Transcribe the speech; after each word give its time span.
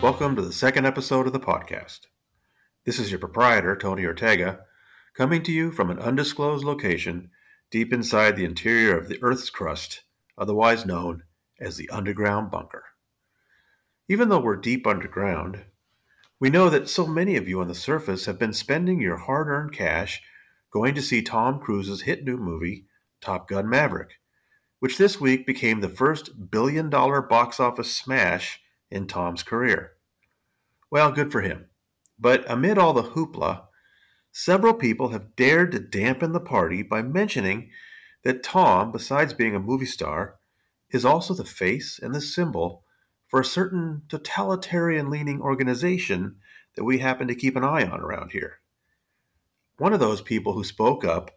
Welcome 0.00 0.36
to 0.36 0.42
the 0.42 0.52
second 0.52 0.86
episode 0.86 1.26
of 1.26 1.32
the 1.32 1.40
podcast. 1.40 2.06
This 2.86 3.00
is 3.00 3.10
your 3.10 3.18
proprietor, 3.18 3.74
Tony 3.74 4.06
Ortega, 4.06 4.60
coming 5.12 5.42
to 5.42 5.50
you 5.50 5.72
from 5.72 5.90
an 5.90 5.98
undisclosed 5.98 6.64
location 6.64 7.32
deep 7.72 7.92
inside 7.92 8.36
the 8.36 8.44
interior 8.44 8.96
of 8.96 9.08
the 9.08 9.18
Earth's 9.22 9.50
crust, 9.50 10.02
otherwise 10.38 10.86
known 10.86 11.24
as 11.60 11.76
the 11.76 11.90
underground 11.90 12.48
bunker. 12.48 12.84
Even 14.08 14.28
though 14.28 14.38
we're 14.38 14.54
deep 14.54 14.86
underground, 14.86 15.64
we 16.38 16.48
know 16.48 16.70
that 16.70 16.88
so 16.88 17.04
many 17.04 17.34
of 17.34 17.48
you 17.48 17.60
on 17.60 17.66
the 17.66 17.74
surface 17.74 18.26
have 18.26 18.38
been 18.38 18.52
spending 18.52 19.00
your 19.00 19.16
hard 19.16 19.48
earned 19.48 19.72
cash 19.72 20.22
going 20.70 20.94
to 20.94 21.02
see 21.02 21.22
Tom 21.22 21.58
Cruise's 21.58 22.02
hit 22.02 22.24
new 22.24 22.36
movie, 22.36 22.86
Top 23.20 23.48
Gun 23.48 23.68
Maverick, 23.68 24.12
which 24.78 24.96
this 24.96 25.20
week 25.20 25.44
became 25.44 25.80
the 25.80 25.88
first 25.88 26.52
billion 26.52 26.88
dollar 26.88 27.20
box 27.20 27.58
office 27.58 27.92
smash 27.92 28.60
in 28.90 29.06
Tom's 29.06 29.42
career. 29.42 29.92
Well, 30.90 31.12
good 31.12 31.30
for 31.30 31.42
him. 31.42 31.66
But 32.18 32.44
amid 32.50 32.78
all 32.78 32.92
the 32.92 33.02
hoopla, 33.02 33.64
several 34.32 34.74
people 34.74 35.10
have 35.10 35.36
dared 35.36 35.72
to 35.72 35.78
dampen 35.78 36.32
the 36.32 36.40
party 36.40 36.82
by 36.82 37.02
mentioning 37.02 37.70
that 38.24 38.42
Tom, 38.42 38.90
besides 38.90 39.34
being 39.34 39.54
a 39.54 39.60
movie 39.60 39.86
star, 39.86 40.36
is 40.90 41.04
also 41.04 41.34
the 41.34 41.44
face 41.44 41.98
and 41.98 42.14
the 42.14 42.20
symbol 42.20 42.84
for 43.28 43.40
a 43.40 43.44
certain 43.44 44.02
totalitarian 44.08 45.10
leaning 45.10 45.40
organization 45.40 46.36
that 46.74 46.84
we 46.84 46.98
happen 46.98 47.28
to 47.28 47.34
keep 47.34 47.56
an 47.56 47.64
eye 47.64 47.84
on 47.84 48.00
around 48.00 48.32
here. 48.32 48.60
One 49.76 49.92
of 49.92 50.00
those 50.00 50.22
people 50.22 50.54
who 50.54 50.64
spoke 50.64 51.04
up 51.04 51.30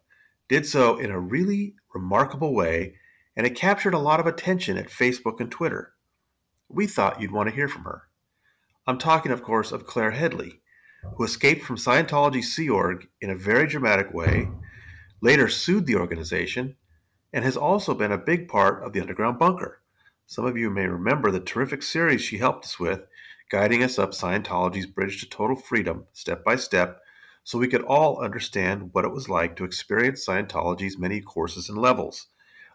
did 0.47 0.65
so 0.65 0.97
in 0.97 1.11
a 1.11 1.19
really 1.19 1.75
remarkable 1.93 2.53
way, 2.53 2.95
and 3.35 3.45
it 3.45 3.55
captured 3.55 3.93
a 3.93 3.99
lot 3.99 4.19
of 4.19 4.25
attention 4.25 4.77
at 4.77 4.89
Facebook 4.89 5.39
and 5.39 5.51
Twitter. 5.51 5.93
We 6.73 6.87
thought 6.87 7.19
you'd 7.19 7.33
want 7.33 7.49
to 7.49 7.55
hear 7.55 7.67
from 7.67 7.83
her. 7.83 8.03
I'm 8.87 8.97
talking, 8.97 9.33
of 9.33 9.43
course, 9.43 9.73
of 9.73 9.85
Claire 9.85 10.11
Headley, 10.11 10.61
who 11.17 11.25
escaped 11.25 11.65
from 11.65 11.75
Scientology 11.75 12.41
Sea 12.41 12.69
Org 12.69 13.09
in 13.19 13.29
a 13.29 13.35
very 13.35 13.67
dramatic 13.67 14.13
way, 14.13 14.47
later 15.19 15.49
sued 15.49 15.85
the 15.85 15.97
organization, 15.97 16.77
and 17.33 17.43
has 17.43 17.57
also 17.57 17.93
been 17.93 18.13
a 18.13 18.17
big 18.17 18.47
part 18.47 18.83
of 18.83 18.93
the 18.93 19.01
Underground 19.01 19.37
Bunker. 19.37 19.81
Some 20.27 20.45
of 20.45 20.55
you 20.55 20.69
may 20.69 20.87
remember 20.87 21.29
the 21.29 21.41
terrific 21.41 21.83
series 21.83 22.21
she 22.21 22.37
helped 22.37 22.63
us 22.63 22.79
with, 22.79 23.01
guiding 23.49 23.83
us 23.83 23.99
up 23.99 24.11
Scientology's 24.11 24.85
bridge 24.85 25.19
to 25.19 25.29
total 25.29 25.57
freedom, 25.57 26.05
step 26.13 26.41
by 26.45 26.55
step, 26.55 27.01
so 27.43 27.59
we 27.59 27.67
could 27.67 27.83
all 27.83 28.23
understand 28.23 28.93
what 28.93 29.03
it 29.03 29.11
was 29.11 29.27
like 29.27 29.57
to 29.57 29.65
experience 29.65 30.25
Scientology's 30.25 30.97
many 30.97 31.19
courses 31.19 31.67
and 31.67 31.77
levels. 31.77 32.27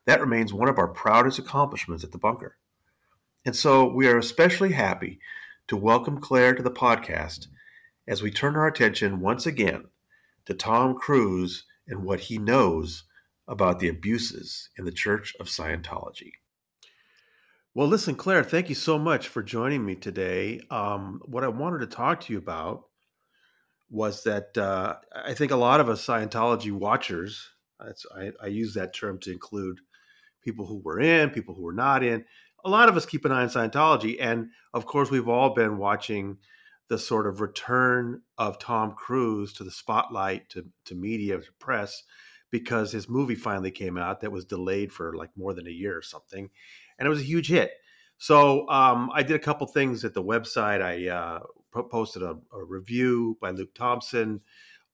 That 0.05 0.21
remains 0.21 0.53
one 0.53 0.69
of 0.69 0.77
our 0.77 0.89
proudest 0.89 1.39
accomplishments 1.39 2.05
at 2.05 2.13
the 2.13 2.19
bunker. 2.19 2.59
And 3.47 3.55
so 3.55 3.87
we 3.87 4.09
are 4.09 4.19
especially 4.19 4.73
happy 4.73 5.21
to 5.69 5.77
welcome 5.77 6.21
Claire 6.21 6.57
to 6.57 6.65
the 6.65 6.71
podcast 6.71 7.47
as 8.09 8.21
we 8.21 8.33
turn 8.33 8.57
our 8.57 8.67
attention 8.67 9.21
once 9.21 9.47
again 9.47 9.85
to 10.47 10.55
Tom 10.55 10.97
Cruise 10.97 11.65
and 11.87 12.03
what 12.03 12.19
he 12.19 12.39
knows 12.39 13.05
about 13.47 13.79
the 13.79 13.87
abuses 13.87 14.71
in 14.77 14.85
the 14.85 14.91
Church 14.91 15.33
of 15.39 15.47
Scientology. 15.47 16.33
Well, 17.73 17.87
listen, 17.87 18.17
Claire, 18.17 18.43
thank 18.43 18.69
you 18.69 18.75
so 18.75 18.99
much 18.99 19.29
for 19.29 19.45
joining 19.45 19.87
me 19.87 19.95
today. 19.95 20.61
Um, 20.69 21.21
what 21.25 21.45
I 21.45 21.49
wanted 21.49 21.89
to 21.89 21.97
talk 21.97 22.23
to 22.23 22.33
you 22.33 22.41
about 22.41 22.89
was 23.89 24.25
that 24.25 24.59
uh, 24.59 24.97
I 25.15 25.35
think 25.35 25.53
a 25.53 25.57
lot 25.57 25.79
of 25.79 25.89
us 25.89 26.05
Scientology 26.05 26.73
watchers, 26.73 27.49
I, 27.81 28.33
I 28.43 28.49
use 28.49 28.75
that 28.75 28.93
term 28.93 29.21
to 29.21 29.31
include 29.31 29.79
people 30.43 30.67
who 30.67 30.79
were 30.79 30.99
in, 30.99 31.31
people 31.31 31.55
who 31.55 31.63
were 31.63 31.73
not 31.73 32.03
in, 32.03 32.25
a 32.67 32.69
lot 32.69 32.89
of 32.89 32.97
us 32.97 33.07
keep 33.07 33.25
an 33.25 33.33
eye 33.33 33.43
on 33.43 33.49
Scientology. 33.49 34.17
And 34.21 34.51
of 34.75 34.87
course, 34.87 35.11
we've 35.11 35.29
all 35.29 35.55
been 35.55 35.79
watching 35.79 36.39
the 36.89 36.99
sort 36.99 37.27
of 37.27 37.41
return 37.41 38.23
of 38.39 38.59
Tom 38.59 38.93
Cruise 38.93 39.53
to 39.55 39.65
the 39.65 39.71
spotlight, 39.71 40.51
to, 40.51 40.67
to 40.87 40.95
media, 40.95 41.39
to 41.39 41.53
press, 41.61 42.03
because 42.51 42.93
his 42.93 43.09
movie 43.09 43.35
finally 43.37 43.71
came 43.71 43.97
out 43.97 44.21
that 44.21 44.33
was 44.33 44.45
delayed 44.45 44.93
for 44.93 45.15
like 45.15 45.31
more 45.37 45.55
than 45.55 45.67
a 45.67 45.71
year 45.71 45.97
or 45.97 46.03
something. 46.03 46.51
And 46.99 47.07
it 47.07 47.09
was 47.09 47.21
a 47.21 47.25
huge 47.25 47.49
hit. 47.49 47.71
So 48.19 48.69
um, 48.69 49.11
I 49.15 49.23
did 49.23 49.37
a 49.37 49.41
couple 49.41 49.67
things 49.67 50.05
at 50.05 50.15
the 50.15 50.23
website. 50.23 50.83
I 50.83 51.09
uh, 51.09 51.41
posted 51.91 52.23
a, 52.23 52.37
a, 52.53 52.65
review 52.65 53.37
by 53.41 53.51
Luke 53.51 53.75
Thompson. 53.75 54.41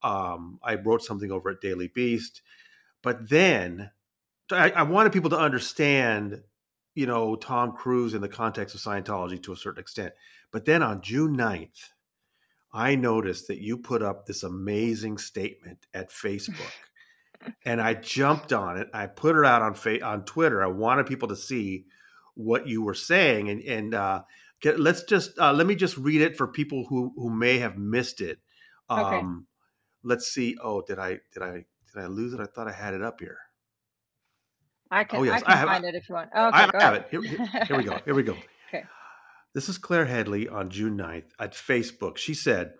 Um, 0.02 0.58
I 0.62 0.74
wrote 0.74 1.02
something 1.02 1.30
over 1.30 1.50
at 1.50 1.60
Daily 1.60 1.88
Beast. 1.88 2.42
But 3.02 3.28
then 3.28 3.90
I, 4.50 4.70
I 4.70 4.82
wanted 4.82 5.12
people 5.12 5.30
to 5.30 5.38
understand 5.38 6.42
you 6.94 7.06
know, 7.06 7.36
Tom 7.36 7.72
Cruise 7.72 8.14
in 8.14 8.20
the 8.20 8.28
context 8.28 8.74
of 8.74 8.80
Scientology 8.80 9.42
to 9.42 9.52
a 9.52 9.56
certain 9.56 9.80
extent. 9.80 10.12
But 10.50 10.64
then 10.64 10.82
on 10.82 11.00
June 11.00 11.36
9th, 11.36 11.90
I 12.72 12.94
noticed 12.94 13.48
that 13.48 13.60
you 13.60 13.78
put 13.78 14.02
up 14.02 14.26
this 14.26 14.42
amazing 14.42 15.18
statement 15.18 15.86
at 15.94 16.10
Facebook. 16.10 16.72
and 17.64 17.80
I 17.80 17.94
jumped 17.94 18.52
on 18.52 18.78
it. 18.78 18.88
I 18.92 19.06
put 19.06 19.36
it 19.36 19.44
out 19.44 19.62
on 19.62 19.74
fa- 19.74 20.04
on 20.04 20.24
Twitter. 20.24 20.62
I 20.62 20.68
wanted 20.68 21.06
people 21.06 21.28
to 21.28 21.36
see 21.36 21.86
what 22.34 22.66
you 22.66 22.82
were 22.82 22.94
saying 22.94 23.50
and 23.50 23.62
and 23.62 23.94
uh, 23.94 24.22
get, 24.60 24.80
let's 24.80 25.02
just 25.04 25.38
uh, 25.38 25.52
let 25.52 25.66
me 25.66 25.74
just 25.74 25.96
read 25.96 26.22
it 26.22 26.36
for 26.36 26.46
people 26.46 26.86
who 26.88 27.12
who 27.16 27.30
may 27.30 27.58
have 27.58 27.76
missed 27.76 28.20
it. 28.20 28.38
Um, 28.88 29.04
okay. 29.04 29.26
let's 30.04 30.26
see. 30.28 30.56
Oh, 30.62 30.82
did 30.82 30.98
I 30.98 31.18
did 31.32 31.42
I 31.42 31.64
did 31.92 32.02
I 32.02 32.06
lose 32.06 32.32
it? 32.32 32.40
I 32.40 32.46
thought 32.46 32.68
I 32.68 32.72
had 32.72 32.94
it 32.94 33.02
up 33.02 33.20
here. 33.20 33.38
Oh, 34.92 34.96
I 34.96 35.04
can, 35.04 35.20
oh, 35.20 35.22
yes. 35.22 35.32
I 35.32 35.40
can 35.40 35.52
I 35.52 35.56
have, 35.56 35.68
find 35.68 35.84
it 35.86 35.94
if 35.94 36.08
you 36.08 36.14
want. 36.14 36.30
Oh, 36.34 36.48
okay, 36.48 36.58
I 36.58 36.70
go 36.70 36.78
have 36.78 36.94
it. 36.94 37.06
Here, 37.10 37.22
here, 37.22 37.46
here 37.66 37.76
we 37.78 37.84
go. 37.84 37.98
Here 38.04 38.14
we 38.14 38.22
go. 38.22 38.36
okay. 38.68 38.84
This 39.54 39.70
is 39.70 39.78
Claire 39.78 40.04
Headley 40.04 40.48
on 40.48 40.68
June 40.68 40.98
9th 40.98 41.30
at 41.40 41.54
Facebook. 41.54 42.18
She 42.18 42.34
said, 42.34 42.74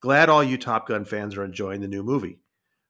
Glad 0.00 0.28
all 0.28 0.44
you 0.44 0.58
Top 0.58 0.86
Gun 0.86 1.04
fans 1.04 1.36
are 1.36 1.44
enjoying 1.44 1.80
the 1.80 1.88
new 1.88 2.04
movie. 2.04 2.38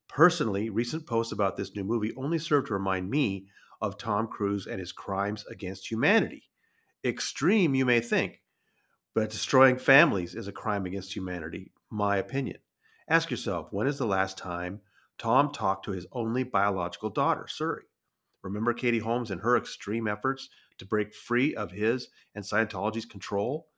Personally, 0.09 0.69
recent 0.69 1.07
posts 1.07 1.33
about 1.33 1.57
this 1.57 1.75
new 1.75 1.85
movie 1.85 2.13
only 2.19 2.39
serve 2.39 2.67
to 2.67 2.75
remind 2.75 3.09
me 3.09 3.47
of 3.81 3.97
Tom 3.97 4.27
Cruise 4.27 4.67
and 4.67 4.79
his 4.79 4.93
crimes 4.93 5.47
against 5.51 5.91
humanity. 5.91 6.51
Extreme, 7.03 7.75
you 7.75 7.87
may 7.87 8.01
think, 8.01 8.43
but 9.15 9.31
destroying 9.31 9.79
families 9.79 10.35
is 10.35 10.49
a 10.49 10.53
crime 10.53 10.85
against 10.85 11.17
humanity, 11.17 11.73
my 11.91 12.19
opinion. 12.19 12.59
Ask 13.09 13.31
yourself, 13.31 13.69
when 13.71 13.87
is 13.87 13.97
the 13.97 14.07
last 14.07 14.37
time 14.37 14.81
Tom 15.17 15.51
talked 15.51 15.87
to 15.87 15.93
his 15.93 16.07
only 16.13 16.43
biological 16.43 17.09
daughter, 17.09 17.47
Suri? 17.49 17.85
Remember 18.47 18.73
Katie 18.73 19.01
Holmes 19.01 19.33
and 19.33 19.41
her 19.41 19.57
extreme 19.57 20.07
efforts 20.07 20.49
to 20.79 20.87
break 20.87 21.13
free 21.13 21.57
of 21.57 21.73
his 21.73 22.09
and 22.33 22.45
Scientology's 22.45 23.05
control? 23.05 23.69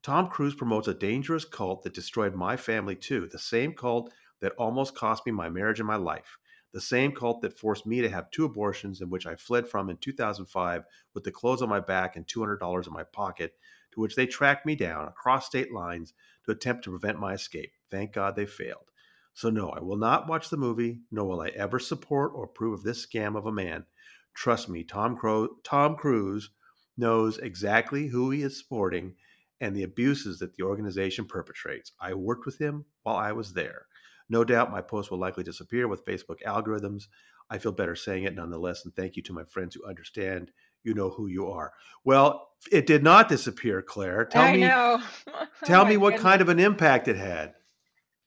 Tom 0.00 0.28
Cruise 0.28 0.54
promotes 0.54 0.86
a 0.86 0.94
dangerous 0.94 1.44
cult 1.44 1.82
that 1.82 1.92
destroyed 1.92 2.32
my 2.32 2.56
family 2.56 2.94
too, 2.94 3.26
the 3.26 3.38
same 3.40 3.74
cult 3.74 4.12
that 4.38 4.52
almost 4.52 4.94
cost 4.94 5.26
me 5.26 5.32
my 5.32 5.48
marriage 5.48 5.80
and 5.80 5.88
my 5.88 5.96
life, 5.96 6.38
the 6.70 6.80
same 6.80 7.12
cult 7.12 7.40
that 7.42 7.58
forced 7.58 7.84
me 7.84 8.00
to 8.00 8.08
have 8.08 8.30
two 8.30 8.44
abortions 8.44 9.00
in 9.00 9.10
which 9.10 9.26
I 9.26 9.34
fled 9.34 9.68
from 9.68 9.90
in 9.90 9.96
2005 9.96 10.84
with 11.14 11.24
the 11.24 11.32
clothes 11.32 11.60
on 11.60 11.68
my 11.68 11.80
back 11.80 12.14
and 12.14 12.24
$200 12.24 12.86
in 12.86 12.92
my 12.92 13.02
pocket, 13.02 13.56
to 13.90 14.00
which 14.00 14.14
they 14.14 14.26
tracked 14.26 14.64
me 14.64 14.76
down 14.76 15.08
across 15.08 15.46
state 15.46 15.72
lines 15.72 16.14
to 16.44 16.52
attempt 16.52 16.84
to 16.84 16.90
prevent 16.90 17.18
my 17.18 17.32
escape. 17.32 17.72
Thank 17.90 18.12
God 18.12 18.36
they 18.36 18.46
failed. 18.46 18.91
So, 19.34 19.50
no, 19.50 19.70
I 19.70 19.80
will 19.80 19.96
not 19.96 20.28
watch 20.28 20.50
the 20.50 20.56
movie, 20.56 21.00
nor 21.10 21.26
will 21.26 21.40
I 21.40 21.48
ever 21.48 21.78
support 21.78 22.32
or 22.34 22.44
approve 22.44 22.74
of 22.74 22.82
this 22.82 23.04
scam 23.06 23.36
of 23.36 23.46
a 23.46 23.52
man 23.52 23.86
Trust 24.34 24.68
me, 24.68 24.82
Tom, 24.84 25.16
Cro- 25.16 25.56
Tom 25.62 25.96
Cruise 25.96 26.50
knows 26.96 27.38
exactly 27.38 28.08
who 28.08 28.30
he 28.30 28.42
is 28.42 28.58
supporting 28.58 29.14
and 29.60 29.76
the 29.76 29.82
abuses 29.82 30.38
that 30.38 30.54
the 30.54 30.62
organization 30.64 31.26
perpetrates. 31.26 31.92
I 32.00 32.14
worked 32.14 32.46
with 32.46 32.58
him 32.58 32.84
while 33.02 33.16
I 33.16 33.32
was 33.32 33.52
there. 33.52 33.86
No 34.28 34.44
doubt 34.44 34.70
my 34.72 34.80
post 34.80 35.10
will 35.10 35.18
likely 35.18 35.44
disappear 35.44 35.86
with 35.86 36.04
Facebook 36.04 36.42
algorithms. 36.46 37.04
I 37.50 37.58
feel 37.58 37.72
better 37.72 37.94
saying 37.94 38.24
it 38.24 38.34
nonetheless, 38.34 38.84
and 38.84 38.94
thank 38.94 39.16
you 39.16 39.22
to 39.24 39.32
my 39.32 39.44
friends 39.44 39.74
who 39.74 39.86
understand 39.86 40.50
you 40.82 40.94
know 40.94 41.10
who 41.10 41.26
you 41.26 41.48
are. 41.50 41.72
Well, 42.02 42.48
it 42.72 42.86
did 42.86 43.02
not 43.04 43.28
disappear, 43.28 43.82
Claire. 43.82 44.24
Tell 44.24 44.44
I 44.44 44.52
me 44.52 44.60
know. 44.60 45.00
tell 45.64 45.82
oh 45.82 45.88
me 45.88 45.96
what 45.96 46.14
goodness. 46.14 46.22
kind 46.22 46.40
of 46.40 46.48
an 46.48 46.58
impact 46.58 47.06
it 47.08 47.16
had. 47.16 47.54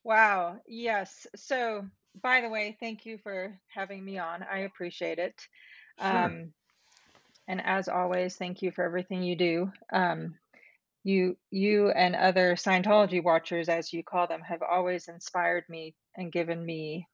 Wow. 0.06 0.58
Yes. 0.68 1.26
So, 1.36 1.84
by 2.22 2.42
the 2.42 2.50
way, 2.50 2.78
thank 2.80 3.08
you 3.08 3.18
for 3.18 3.60
having 3.68 4.06
me 4.06 4.20
on. 4.20 4.46
I 4.50 4.60
appreciate 4.60 5.18
it. 5.18 5.34
Sure. 6.00 6.08
Um, 6.08 6.54
and 7.48 7.60
as 7.66 7.90
always, 7.90 8.36
thank 8.36 8.62
you 8.62 8.72
for 8.72 8.84
everything 8.84 9.24
you 9.24 9.36
do. 9.36 9.72
Um, 9.92 10.36
you, 11.04 11.38
you 11.50 11.90
and 11.90 12.16
other 12.16 12.56
Scientology 12.56 13.24
watchers, 13.24 13.68
as 13.68 13.92
you 13.92 14.04
call 14.04 14.28
them, 14.28 14.42
have 14.42 14.62
always 14.62 15.08
inspired 15.08 15.64
me 15.70 15.96
and 16.16 16.32
given 16.32 16.64
me 16.64 17.08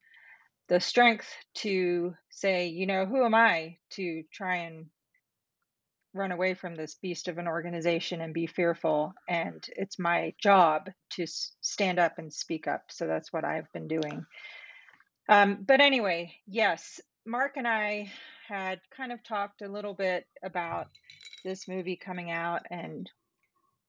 the 0.68 0.78
strength 0.78 1.30
to 1.54 2.14
say, 2.30 2.68
you 2.68 2.86
know, 2.86 3.06
who 3.06 3.24
am 3.24 3.34
I 3.34 3.78
to 3.92 4.22
try 4.30 4.56
and 4.56 4.86
run 6.14 6.32
away 6.32 6.54
from 6.54 6.74
this 6.74 6.94
beast 6.96 7.28
of 7.28 7.38
an 7.38 7.48
organization 7.48 8.20
and 8.20 8.34
be 8.34 8.46
fearful. 8.46 9.14
And 9.28 9.64
it's 9.76 9.98
my 9.98 10.34
job 10.38 10.90
to 11.10 11.26
stand 11.60 11.98
up 11.98 12.18
and 12.18 12.32
speak 12.32 12.66
up. 12.66 12.84
So 12.90 13.06
that's 13.06 13.32
what 13.32 13.44
I've 13.44 13.72
been 13.72 13.88
doing. 13.88 14.24
Um, 15.28 15.64
but 15.66 15.80
anyway, 15.80 16.34
yes, 16.46 17.00
Mark 17.24 17.56
and 17.56 17.66
I 17.68 18.10
had 18.48 18.80
kind 18.94 19.12
of 19.12 19.22
talked 19.22 19.62
a 19.62 19.68
little 19.68 19.94
bit 19.94 20.26
about 20.42 20.88
this 21.44 21.68
movie 21.68 21.96
coming 21.96 22.30
out 22.30 22.62
and 22.70 23.08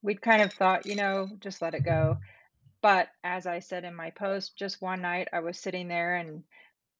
we'd 0.01 0.21
kind 0.21 0.41
of 0.41 0.53
thought, 0.53 0.85
you 0.85 0.95
know, 0.95 1.27
just 1.39 1.61
let 1.61 1.73
it 1.73 1.83
go. 1.83 2.17
But 2.81 3.07
as 3.23 3.47
I 3.47 3.59
said 3.59 3.85
in 3.85 3.95
my 3.95 4.11
post, 4.11 4.57
just 4.57 4.81
one 4.81 5.01
night 5.01 5.29
I 5.33 5.39
was 5.39 5.57
sitting 5.57 5.87
there 5.87 6.15
and 6.15 6.43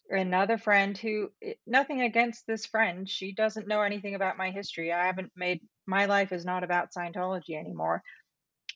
another 0.09 0.57
friend 0.57 0.97
who 0.97 1.31
eh, 1.44 1.53
nothing 1.65 2.01
against 2.01 2.45
this 2.47 2.65
friend, 2.65 3.09
she 3.09 3.33
doesn't 3.33 3.67
know 3.67 3.81
anything 3.81 4.15
about 4.15 4.38
my 4.38 4.51
history. 4.51 4.91
I 4.91 5.05
haven't 5.05 5.31
made 5.35 5.61
my 5.85 6.05
life 6.05 6.31
is 6.31 6.45
not 6.45 6.63
about 6.63 6.94
Scientology 6.94 7.57
anymore. 7.57 8.03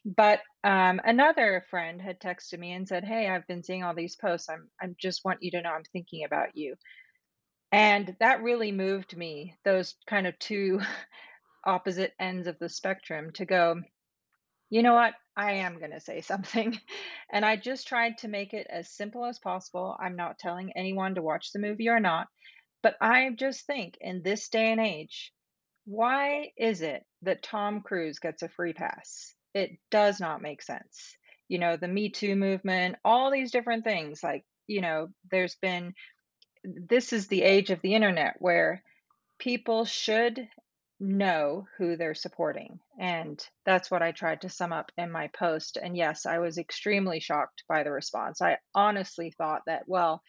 But 0.05 0.39
um, 0.63 1.01
another 1.03 1.65
friend 1.69 2.01
had 2.01 2.19
texted 2.19 2.59
me 2.59 2.71
and 2.73 2.87
said, 2.87 3.03
"Hey, 3.03 3.27
I've 3.27 3.47
been 3.47 3.63
seeing 3.63 3.83
all 3.83 3.93
these 3.95 4.15
posts. 4.15 4.49
I'm 4.49 4.69
I 4.81 4.87
just 4.99 5.25
want 5.25 5.43
you 5.43 5.51
to 5.51 5.61
know 5.61 5.71
I'm 5.71 5.83
thinking 5.91 6.23
about 6.23 6.55
you." 6.55 6.75
And 7.71 8.15
that 8.19 8.43
really 8.43 8.71
moved 8.71 9.17
me. 9.17 9.57
Those 9.65 9.95
kind 10.07 10.27
of 10.27 10.39
two 10.39 10.79
opposite 11.65 12.13
ends 12.19 12.47
of 12.47 12.57
the 12.59 12.69
spectrum 12.69 13.31
to 13.33 13.45
go, 13.45 13.81
you 14.69 14.83
know 14.83 14.93
what? 14.93 15.13
I 15.35 15.53
am 15.53 15.79
going 15.79 15.91
to 15.91 15.99
say 15.99 16.21
something. 16.21 16.77
And 17.31 17.45
I 17.45 17.55
just 17.55 17.87
tried 17.87 18.17
to 18.19 18.27
make 18.27 18.53
it 18.53 18.67
as 18.69 18.89
simple 18.89 19.25
as 19.25 19.39
possible. 19.39 19.95
I'm 19.99 20.15
not 20.15 20.39
telling 20.39 20.71
anyone 20.75 21.15
to 21.15 21.21
watch 21.21 21.51
the 21.51 21.59
movie 21.59 21.89
or 21.89 21.99
not, 21.99 22.27
but 22.83 22.95
I 23.01 23.29
just 23.35 23.65
think 23.65 23.97
in 24.01 24.21
this 24.23 24.49
day 24.49 24.71
and 24.71 24.81
age, 24.81 25.31
why 25.85 26.51
is 26.57 26.81
it 26.81 27.05
that 27.21 27.43
Tom 27.43 27.81
Cruise 27.81 28.19
gets 28.19 28.43
a 28.43 28.49
free 28.49 28.73
pass? 28.73 29.33
It 29.53 29.71
does 29.89 30.19
not 30.19 30.41
make 30.41 30.61
sense. 30.61 31.17
You 31.47 31.59
know, 31.59 31.77
the 31.77 31.87
Me 31.87 32.09
Too 32.09 32.35
movement, 32.35 32.97
all 33.05 33.31
these 33.31 33.51
different 33.51 33.85
things. 33.85 34.21
Like, 34.21 34.43
you 34.67 34.81
know, 34.81 35.07
there's 35.31 35.55
been, 35.55 35.93
this 36.63 37.13
is 37.13 37.27
the 37.27 37.41
age 37.41 37.69
of 37.69 37.81
the 37.81 37.95
internet 37.95 38.35
where 38.39 38.83
people 39.39 39.85
should 39.85 40.47
know 40.99 41.67
who 41.77 41.95
they're 41.95 42.15
supporting. 42.15 42.79
And 42.99 43.43
that's 43.65 43.91
what 43.91 44.01
I 44.01 44.11
tried 44.11 44.41
to 44.41 44.49
sum 44.49 44.73
up 44.73 44.91
in 44.97 45.11
my 45.11 45.29
post. 45.37 45.77
And 45.81 45.95
yes, 45.95 46.25
I 46.25 46.39
was 46.39 46.57
extremely 46.57 47.19
shocked 47.19 47.63
by 47.69 47.83
the 47.83 47.91
response. 47.91 48.41
I 48.41 48.57
honestly 48.73 49.31
thought 49.37 49.61
that, 49.67 49.83
well, 49.87 50.21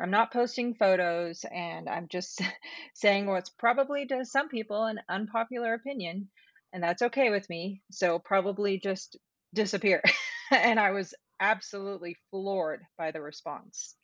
I'm 0.00 0.10
not 0.10 0.32
posting 0.32 0.74
photos 0.74 1.44
and 1.50 1.88
I'm 1.88 2.08
just 2.08 2.40
saying 2.94 3.26
what's 3.26 3.50
probably 3.50 4.06
to 4.06 4.24
some 4.24 4.48
people 4.48 4.84
an 4.84 5.00
unpopular 5.08 5.74
opinion. 5.74 6.28
And 6.72 6.82
that's 6.82 7.02
okay 7.02 7.30
with 7.30 7.48
me. 7.50 7.82
So 7.90 8.18
probably 8.18 8.78
just 8.78 9.16
disappear. 9.52 10.02
and 10.50 10.80
I 10.80 10.92
was 10.92 11.14
absolutely 11.40 12.16
floored 12.30 12.82
by 12.96 13.10
the 13.10 13.20
response. 13.20 13.96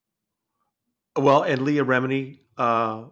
Well, 1.16 1.42
and 1.42 1.62
Leah 1.62 1.84
Remini 1.84 2.40
uh, 2.56 3.04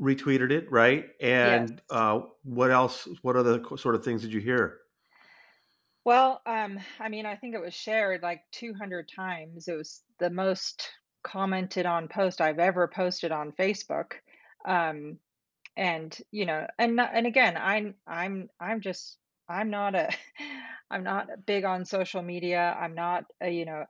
retweeted 0.00 0.50
it, 0.52 0.70
right? 0.70 1.10
And 1.20 1.80
Yes. 1.80 1.86
uh, 1.90 2.22
what 2.42 2.70
else? 2.70 3.08
What 3.22 3.36
other 3.36 3.62
sort 3.76 3.94
of 3.94 4.04
things 4.04 4.22
did 4.22 4.32
you 4.32 4.40
hear? 4.40 4.80
Well, 6.04 6.40
um, 6.46 6.78
I 7.00 7.08
mean, 7.08 7.26
I 7.26 7.36
think 7.36 7.54
it 7.54 7.60
was 7.60 7.74
shared 7.74 8.22
like 8.22 8.44
200 8.52 9.08
times. 9.08 9.68
It 9.68 9.74
was 9.74 10.04
the 10.18 10.30
most 10.30 10.88
commented 11.24 11.84
on 11.86 12.08
post 12.08 12.40
I've 12.40 12.60
ever 12.60 12.86
posted 12.88 13.32
on 13.32 13.52
Facebook. 13.52 14.12
Um, 14.64 15.18
and 15.76 16.16
you 16.32 16.46
know, 16.46 16.66
and 16.78 17.00
and 17.00 17.26
again, 17.26 17.56
I'm 17.56 17.96
I'm 18.06 18.50
I'm 18.60 18.80
just 18.82 19.18
I'm 19.48 19.70
not 19.70 19.94
a 19.96 20.10
I'm 20.90 21.04
not 21.04 21.46
big 21.46 21.64
on 21.64 21.84
social 21.86 22.22
media. 22.22 22.76
I'm 22.80 22.94
not 22.94 23.26
a, 23.40 23.50
you 23.50 23.66
know, 23.66 23.86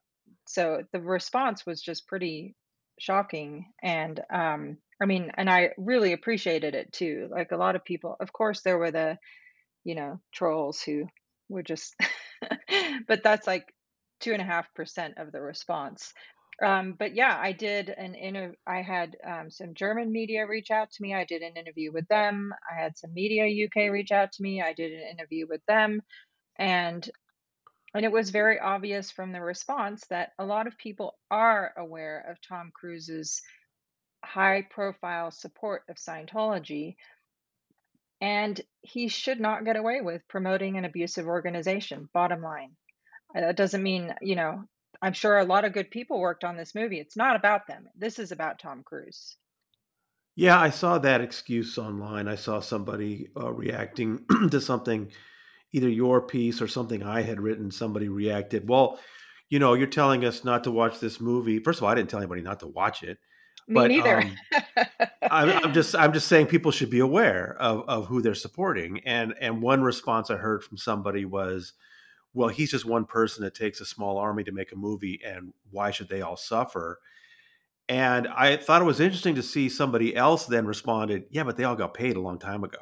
so 0.46 0.84
the 0.92 1.00
response 1.00 1.66
was 1.66 1.82
just 1.82 2.08
pretty 2.08 2.56
shocking. 3.00 3.72
And 3.82 4.20
um, 4.30 4.78
I 5.00 5.06
mean, 5.06 5.30
and 5.36 5.50
I 5.50 5.70
really 5.76 6.12
appreciated 6.12 6.74
it 6.74 6.92
too. 6.92 7.28
Like 7.30 7.52
a 7.52 7.56
lot 7.56 7.76
of 7.76 7.84
people, 7.84 8.16
of 8.18 8.32
course, 8.32 8.62
there 8.62 8.78
were 8.78 8.90
the 8.90 9.18
you 9.86 9.94
know, 9.94 10.20
trolls 10.34 10.82
who 10.82 11.06
were 11.48 11.62
just, 11.62 11.94
but 13.08 13.22
that's 13.22 13.46
like 13.46 13.72
two 14.20 14.32
and 14.32 14.42
a 14.42 14.44
half 14.44 14.66
percent 14.74 15.14
of 15.16 15.30
the 15.30 15.40
response. 15.40 16.12
Um, 16.60 16.96
but 16.98 17.14
yeah, 17.14 17.38
I 17.40 17.52
did 17.52 17.88
an 17.90 18.16
inter. 18.16 18.54
I 18.66 18.82
had 18.82 19.16
um, 19.24 19.50
some 19.50 19.74
German 19.74 20.10
media 20.10 20.46
reach 20.46 20.72
out 20.72 20.90
to 20.90 21.02
me. 21.02 21.14
I 21.14 21.24
did 21.24 21.42
an 21.42 21.56
interview 21.56 21.92
with 21.92 22.08
them. 22.08 22.52
I 22.68 22.82
had 22.82 22.98
some 22.98 23.14
media 23.14 23.44
UK 23.44 23.92
reach 23.92 24.10
out 24.10 24.32
to 24.32 24.42
me. 24.42 24.60
I 24.60 24.72
did 24.72 24.92
an 24.92 25.06
interview 25.08 25.46
with 25.48 25.60
them, 25.68 26.00
and 26.58 27.08
and 27.94 28.04
it 28.04 28.10
was 28.10 28.30
very 28.30 28.58
obvious 28.58 29.12
from 29.12 29.32
the 29.32 29.40
response 29.40 30.04
that 30.10 30.32
a 30.40 30.44
lot 30.44 30.66
of 30.66 30.76
people 30.78 31.14
are 31.30 31.72
aware 31.78 32.26
of 32.28 32.38
Tom 32.40 32.72
Cruise's 32.74 33.40
high 34.26 34.62
profile 34.68 35.30
support 35.30 35.82
of 35.88 35.96
Scientology 35.96 36.96
and 38.20 38.60
he 38.82 39.08
should 39.08 39.40
not 39.40 39.64
get 39.64 39.76
away 39.76 40.00
with 40.00 40.26
promoting 40.28 40.76
an 40.76 40.84
abusive 40.84 41.26
organization, 41.26 42.08
bottom 42.12 42.42
line. 42.42 42.70
Uh, 43.34 43.40
That 43.40 43.56
doesn't 43.56 43.82
mean, 43.82 44.14
you 44.22 44.36
know, 44.36 44.64
I'm 45.02 45.12
sure 45.12 45.38
a 45.38 45.44
lot 45.44 45.64
of 45.64 45.74
good 45.74 45.90
people 45.90 46.18
worked 46.18 46.44
on 46.44 46.56
this 46.56 46.74
movie. 46.74 46.98
It's 46.98 47.16
not 47.16 47.36
about 47.36 47.66
them. 47.66 47.88
This 47.94 48.18
is 48.18 48.32
about 48.32 48.58
Tom 48.58 48.82
Cruise. 48.82 49.36
Yeah, 50.34 50.58
I 50.58 50.70
saw 50.70 50.98
that 50.98 51.20
excuse 51.20 51.78
online. 51.78 52.28
I 52.28 52.34
saw 52.34 52.60
somebody 52.60 53.28
uh, 53.36 53.52
reacting 53.52 54.24
to 54.50 54.60
something, 54.60 55.10
either 55.72 55.88
your 55.88 56.20
piece 56.22 56.60
or 56.62 56.68
something 56.68 57.02
I 57.02 57.22
had 57.22 57.40
written. 57.40 57.70
Somebody 57.70 58.08
reacted, 58.08 58.68
well, 58.68 58.98
you 59.48 59.58
know, 59.58 59.74
you're 59.74 59.86
telling 59.86 60.24
us 60.24 60.44
not 60.44 60.64
to 60.64 60.70
watch 60.70 61.00
this 61.00 61.20
movie. 61.20 61.58
First 61.58 61.78
of 61.78 61.84
all, 61.84 61.90
I 61.90 61.94
didn't 61.94 62.10
tell 62.10 62.20
anybody 62.20 62.42
not 62.42 62.60
to 62.60 62.66
watch 62.66 63.02
it, 63.02 63.18
Me 63.68 63.74
but 63.74 63.88
neither. 63.88 64.18
um, 64.18 64.36
I'm, 65.30 65.64
I'm 65.64 65.72
just 65.72 65.96
I'm 65.96 66.12
just 66.12 66.28
saying 66.28 66.46
people 66.46 66.70
should 66.70 66.90
be 66.90 67.00
aware 67.00 67.56
of, 67.58 67.88
of 67.88 68.06
who 68.06 68.22
they're 68.22 68.34
supporting. 68.34 69.00
And 69.00 69.34
and 69.40 69.60
one 69.60 69.82
response 69.82 70.30
I 70.30 70.36
heard 70.36 70.62
from 70.62 70.76
somebody 70.76 71.24
was, 71.24 71.72
well, 72.32 72.48
he's 72.48 72.70
just 72.70 72.84
one 72.84 73.04
person 73.06 73.42
that 73.44 73.54
takes 73.54 73.80
a 73.80 73.86
small 73.86 74.18
army 74.18 74.44
to 74.44 74.52
make 74.52 74.72
a 74.72 74.76
movie, 74.76 75.20
and 75.24 75.52
why 75.70 75.90
should 75.90 76.08
they 76.08 76.22
all 76.22 76.36
suffer? 76.36 77.00
And 77.88 78.26
I 78.28 78.56
thought 78.56 78.82
it 78.82 78.84
was 78.84 79.00
interesting 79.00 79.36
to 79.36 79.42
see 79.42 79.68
somebody 79.68 80.14
else 80.16 80.46
then 80.46 80.66
responded, 80.66 81.24
yeah, 81.30 81.44
but 81.44 81.56
they 81.56 81.64
all 81.64 81.76
got 81.76 81.94
paid 81.94 82.16
a 82.16 82.20
long 82.20 82.38
time 82.38 82.64
ago. 82.64 82.80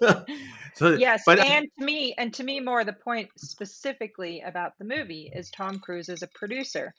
so, 0.00 0.24
so, 0.74 0.94
yes, 0.94 1.22
but 1.26 1.38
and 1.40 1.66
to 1.78 1.84
me, 1.84 2.14
and 2.16 2.32
to 2.32 2.42
me 2.42 2.60
more 2.60 2.84
the 2.84 2.92
point 2.94 3.28
specifically 3.36 4.40
about 4.40 4.78
the 4.78 4.84
movie 4.86 5.30
is 5.34 5.50
Tom 5.50 5.78
Cruise 5.78 6.08
is 6.08 6.22
a 6.22 6.26
producer. 6.28 6.94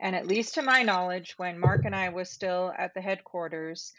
And 0.00 0.14
at 0.14 0.26
least 0.26 0.54
to 0.54 0.62
my 0.62 0.82
knowledge, 0.82 1.34
when 1.38 1.58
Mark 1.58 1.84
and 1.84 1.94
I 1.94 2.10
was 2.10 2.30
still 2.30 2.72
at 2.78 2.94
the 2.94 3.00
headquarters, 3.00 3.92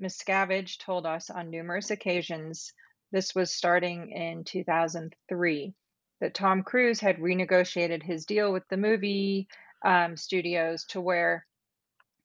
Miscavige 0.00 0.78
told 0.78 1.06
us 1.06 1.30
on 1.30 1.50
numerous 1.50 1.90
occasions, 1.90 2.72
this 3.12 3.34
was 3.34 3.50
starting 3.50 4.10
in 4.10 4.44
2003, 4.44 5.74
that 6.20 6.34
Tom 6.34 6.62
Cruise 6.62 7.00
had 7.00 7.18
renegotiated 7.18 8.02
his 8.02 8.26
deal 8.26 8.52
with 8.52 8.68
the 8.68 8.76
movie 8.76 9.48
um, 9.84 10.16
studios 10.16 10.84
to 10.86 11.00
where 11.00 11.46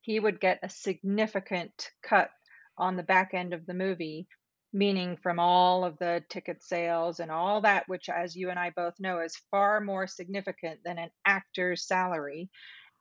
he 0.01 0.19
would 0.19 0.39
get 0.39 0.60
a 0.62 0.69
significant 0.69 1.91
cut 2.03 2.29
on 2.77 2.95
the 2.95 3.03
back 3.03 3.34
end 3.34 3.53
of 3.53 3.65
the 3.65 3.74
movie, 3.74 4.27
meaning 4.74 5.17
from 5.17 5.39
all 5.39 5.84
of 5.84 5.98
the 5.98 6.24
ticket 6.29 6.62
sales 6.62 7.19
and 7.19 7.31
all 7.31 7.62
that, 7.62 7.88
which, 7.88 8.10
as 8.10 8.36
you 8.36 8.50
and 8.50 8.60
I 8.60 8.72
both 8.72 9.00
know, 9.00 9.19
is 9.19 9.41
far 9.50 9.79
more 9.79 10.05
significant 10.05 10.81
than 10.84 10.98
an 10.98 11.10
actor's 11.25 11.88
salary. 11.88 12.50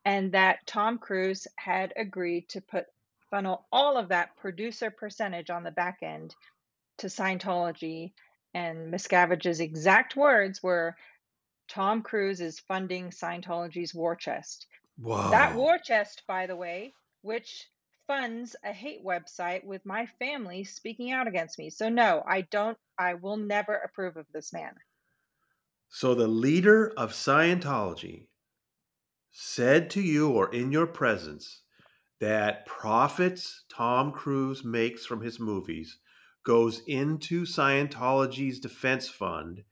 And 0.05 0.33
that 0.33 0.67
Tom 0.67 0.99
Cruise 0.99 1.47
had 1.57 1.93
agreed 1.97 2.49
to 2.51 2.61
put 2.61 2.87
funnel 3.31 3.67
all 3.73 3.97
of 3.97 4.09
that 4.09 4.37
producer 4.37 4.91
percentage 4.91 5.51
on 5.51 5.65
the 5.65 5.71
back 5.71 5.99
end 6.03 6.35
to 6.99 7.07
Scientology. 7.07 8.13
And 8.53 8.93
Miscavige's 8.93 9.61
exact 9.61 10.15
words 10.15 10.63
were 10.63 10.95
Tom 11.69 12.03
Cruise 12.03 12.41
is 12.41 12.61
funding 12.61 13.11
Scientology's 13.11 13.95
war 13.95 14.15
chest. 14.15 14.67
That 14.99 15.57
war 15.57 15.79
chest, 15.79 16.23
by 16.29 16.47
the 16.47 16.55
way, 16.55 16.93
which 17.23 17.67
funds 18.07 18.55
a 18.65 18.73
hate 18.73 19.05
website 19.05 19.65
with 19.65 19.85
my 19.87 20.07
family 20.19 20.65
speaking 20.65 21.11
out 21.11 21.27
against 21.27 21.59
me. 21.59 21.71
So, 21.71 21.89
no, 21.89 22.23
I 22.27 22.43
don't, 22.43 22.79
I 22.99 23.15
will 23.15 23.37
never 23.37 23.75
approve 23.75 24.17
of 24.17 24.27
this 24.33 24.53
man. 24.53 24.75
So 25.89 26.15
the 26.15 26.29
leader 26.29 26.93
of 26.97 27.13
Scientology 27.13 28.27
said 29.37 29.91
to 29.91 30.01
you 30.01 30.31
or 30.31 30.55
in 30.55 30.71
your 30.71 30.87
presence 30.87 31.63
that 32.21 32.65
profits 32.67 33.65
Tom 33.69 34.13
Cruise 34.13 34.65
makes 34.65 35.05
from 35.05 35.21
his 35.21 35.41
movies 35.41 35.99
goes 36.45 36.83
into 36.87 37.45
Scientology's 37.45 38.61
defense 38.61 39.09
fund 39.09 39.65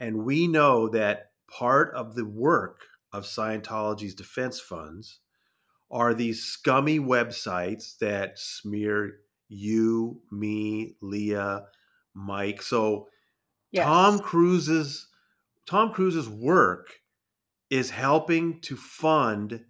and 0.00 0.24
we 0.24 0.48
know 0.48 0.88
that 0.88 1.32
part 1.46 1.94
of 1.94 2.14
the 2.14 2.24
work 2.24 2.86
of 3.12 3.24
Scientology's 3.24 4.14
defense 4.14 4.58
funds 4.58 5.20
are 5.90 6.14
these 6.14 6.42
scummy 6.42 6.98
websites 6.98 7.98
that 7.98 8.38
smear 8.38 9.18
you, 9.48 10.22
me, 10.30 10.96
Leah, 11.02 11.66
Mike. 12.14 12.62
So 12.62 13.08
Tom 13.84 14.20
Cruise's 14.20 15.06
Tom 15.66 15.92
Cruise's 15.92 16.30
work 16.30 17.01
is 17.72 17.88
helping 17.88 18.60
to 18.60 18.76
fund 18.76 19.64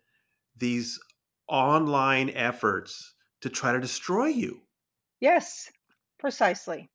these 0.56 0.99
online 1.47 2.30
efforts 2.30 3.14
to 3.40 3.49
try 3.49 3.73
to 3.73 3.78
destroy 3.78 4.26
you. 4.26 4.61
Yes, 5.21 5.71
precisely. 6.18 6.90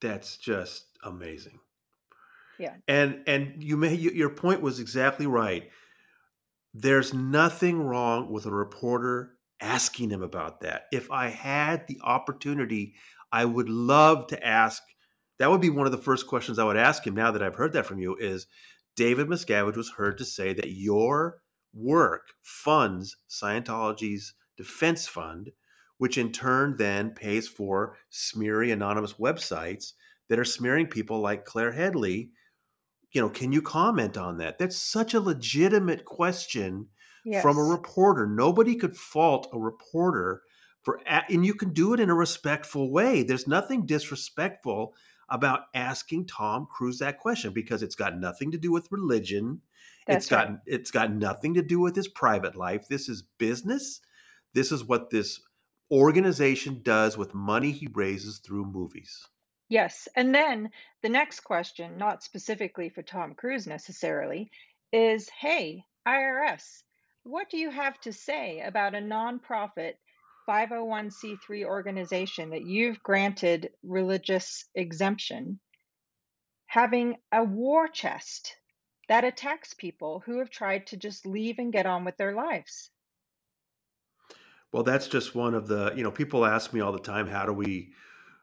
that's 0.00 0.38
just 0.38 0.86
amazing. 1.04 1.60
Yeah. 2.58 2.74
And 2.88 3.22
and 3.28 3.62
you 3.62 3.76
may 3.76 3.94
your 3.94 4.30
point 4.30 4.60
was 4.60 4.80
exactly 4.80 5.28
right. 5.28 5.70
There's 6.74 7.14
nothing 7.14 7.80
wrong 7.80 8.32
with 8.32 8.46
a 8.46 8.50
reporter 8.50 9.34
asking 9.60 10.10
him 10.10 10.22
about 10.22 10.62
that. 10.62 10.86
If 10.92 11.12
I 11.12 11.28
had 11.28 11.86
the 11.86 12.00
opportunity, 12.02 12.94
I 13.30 13.44
would 13.44 13.68
love 13.68 14.26
to 14.28 14.44
ask. 14.44 14.82
That 15.38 15.50
would 15.50 15.60
be 15.60 15.70
one 15.70 15.86
of 15.86 15.92
the 15.92 15.98
first 15.98 16.26
questions 16.26 16.58
I 16.58 16.64
would 16.64 16.76
ask 16.76 17.06
him 17.06 17.14
now 17.14 17.30
that 17.30 17.42
I've 17.42 17.54
heard 17.54 17.74
that 17.74 17.86
from 17.86 18.00
you 18.00 18.16
is 18.16 18.48
David 18.96 19.28
Miscavige 19.28 19.76
was 19.76 19.90
heard 19.90 20.18
to 20.18 20.24
say 20.24 20.54
that 20.54 20.70
your 20.70 21.42
work 21.74 22.32
funds 22.42 23.16
Scientology's 23.28 24.34
defense 24.56 25.06
fund, 25.06 25.50
which 25.98 26.16
in 26.18 26.32
turn 26.32 26.76
then 26.78 27.10
pays 27.10 27.46
for 27.46 27.96
smeary 28.10 28.72
anonymous 28.72 29.14
websites 29.14 29.92
that 30.28 30.38
are 30.38 30.44
smearing 30.44 30.86
people 30.86 31.20
like 31.20 31.44
Claire 31.44 31.72
Headley. 31.72 32.30
You 33.12 33.20
know, 33.20 33.28
can 33.28 33.52
you 33.52 33.62
comment 33.62 34.16
on 34.16 34.38
that? 34.38 34.58
That's 34.58 34.76
such 34.76 35.14
a 35.14 35.20
legitimate 35.20 36.04
question 36.04 36.88
yes. 37.24 37.42
from 37.42 37.58
a 37.58 37.62
reporter. 37.62 38.26
Nobody 38.26 38.76
could 38.76 38.96
fault 38.96 39.48
a 39.52 39.58
reporter 39.58 40.42
for, 40.82 41.00
and 41.06 41.44
you 41.44 41.54
can 41.54 41.72
do 41.72 41.92
it 41.92 42.00
in 42.00 42.10
a 42.10 42.14
respectful 42.14 42.90
way. 42.90 43.22
There's 43.22 43.46
nothing 43.46 43.86
disrespectful 43.86 44.94
about 45.28 45.66
asking 45.74 46.26
Tom 46.26 46.66
Cruise 46.70 46.98
that 46.98 47.18
question 47.18 47.52
because 47.52 47.82
it's 47.82 47.94
got 47.94 48.18
nothing 48.18 48.50
to 48.52 48.58
do 48.58 48.70
with 48.72 48.90
religion. 48.92 49.60
That's 50.06 50.24
it's 50.24 50.30
got 50.30 50.48
right. 50.48 50.58
it's 50.66 50.90
got 50.90 51.12
nothing 51.12 51.54
to 51.54 51.62
do 51.62 51.80
with 51.80 51.96
his 51.96 52.08
private 52.08 52.56
life. 52.56 52.86
This 52.88 53.08
is 53.08 53.22
business. 53.38 54.00
This 54.54 54.72
is 54.72 54.84
what 54.84 55.10
this 55.10 55.40
organization 55.90 56.80
does 56.82 57.16
with 57.16 57.34
money 57.34 57.72
he 57.72 57.88
raises 57.92 58.38
through 58.38 58.66
movies. 58.66 59.26
Yes. 59.68 60.08
And 60.14 60.34
then 60.34 60.70
the 61.02 61.08
next 61.08 61.40
question, 61.40 61.98
not 61.98 62.22
specifically 62.22 62.88
for 62.88 63.02
Tom 63.02 63.34
Cruise 63.34 63.66
necessarily, 63.66 64.50
is 64.92 65.28
hey, 65.28 65.84
IRS, 66.06 66.82
what 67.24 67.50
do 67.50 67.58
you 67.58 67.70
have 67.70 68.00
to 68.02 68.12
say 68.12 68.60
about 68.60 68.94
a 68.94 68.98
nonprofit 68.98 69.94
501c3 70.48 71.64
organization 71.64 72.50
that 72.50 72.64
you've 72.64 73.02
granted 73.02 73.70
religious 73.82 74.64
exemption 74.74 75.58
having 76.66 77.16
a 77.32 77.42
war 77.42 77.88
chest 77.88 78.56
that 79.08 79.24
attacks 79.24 79.74
people 79.74 80.22
who 80.26 80.38
have 80.38 80.50
tried 80.50 80.86
to 80.88 80.96
just 80.96 81.26
leave 81.26 81.58
and 81.58 81.72
get 81.72 81.86
on 81.86 82.04
with 82.04 82.16
their 82.16 82.34
lives? 82.34 82.90
Well, 84.72 84.82
that's 84.82 85.08
just 85.08 85.34
one 85.34 85.54
of 85.54 85.68
the, 85.68 85.92
you 85.96 86.02
know, 86.02 86.10
people 86.10 86.44
ask 86.44 86.72
me 86.72 86.80
all 86.80 86.92
the 86.92 86.98
time, 86.98 87.26
how 87.28 87.46
do 87.46 87.52
we 87.52 87.92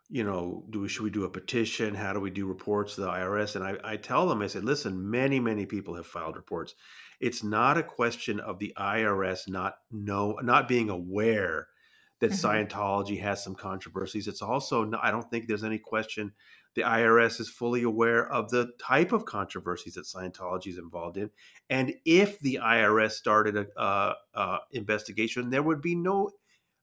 you 0.09 0.23
know, 0.23 0.63
do 0.69 0.81
we 0.81 0.89
should 0.89 1.03
we 1.03 1.09
do 1.09 1.23
a 1.23 1.29
petition? 1.29 1.95
How 1.95 2.13
do 2.13 2.19
we 2.19 2.29
do 2.29 2.45
reports 2.45 2.95
to 2.95 3.01
the 3.01 3.07
IRS? 3.07 3.55
And 3.55 3.65
I, 3.65 3.77
I 3.83 3.97
tell 3.97 4.27
them, 4.27 4.43
I 4.43 4.47
said, 4.47 4.63
listen, 4.63 5.09
many, 5.09 5.39
many 5.39 5.65
people 5.65 5.95
have 5.95 6.05
filed 6.05 6.35
reports. 6.35 6.75
It's 7.19 7.43
not 7.43 7.79
a 7.79 7.83
question 7.83 8.39
of 8.39 8.59
the 8.59 8.73
IRS 8.77 9.49
not 9.49 9.75
know 9.91 10.37
not 10.43 10.67
being 10.67 10.91
aware 10.91 11.67
that 12.23 12.31
mm-hmm. 12.31 12.47
Scientology 12.47 13.19
has 13.19 13.43
some 13.43 13.53
controversies. 13.53 14.29
It's 14.29 14.41
also 14.41 14.89
I 15.01 15.11
don't 15.11 15.29
think 15.29 15.45
there's 15.45 15.65
any 15.65 15.77
question 15.77 16.31
the 16.73 16.83
IRS 16.83 17.41
is 17.41 17.49
fully 17.49 17.83
aware 17.83 18.31
of 18.31 18.49
the 18.49 18.71
type 18.81 19.11
of 19.11 19.25
controversies 19.25 19.95
that 19.95 20.05
Scientology 20.05 20.67
is 20.67 20.77
involved 20.77 21.17
in. 21.17 21.29
And 21.69 21.93
if 22.05 22.39
the 22.39 22.61
IRS 22.63 23.11
started 23.11 23.67
an 23.75 24.59
investigation, 24.71 25.49
there 25.49 25.61
would 25.61 25.81
be 25.81 25.95
no 25.95 26.31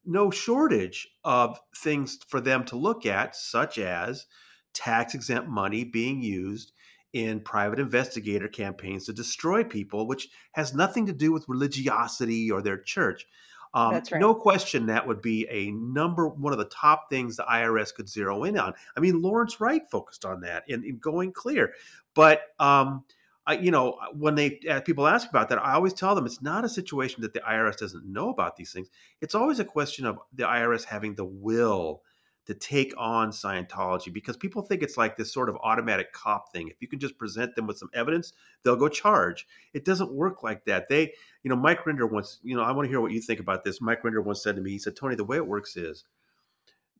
no 0.04 0.30
shortage 0.30 1.08
of 1.24 1.58
things 1.76 2.18
for 2.28 2.40
them 2.42 2.64
to 2.64 2.76
look 2.76 3.06
at, 3.06 3.34
such 3.34 3.78
as 3.78 4.26
tax 4.74 5.14
exempt 5.14 5.48
money 5.48 5.84
being 5.84 6.20
used 6.22 6.72
in 7.14 7.40
private 7.40 7.78
investigator 7.78 8.48
campaigns 8.48 9.06
to 9.06 9.12
destroy 9.12 9.64
people, 9.64 10.06
which 10.06 10.28
has 10.52 10.74
nothing 10.74 11.06
to 11.06 11.12
do 11.12 11.32
with 11.32 11.48
religiosity 11.48 12.50
or 12.50 12.60
their 12.60 12.78
church. 12.78 13.26
Um, 13.72 13.94
That's 13.94 14.10
right. 14.10 14.20
No 14.20 14.34
question 14.34 14.86
that 14.86 15.06
would 15.06 15.22
be 15.22 15.46
a 15.48 15.70
number 15.70 16.28
one 16.28 16.52
of 16.52 16.58
the 16.58 16.64
top 16.66 17.08
things 17.08 17.36
the 17.36 17.44
IRS 17.44 17.94
could 17.94 18.08
zero 18.08 18.44
in 18.44 18.58
on. 18.58 18.74
I 18.96 19.00
mean, 19.00 19.22
Lawrence 19.22 19.60
Wright 19.60 19.82
focused 19.90 20.24
on 20.24 20.40
that 20.40 20.64
in, 20.68 20.84
in 20.84 20.98
going 20.98 21.32
clear, 21.32 21.72
but 22.14 22.42
um, 22.58 23.04
I, 23.46 23.54
you 23.54 23.70
know, 23.70 23.92
uh, 23.92 24.06
when 24.12 24.34
they 24.34 24.60
uh, 24.68 24.80
people 24.80 25.06
ask 25.06 25.28
about 25.28 25.48
that, 25.48 25.58
I 25.58 25.72
always 25.72 25.92
tell 25.92 26.14
them 26.14 26.26
it's 26.26 26.42
not 26.42 26.64
a 26.64 26.68
situation 26.68 27.22
that 27.22 27.32
the 27.32 27.40
IRS 27.40 27.78
doesn't 27.78 28.04
know 28.04 28.28
about 28.30 28.56
these 28.56 28.72
things. 28.72 28.88
It's 29.20 29.34
always 29.34 29.60
a 29.60 29.64
question 29.64 30.04
of 30.04 30.18
the 30.34 30.44
IRS 30.44 30.84
having 30.84 31.14
the 31.14 31.24
will 31.24 32.02
to 32.50 32.54
take 32.54 32.92
on 32.98 33.30
Scientology 33.30 34.12
because 34.12 34.36
people 34.36 34.60
think 34.60 34.82
it's 34.82 34.96
like 34.96 35.16
this 35.16 35.32
sort 35.32 35.48
of 35.48 35.56
automatic 35.62 36.12
cop 36.12 36.52
thing. 36.52 36.66
If 36.68 36.82
you 36.82 36.88
can 36.88 36.98
just 36.98 37.16
present 37.16 37.54
them 37.54 37.68
with 37.68 37.78
some 37.78 37.90
evidence, 37.94 38.32
they'll 38.64 38.74
go 38.74 38.88
charge. 38.88 39.46
It 39.72 39.84
doesn't 39.84 40.12
work 40.12 40.42
like 40.42 40.64
that. 40.64 40.88
They, 40.88 41.12
you 41.44 41.48
know, 41.48 41.54
Mike 41.54 41.84
Rinder 41.84 42.10
once, 42.10 42.40
you 42.42 42.56
know, 42.56 42.62
I 42.62 42.72
want 42.72 42.86
to 42.86 42.90
hear 42.90 43.00
what 43.00 43.12
you 43.12 43.20
think 43.20 43.38
about 43.38 43.62
this. 43.62 43.80
Mike 43.80 44.02
Rinder 44.02 44.24
once 44.24 44.42
said 44.42 44.56
to 44.56 44.62
me, 44.62 44.72
he 44.72 44.80
said, 44.80 44.96
Tony, 44.96 45.14
the 45.14 45.24
way 45.24 45.36
it 45.36 45.46
works 45.46 45.76
is 45.76 46.04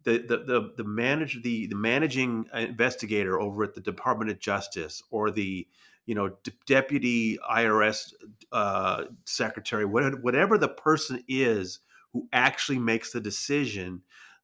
the 0.04 0.18
the 0.18 0.36
the, 0.38 0.72
the 0.76 0.84
manage 0.84 1.42
the 1.42 1.66
the 1.66 1.74
managing 1.74 2.46
investigator 2.54 3.40
over 3.40 3.64
at 3.64 3.74
the 3.74 3.80
Department 3.80 4.30
of 4.30 4.38
Justice 4.38 5.02
or 5.10 5.32
the 5.32 5.66
you 6.06 6.14
know, 6.14 6.30
d- 6.42 6.52
deputy 6.66 7.38
IRS 7.50 8.12
uh, 8.52 9.04
secretary, 9.26 9.84
whatever 9.84 10.58
the 10.58 10.68
person 10.68 11.22
is 11.28 11.80
who 12.12 12.26
actually 12.32 12.78
makes 12.78 13.12
the 13.12 13.20
decision. 13.20 14.02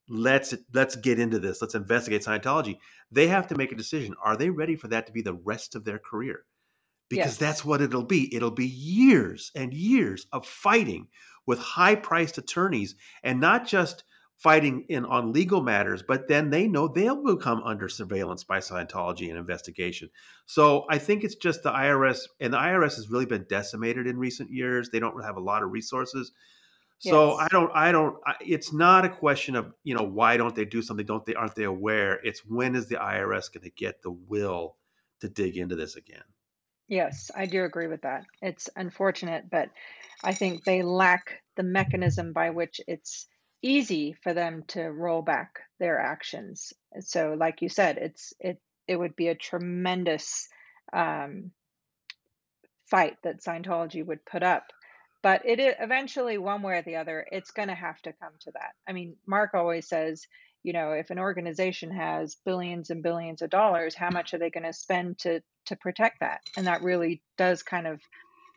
Let's 0.09 0.55
let's 0.73 0.97
get 0.97 1.19
into 1.19 1.39
this. 1.39 1.61
Let's 1.61 1.75
investigate 1.75 2.23
Scientology. 2.23 2.79
They 3.11 3.27
have 3.29 3.49
to 3.49 3.57
make 3.57 3.73
a 3.73 3.77
decision. 3.77 4.15
Are 4.23 4.37
they 4.37 4.51
ready 4.51 4.77
for 4.77 4.89
that 4.89 5.07
to 5.07 5.13
be 5.13 5.23
the 5.23 5.35
rest 5.35 5.75
of 5.75 5.85
their 5.85 5.99
career? 5.99 6.45
Because 7.09 7.33
yes. 7.33 7.37
that's 7.37 7.65
what 7.65 7.81
it'll 7.81 8.05
be. 8.05 8.35
It'll 8.35 8.51
be 8.51 8.67
years 8.67 9.53
and 9.55 9.73
years 9.73 10.27
of 10.33 10.47
fighting 10.47 11.09
with 11.47 11.59
high-priced 11.61 12.39
attorneys, 12.39 12.97
and 13.23 13.41
not 13.41 13.67
just 13.67 14.03
fighting 14.37 14.85
in 14.89 15.05
on 15.05 15.33
legal 15.33 15.63
matters, 15.63 16.03
but 16.03 16.29
then 16.29 16.51
they 16.51 16.69
know 16.69 16.89
they'll 16.89 17.23
become 17.23 17.63
under 17.63 17.89
surveillance 17.89 18.45
by 18.45 18.59
Scientology 18.59 19.29
and 19.29 19.39
investigation. 19.39 20.11
So 20.45 20.85
I 20.91 20.99
think 20.99 21.25
it's 21.25 21.37
just 21.37 21.63
the 21.63 21.71
IRS, 21.71 22.21
and 22.41 22.53
the 22.53 22.59
IRS 22.59 22.97
has 22.97 23.09
really 23.09 23.27
been 23.27 23.47
decimated 23.49 24.07
in 24.07 24.19
recent 24.19 24.51
years. 24.51 24.91
They 24.91 25.01
don't 25.01 25.25
have 25.25 25.37
a 25.37 25.41
lot 25.41 25.63
of 25.63 25.71
resources. 25.71 26.33
So 26.99 27.33
yes. 27.33 27.41
I 27.41 27.49
don't, 27.49 27.71
I 27.75 27.93
don't. 27.93 28.17
It's 28.41 28.73
not 28.73 29.05
a 29.05 29.09
question 29.09 29.55
of 29.55 29.73
you 29.85 29.95
know 29.95 30.03
why 30.03 30.37
don't 30.37 30.55
they 30.55 30.65
do 30.65 30.81
something? 30.81 31.05
Don't 31.05 31.25
they? 31.27 31.35
Aren't 31.35 31.55
they 31.55 31.65
aware? 31.65 32.21
It's 32.25 32.41
when 32.47 32.75
is 32.75 32.87
the 32.89 32.97
IRS 32.97 33.53
going 33.53 33.65
to 33.65 33.71
get 33.71 34.03
the 34.03 34.13
will 34.13 34.77
to 35.21 35.29
dig 35.29 35.59
into 35.59 35.77
this 35.77 35.97
again? 35.97 36.25
Yes, 36.89 37.31
I 37.37 37.47
do 37.47 37.65
agree 37.65 37.89
with 37.89 38.03
that. 38.03 38.25
It's 38.41 38.71
unfortunate, 38.77 39.51
but 39.51 39.71
I 40.23 40.33
think 40.33 40.65
they 40.65 40.83
lack 40.83 41.43
the 41.57 41.65
mechanism 41.65 42.33
by 42.33 42.51
which 42.51 42.81
it's 42.87 43.27
easy 43.61 44.15
for 44.23 44.33
them 44.33 44.65
to 44.69 44.83
roll 44.85 45.23
back 45.23 45.61
their 45.79 45.99
actions. 45.99 46.73
So, 47.01 47.37
like 47.39 47.61
you 47.61 47.69
said, 47.69 47.99
it's 47.99 48.33
it 48.39 48.61
it 48.87 48.97
would 48.97 49.17
be 49.17 49.29
a 49.29 49.35
tremendous 49.35 50.49
um, 50.93 51.51
fight 52.89 53.17
that 53.25 53.43
Scientology 53.43 54.07
would 54.07 54.25
put 54.25 54.43
up. 54.43 54.73
But 55.27 55.43
it 55.45 55.59
eventually, 55.81 56.39
one 56.39 56.63
way 56.63 56.79
or 56.79 56.83
the 56.83 56.95
other, 56.95 57.27
it's 57.33 57.51
going 57.51 57.67
to 57.67 57.75
have 57.75 58.01
to 58.03 58.13
come 58.13 58.31
to 58.43 58.53
that. 58.53 58.75
I 58.89 58.93
mean, 58.93 59.17
Mark 59.27 59.55
always 59.55 59.89
says, 59.89 60.25
you 60.63 60.73
know, 60.73 60.93
if 60.93 61.11
an 61.11 61.19
organization 61.19 61.91
has 61.91 62.37
billions 62.45 62.91
and 62.91 63.03
billions 63.03 63.43
of 63.43 63.51
dollars, 63.51 63.97
how 63.97 64.09
much 64.09 64.35
are 64.35 64.39
they 64.39 64.51
going 64.51 64.63
to 64.63 64.73
spend 64.73 65.19
to 65.19 65.41
to 65.65 65.75
protect 65.75 66.21
that? 66.21 66.43
And 66.57 66.69
that 66.69 66.85
really 66.85 67.23
does 67.37 67.65
kind 67.65 67.89
of 67.89 68.01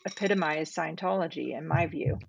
epitomize 0.05 0.71
Scientology, 0.71 1.57
in 1.57 1.67
my 1.67 1.87
view. 1.87 2.19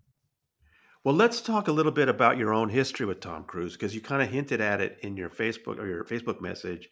Well, 1.04 1.14
let's 1.14 1.42
talk 1.42 1.68
a 1.68 1.72
little 1.72 1.92
bit 1.92 2.08
about 2.08 2.38
your 2.38 2.54
own 2.54 2.70
history 2.70 3.04
with 3.04 3.20
Tom 3.20 3.44
Cruise 3.44 3.74
because 3.74 3.94
you 3.94 4.00
kind 4.00 4.22
of 4.22 4.30
hinted 4.30 4.62
at 4.62 4.80
it 4.80 5.00
in 5.02 5.18
your 5.18 5.28
Facebook 5.28 5.78
or 5.78 5.86
your 5.86 6.04
Facebook 6.04 6.40
message, 6.40 6.88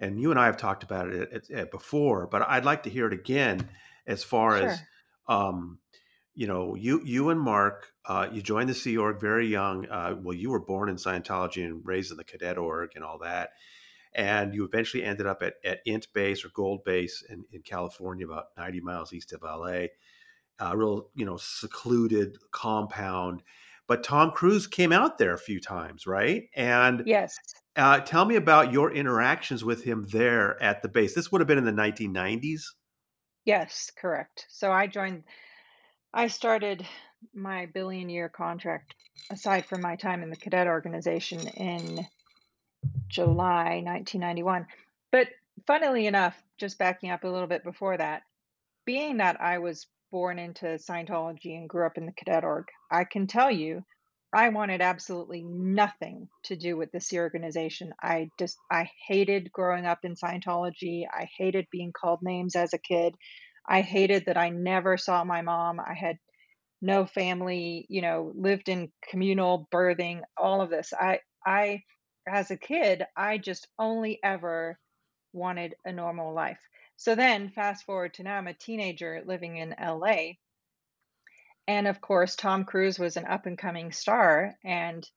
and 0.00 0.20
you 0.20 0.32
and 0.32 0.40
I 0.40 0.46
have 0.46 0.56
talked 0.56 0.82
about 0.82 1.12
it 1.12 1.70
before. 1.70 2.26
But 2.26 2.48
I'd 2.48 2.64
like 2.64 2.82
to 2.82 2.90
hear 2.90 3.06
it 3.06 3.12
again, 3.12 3.68
as 4.08 4.24
far 4.24 4.58
sure. 4.58 4.66
as 4.70 4.80
um, 5.28 5.78
you 6.40 6.46
know, 6.46 6.74
you 6.74 7.02
you 7.04 7.28
and 7.28 7.38
Mark, 7.38 7.92
uh, 8.06 8.26
you 8.32 8.40
joined 8.40 8.70
the 8.70 8.74
Sea 8.74 8.96
Org 8.96 9.20
very 9.20 9.46
young. 9.46 9.86
Uh, 9.90 10.16
well, 10.22 10.34
you 10.34 10.48
were 10.48 10.64
born 10.64 10.88
in 10.88 10.96
Scientology 10.96 11.62
and 11.66 11.82
raised 11.84 12.12
in 12.12 12.16
the 12.16 12.24
Cadet 12.24 12.56
Org 12.56 12.92
and 12.94 13.04
all 13.04 13.18
that, 13.18 13.50
and 14.14 14.54
you 14.54 14.64
eventually 14.64 15.04
ended 15.04 15.26
up 15.26 15.42
at, 15.42 15.56
at 15.66 15.80
Int 15.84 16.06
Base 16.14 16.42
or 16.42 16.48
Gold 16.54 16.82
Base 16.82 17.22
in, 17.28 17.44
in 17.52 17.60
California, 17.60 18.24
about 18.24 18.46
ninety 18.56 18.80
miles 18.80 19.12
east 19.12 19.34
of 19.34 19.42
LA 19.42 19.88
A 20.60 20.74
real 20.74 21.10
you 21.14 21.26
know 21.26 21.36
secluded 21.36 22.38
compound. 22.52 23.42
But 23.86 24.02
Tom 24.02 24.30
Cruise 24.30 24.66
came 24.66 24.92
out 24.92 25.18
there 25.18 25.34
a 25.34 25.38
few 25.38 25.60
times, 25.60 26.06
right? 26.06 26.44
And 26.56 27.02
yes, 27.04 27.36
uh, 27.76 28.00
tell 28.00 28.24
me 28.24 28.36
about 28.36 28.72
your 28.72 28.90
interactions 28.90 29.62
with 29.62 29.84
him 29.84 30.06
there 30.10 30.60
at 30.62 30.80
the 30.80 30.88
base. 30.88 31.14
This 31.14 31.30
would 31.30 31.42
have 31.42 31.48
been 31.48 31.58
in 31.58 31.66
the 31.66 31.70
1990s. 31.70 32.62
Yes, 33.44 33.92
correct. 33.94 34.46
So 34.48 34.72
I 34.72 34.86
joined. 34.86 35.24
I 36.12 36.26
started 36.26 36.86
my 37.34 37.66
billion 37.66 38.08
year 38.08 38.28
contract 38.28 38.94
aside 39.30 39.66
from 39.66 39.80
my 39.80 39.96
time 39.96 40.22
in 40.22 40.30
the 40.30 40.36
cadet 40.36 40.66
organization 40.66 41.46
in 41.46 42.06
July 43.08 43.82
1991. 43.84 44.66
But 45.12 45.28
funnily 45.66 46.06
enough, 46.06 46.40
just 46.58 46.78
backing 46.78 47.10
up 47.10 47.24
a 47.24 47.28
little 47.28 47.46
bit 47.46 47.62
before 47.62 47.96
that, 47.96 48.22
being 48.84 49.18
that 49.18 49.40
I 49.40 49.58
was 49.58 49.86
born 50.10 50.38
into 50.38 50.66
Scientology 50.66 51.56
and 51.56 51.68
grew 51.68 51.86
up 51.86 51.96
in 51.96 52.06
the 52.06 52.12
cadet 52.12 52.44
org, 52.44 52.66
I 52.90 53.04
can 53.04 53.26
tell 53.26 53.50
you 53.50 53.84
I 54.32 54.48
wanted 54.50 54.80
absolutely 54.80 55.42
nothing 55.42 56.28
to 56.44 56.56
do 56.56 56.76
with 56.76 56.92
this 56.92 57.12
organization. 57.12 57.92
I 58.00 58.30
just 58.38 58.58
I 58.70 58.88
hated 59.06 59.52
growing 59.52 59.86
up 59.86 60.00
in 60.04 60.14
Scientology. 60.14 61.04
I 61.10 61.28
hated 61.36 61.66
being 61.70 61.92
called 61.92 62.20
names 62.22 62.54
as 62.54 62.72
a 62.72 62.78
kid. 62.78 63.14
I 63.68 63.82
hated 63.82 64.26
that 64.26 64.36
I 64.36 64.50
never 64.50 64.96
saw 64.96 65.24
my 65.24 65.42
mom. 65.42 65.80
I 65.80 65.94
had 65.94 66.18
no 66.82 67.06
family, 67.06 67.86
you 67.88 68.02
know, 68.02 68.32
lived 68.34 68.68
in 68.68 68.92
communal 69.08 69.68
birthing, 69.72 70.22
all 70.36 70.62
of 70.62 70.70
this. 70.70 70.92
I 70.92 71.20
I 71.46 71.82
as 72.28 72.50
a 72.50 72.56
kid, 72.56 73.04
I 73.16 73.38
just 73.38 73.68
only 73.78 74.18
ever 74.22 74.78
wanted 75.32 75.74
a 75.84 75.92
normal 75.92 76.34
life. 76.34 76.60
So 76.96 77.14
then 77.14 77.50
fast 77.50 77.84
forward 77.84 78.14
to 78.14 78.22
now 78.22 78.36
I'm 78.36 78.46
a 78.46 78.54
teenager 78.54 79.22
living 79.26 79.56
in 79.56 79.74
LA 79.80 80.32
and 81.70 81.86
of 81.86 82.00
course, 82.00 82.34
Tom 82.34 82.64
Cruise 82.64 82.98
was 82.98 83.16
an 83.16 83.26
up 83.26 83.46
and 83.46 83.56
coming 83.56 83.92
star. 83.92 84.56
And 84.64 85.08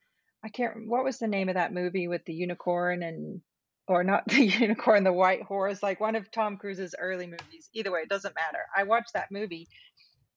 I 0.44 0.50
can't, 0.50 0.88
what 0.88 1.04
was 1.04 1.18
the 1.18 1.28
name 1.28 1.50
of 1.50 1.56
that 1.56 1.74
movie 1.74 2.08
with 2.08 2.24
the 2.26 2.34
unicorn 2.36 3.02
and, 3.02 3.42
or 3.88 4.04
not 4.04 4.26
the 4.28 4.46
unicorn, 4.46 5.04
the 5.04 5.14
white 5.14 5.44
horse, 5.44 5.84
like 5.84 6.00
one 6.00 6.16
of 6.16 6.32
Tom 6.32 6.58
Cruise's 6.58 6.96
early 7.00 7.28
movies. 7.28 7.70
Either 7.74 7.92
way, 7.92 8.02
it 8.02 8.10
doesn't 8.10 8.36
matter. 8.36 8.66
I 8.76 8.84
watched 8.84 9.14
that 9.14 9.32
movie. 9.32 9.68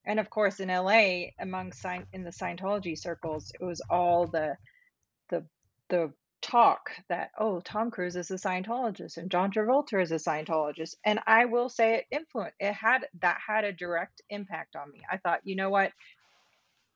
And 0.05 0.21
of 0.21 0.31
course, 0.31 0.61
in 0.61 0.69
LA, 0.69 1.31
among 1.41 1.73
in 2.13 2.23
the 2.23 2.31
Scientology 2.31 2.97
circles, 2.97 3.53
it 3.61 3.65
was 3.65 3.83
all 3.91 4.27
the, 4.27 4.57
the, 5.31 5.45
the 5.89 6.13
talk 6.43 6.91
that 7.09 7.31
oh 7.39 7.61
Tom 7.61 7.91
Cruise 7.91 8.15
is 8.15 8.31
a 8.31 8.35
Scientologist 8.35 9.17
and 9.17 9.31
John 9.31 9.51
Travolta 9.51 10.01
is 10.01 10.13
a 10.13 10.17
Scientologist 10.17 10.95
and 11.05 11.19
I 11.27 11.47
will 11.47 11.69
say 11.69 11.97
it 11.97 12.05
influenced 12.13 12.55
it 12.61 12.73
had 12.73 13.07
that 13.21 13.39
had 13.45 13.65
a 13.65 13.73
direct 13.73 14.23
impact 14.31 14.77
on 14.77 14.93
me. 14.93 15.01
I 15.11 15.17
thought, 15.17 15.41
you 15.43 15.57
know 15.57 15.71
what? 15.71 15.91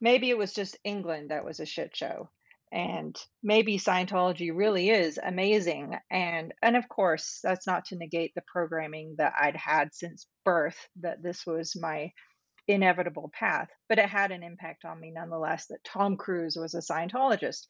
Maybe 0.01 0.31
it 0.31 0.39
was 0.39 0.53
just 0.53 0.79
England 0.85 1.31
that 1.31 1.45
was 1.45 1.59
a 1.59 1.67
shit 1.67 1.97
show 1.97 2.31
and 2.73 3.17
maybe 3.43 3.79
Scientology 3.79 4.51
really 4.55 4.91
is 4.91 5.19
amazing 5.23 5.97
and 6.11 6.55
and 6.63 6.77
of 6.77 6.89
course 6.89 7.41
that's 7.43 7.67
not 7.67 7.85
to 7.87 7.97
negate 7.97 8.33
the 8.35 8.43
programming 8.47 9.15
that 9.19 9.33
I'd 9.41 9.57
had 9.57 9.95
since 9.95 10.27
birth 10.45 10.77
that 11.01 11.23
this 11.23 11.45
was 11.47 11.77
my 11.81 12.13
inevitable 12.69 13.31
path 13.33 13.69
but 13.89 13.99
it 13.99 14.09
had 14.09 14.31
an 14.31 14.43
impact 14.43 14.85
on 14.85 15.01
me 15.01 15.11
nonetheless 15.11 15.67
that 15.67 15.83
Tom 15.85 16.17
Cruise 16.17 16.57
was 16.57 16.75
a 16.75 16.79
Scientologist 16.79 17.67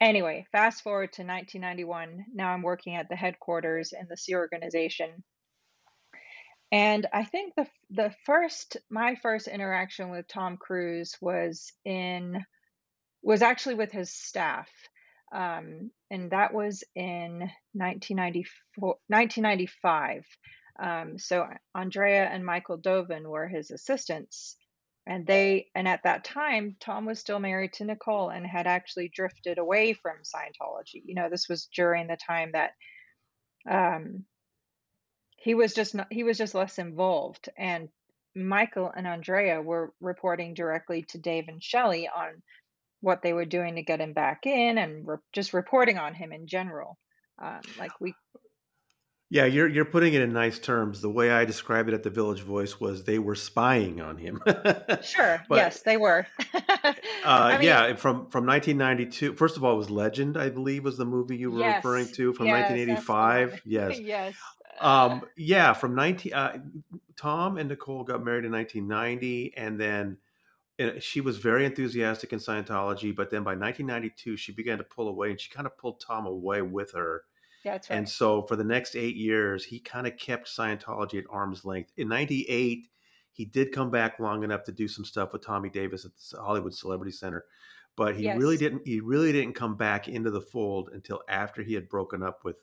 Anyway, 0.00 0.46
fast 0.52 0.82
forward 0.82 1.12
to 1.14 1.22
1991. 1.22 2.26
Now 2.34 2.50
I'm 2.50 2.62
working 2.62 2.96
at 2.96 3.08
the 3.08 3.16
headquarters 3.16 3.94
in 3.98 4.06
the 4.08 4.16
Sea 4.16 4.34
organization. 4.34 5.24
And 6.70 7.06
I 7.12 7.24
think 7.24 7.54
the 7.56 7.66
the 7.90 8.14
first 8.26 8.76
my 8.90 9.14
first 9.22 9.48
interaction 9.48 10.10
with 10.10 10.28
Tom 10.28 10.58
Cruise 10.58 11.16
was 11.20 11.72
in 11.84 12.44
was 13.26 13.42
actually 13.42 13.74
with 13.74 13.90
his 13.90 14.12
staff. 14.12 14.70
Um, 15.34 15.90
and 16.12 16.30
that 16.30 16.54
was 16.54 16.84
in 16.94 17.40
1994, 17.72 18.96
1995. 19.08 20.24
Um, 20.80 21.18
so 21.18 21.48
Andrea 21.74 22.24
and 22.24 22.46
Michael 22.46 22.76
Doven 22.76 23.28
were 23.28 23.48
his 23.48 23.72
assistants 23.72 24.56
and 25.06 25.26
they 25.26 25.68
and 25.74 25.86
at 25.86 26.02
that 26.02 26.24
time 26.24 26.76
tom 26.80 27.06
was 27.06 27.20
still 27.20 27.38
married 27.38 27.72
to 27.72 27.84
nicole 27.84 28.28
and 28.28 28.46
had 28.46 28.66
actually 28.66 29.08
drifted 29.08 29.58
away 29.58 29.92
from 29.92 30.16
scientology 30.24 31.02
you 31.04 31.14
know 31.14 31.28
this 31.30 31.48
was 31.48 31.68
during 31.74 32.08
the 32.08 32.16
time 32.16 32.50
that 32.52 32.72
um 33.70 34.24
he 35.36 35.54
was 35.54 35.74
just 35.74 35.94
not 35.94 36.08
he 36.10 36.24
was 36.24 36.36
just 36.36 36.54
less 36.54 36.78
involved 36.78 37.48
and 37.56 37.88
michael 38.34 38.92
and 38.94 39.06
andrea 39.06 39.62
were 39.62 39.92
reporting 40.00 40.54
directly 40.54 41.02
to 41.02 41.18
dave 41.18 41.44
and 41.48 41.62
shelley 41.62 42.08
on 42.08 42.42
what 43.06 43.22
they 43.22 43.32
were 43.32 43.44
doing 43.44 43.76
to 43.76 43.82
get 43.82 44.00
him 44.00 44.12
back 44.12 44.46
in 44.46 44.78
and 44.78 45.06
re- 45.06 45.16
just 45.32 45.54
reporting 45.54 45.96
on 45.96 46.12
him 46.12 46.32
in 46.32 46.46
general 46.46 46.98
um, 47.38 47.60
like 47.78 47.92
we 48.00 48.14
yeah, 49.28 49.44
you're 49.44 49.66
you're 49.66 49.84
putting 49.84 50.14
it 50.14 50.22
in 50.22 50.32
nice 50.32 50.60
terms. 50.60 51.00
The 51.00 51.10
way 51.10 51.32
I 51.32 51.44
described 51.44 51.88
it 51.88 51.94
at 51.94 52.04
the 52.04 52.10
Village 52.10 52.42
Voice 52.42 52.78
was 52.78 53.02
they 53.02 53.18
were 53.18 53.34
spying 53.34 54.00
on 54.00 54.16
him. 54.16 54.40
sure. 55.02 55.42
but, 55.48 55.56
yes, 55.56 55.82
they 55.82 55.96
were. 55.96 56.28
uh, 57.24 57.56
mean, 57.58 57.62
yeah, 57.62 57.94
from 57.96 58.30
from 58.30 58.46
1992. 58.46 59.34
First 59.34 59.56
of 59.56 59.64
all, 59.64 59.74
it 59.74 59.78
was 59.78 59.90
Legend, 59.90 60.36
I 60.36 60.48
believe, 60.50 60.84
was 60.84 60.96
the 60.96 61.04
movie 61.04 61.36
you 61.36 61.50
were 61.50 61.58
yes, 61.58 61.84
referring 61.84 62.06
to 62.12 62.32
from 62.34 62.46
yes, 62.46 62.70
1985. 62.70 63.62
Yes. 63.64 63.98
yes. 63.98 64.34
Um, 64.80 65.22
yeah, 65.36 65.72
from 65.72 65.96
19. 65.96 66.32
Uh, 66.32 66.58
Tom 67.16 67.56
and 67.56 67.68
Nicole 67.68 68.04
got 68.04 68.22
married 68.24 68.44
in 68.44 68.52
1990, 68.52 69.54
and 69.56 69.80
then 69.80 70.18
she 71.00 71.20
was 71.20 71.38
very 71.38 71.64
enthusiastic 71.64 72.32
in 72.32 72.38
Scientology. 72.38 73.14
But 73.14 73.30
then 73.30 73.42
by 73.42 73.54
1992, 73.54 74.36
she 74.36 74.52
began 74.52 74.78
to 74.78 74.84
pull 74.84 75.08
away, 75.08 75.30
and 75.30 75.40
she 75.40 75.50
kind 75.50 75.66
of 75.66 75.76
pulled 75.78 76.00
Tom 76.00 76.26
away 76.26 76.62
with 76.62 76.92
her 76.92 77.24
that's 77.66 77.90
right. 77.90 77.96
And 77.96 78.08
so 78.08 78.42
for 78.42 78.56
the 78.56 78.64
next 78.64 78.94
eight 78.94 79.16
years, 79.16 79.64
he 79.64 79.80
kind 79.80 80.06
of 80.06 80.16
kept 80.16 80.48
Scientology 80.48 81.18
at 81.18 81.24
arm's 81.28 81.64
length. 81.64 81.92
In 81.96 82.08
'98, 82.08 82.88
he 83.32 83.44
did 83.44 83.72
come 83.72 83.90
back 83.90 84.18
long 84.20 84.44
enough 84.44 84.64
to 84.64 84.72
do 84.72 84.88
some 84.88 85.04
stuff 85.04 85.32
with 85.32 85.44
Tommy 85.44 85.68
Davis 85.68 86.04
at 86.04 86.12
the 86.16 86.40
Hollywood 86.40 86.74
Celebrity 86.74 87.12
Center, 87.12 87.44
but 87.96 88.16
he 88.16 88.24
yes. 88.24 88.38
really 88.38 88.56
didn't. 88.56 88.82
He 88.86 89.00
really 89.00 89.32
didn't 89.32 89.54
come 89.54 89.76
back 89.76 90.08
into 90.08 90.30
the 90.30 90.40
fold 90.40 90.90
until 90.92 91.22
after 91.28 91.62
he 91.62 91.74
had 91.74 91.88
broken 91.88 92.22
up 92.22 92.44
with 92.44 92.56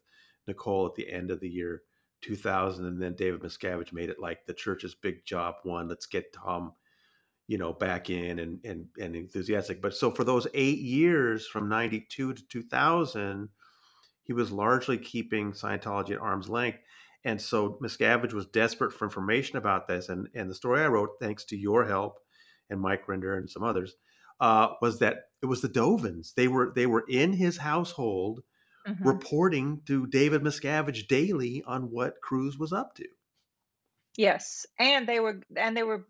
Nicole 0.47 0.85
at 0.85 0.95
the 0.95 1.11
end 1.11 1.31
of 1.31 1.41
the 1.41 1.49
year 1.49 1.83
2000, 2.21 2.85
and 2.85 3.01
then 3.01 3.13
David 3.15 3.41
Miscavige 3.41 3.91
made 3.91 4.09
it 4.09 4.19
like 4.19 4.45
the 4.45 4.53
church's 4.53 4.95
big 4.95 5.25
job 5.25 5.55
one. 5.63 5.89
Let's 5.89 6.05
get 6.05 6.33
Tom 6.33 6.73
you 7.47 7.57
know 7.57 7.73
back 7.73 8.09
in 8.09 8.39
and 8.39 8.59
and 8.63 8.85
and 8.99 9.15
enthusiastic 9.15 9.81
but 9.81 9.93
so 9.93 10.11
for 10.11 10.23
those 10.23 10.47
eight 10.53 10.79
years 10.79 11.45
from 11.45 11.67
92 11.67 12.33
to 12.33 12.47
2000 12.47 13.49
he 14.23 14.33
was 14.33 14.51
largely 14.51 14.97
keeping 14.97 15.51
Scientology 15.51 16.11
at 16.11 16.19
arm's 16.19 16.49
length. 16.49 16.79
And 17.25 17.41
so 17.41 17.77
Miscavige 17.81 18.33
was 18.33 18.45
desperate 18.47 18.93
for 18.93 19.05
information 19.05 19.57
about 19.57 19.87
this. 19.87 20.09
And, 20.09 20.27
and 20.33 20.49
the 20.49 20.55
story 20.55 20.81
I 20.81 20.87
wrote, 20.87 21.19
thanks 21.21 21.45
to 21.45 21.57
your 21.57 21.85
help 21.85 22.19
and 22.69 22.81
Mike 22.81 23.05
Rinder 23.07 23.37
and 23.37 23.49
some 23.49 23.63
others, 23.63 23.93
uh, 24.39 24.69
was 24.81 24.99
that 24.99 25.25
it 25.41 25.45
was 25.45 25.61
the 25.61 25.69
Dovens. 25.69 26.33
They 26.33 26.47
were 26.47 26.71
they 26.75 26.85
were 26.85 27.05
in 27.07 27.33
his 27.33 27.57
household 27.57 28.41
mm-hmm. 28.87 29.07
reporting 29.07 29.81
to 29.87 30.07
David 30.07 30.41
Miscavige 30.41 31.07
daily 31.07 31.63
on 31.65 31.91
what 31.91 32.21
Cruise 32.21 32.57
was 32.57 32.73
up 32.73 32.95
to. 32.95 33.05
Yes. 34.17 34.65
And 34.79 35.07
they 35.07 35.19
were 35.19 35.41
and 35.55 35.77
they 35.77 35.83
were 35.83 36.05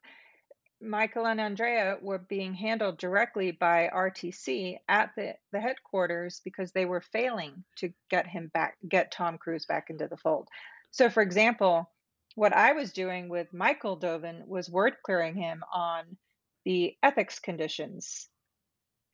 Michael 0.83 1.27
and 1.27 1.39
Andrea 1.39 1.97
were 2.01 2.19
being 2.19 2.53
handled 2.53 2.97
directly 2.97 3.51
by 3.51 3.89
RTC 3.93 4.77
at 4.89 5.11
the, 5.15 5.35
the 5.51 5.59
headquarters 5.59 6.41
because 6.43 6.71
they 6.71 6.85
were 6.85 7.01
failing 7.01 7.63
to 7.77 7.93
get 8.09 8.27
him 8.27 8.51
back, 8.53 8.77
get 8.87 9.11
Tom 9.11 9.37
Cruise 9.37 9.65
back 9.65 9.89
into 9.89 10.07
the 10.07 10.17
fold. 10.17 10.49
So, 10.91 11.09
for 11.09 11.23
example, 11.23 11.89
what 12.35 12.53
I 12.53 12.73
was 12.73 12.91
doing 12.91 13.29
with 13.29 13.53
Michael 13.53 13.95
Doven 13.95 14.43
was 14.45 14.69
word 14.69 14.95
clearing 15.03 15.35
him 15.35 15.63
on 15.73 16.17
the 16.65 16.95
ethics 17.01 17.39
conditions. 17.39 18.27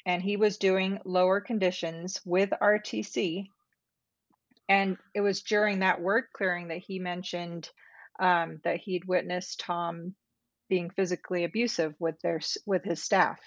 And 0.05 0.21
he 0.21 0.37
was 0.37 0.57
doing 0.57 0.99
lower 1.05 1.39
conditions 1.39 2.19
with 2.25 2.49
RTC. 2.61 3.47
And 4.67 4.97
it 5.13 5.21
was 5.21 5.41
during 5.41 5.79
that 5.79 6.01
word 6.01 6.25
clearing 6.33 6.69
that 6.69 6.77
he 6.77 6.99
mentioned 6.99 7.69
um, 8.19 8.59
that 8.63 8.77
he'd 8.77 9.05
witnessed 9.05 9.59
Tom 9.59 10.15
being 10.69 10.89
physically 10.89 11.43
abusive 11.43 11.95
with 11.99 12.19
their 12.21 12.39
with 12.65 12.83
his 12.83 13.03
staff. 13.03 13.39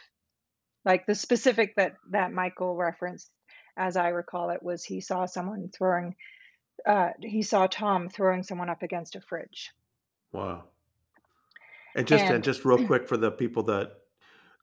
Like 0.84 1.06
the 1.06 1.14
specific 1.14 1.76
that 1.76 1.94
that 2.10 2.32
Michael 2.32 2.76
referenced, 2.76 3.30
as 3.76 3.96
I 3.96 4.08
recall 4.08 4.50
it, 4.50 4.62
was 4.62 4.84
he 4.84 5.00
saw 5.00 5.26
someone 5.26 5.70
throwing, 5.72 6.16
uh, 6.84 7.10
he 7.20 7.42
saw 7.42 7.66
Tom 7.66 8.08
throwing 8.08 8.42
someone 8.42 8.68
up 8.68 8.82
against 8.82 9.16
a 9.16 9.20
fridge. 9.20 9.70
Wow. 10.32 10.64
And 11.94 12.06
just 12.06 12.24
and, 12.24 12.36
and 12.36 12.44
just 12.44 12.64
real 12.64 12.84
quick 12.86 13.06
for 13.06 13.16
the 13.16 13.30
people 13.30 13.62
that 13.64 13.92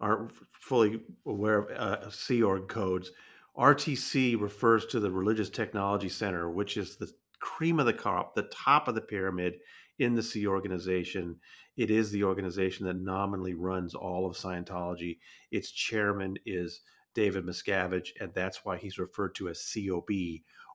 aren't 0.01 0.31
fully 0.51 1.01
aware 1.25 1.59
of 1.59 1.71
uh, 1.71 2.09
Sea 2.09 2.43
Org 2.43 2.67
codes, 2.67 3.11
RTC 3.57 4.39
refers 4.39 4.85
to 4.87 4.99
the 4.99 5.11
Religious 5.11 5.49
Technology 5.49 6.09
Center, 6.09 6.49
which 6.49 6.77
is 6.77 6.95
the 6.95 7.11
cream 7.39 7.79
of 7.79 7.85
the 7.85 7.93
crop, 7.93 8.35
the 8.35 8.43
top 8.43 8.87
of 8.87 8.95
the 8.95 9.01
pyramid 9.01 9.59
in 9.99 10.15
the 10.15 10.23
Sea 10.23 10.47
organization. 10.47 11.35
It 11.77 11.91
is 11.91 12.11
the 12.11 12.23
organization 12.23 12.85
that 12.87 12.99
nominally 12.99 13.53
runs 13.53 13.93
all 13.93 14.25
of 14.25 14.35
Scientology. 14.35 15.19
Its 15.51 15.71
chairman 15.71 16.37
is 16.45 16.81
David 17.13 17.45
Miscavige, 17.45 18.11
and 18.19 18.33
that's 18.33 18.65
why 18.65 18.77
he's 18.77 18.97
referred 18.97 19.35
to 19.35 19.49
as 19.49 19.71
COB 19.73 20.09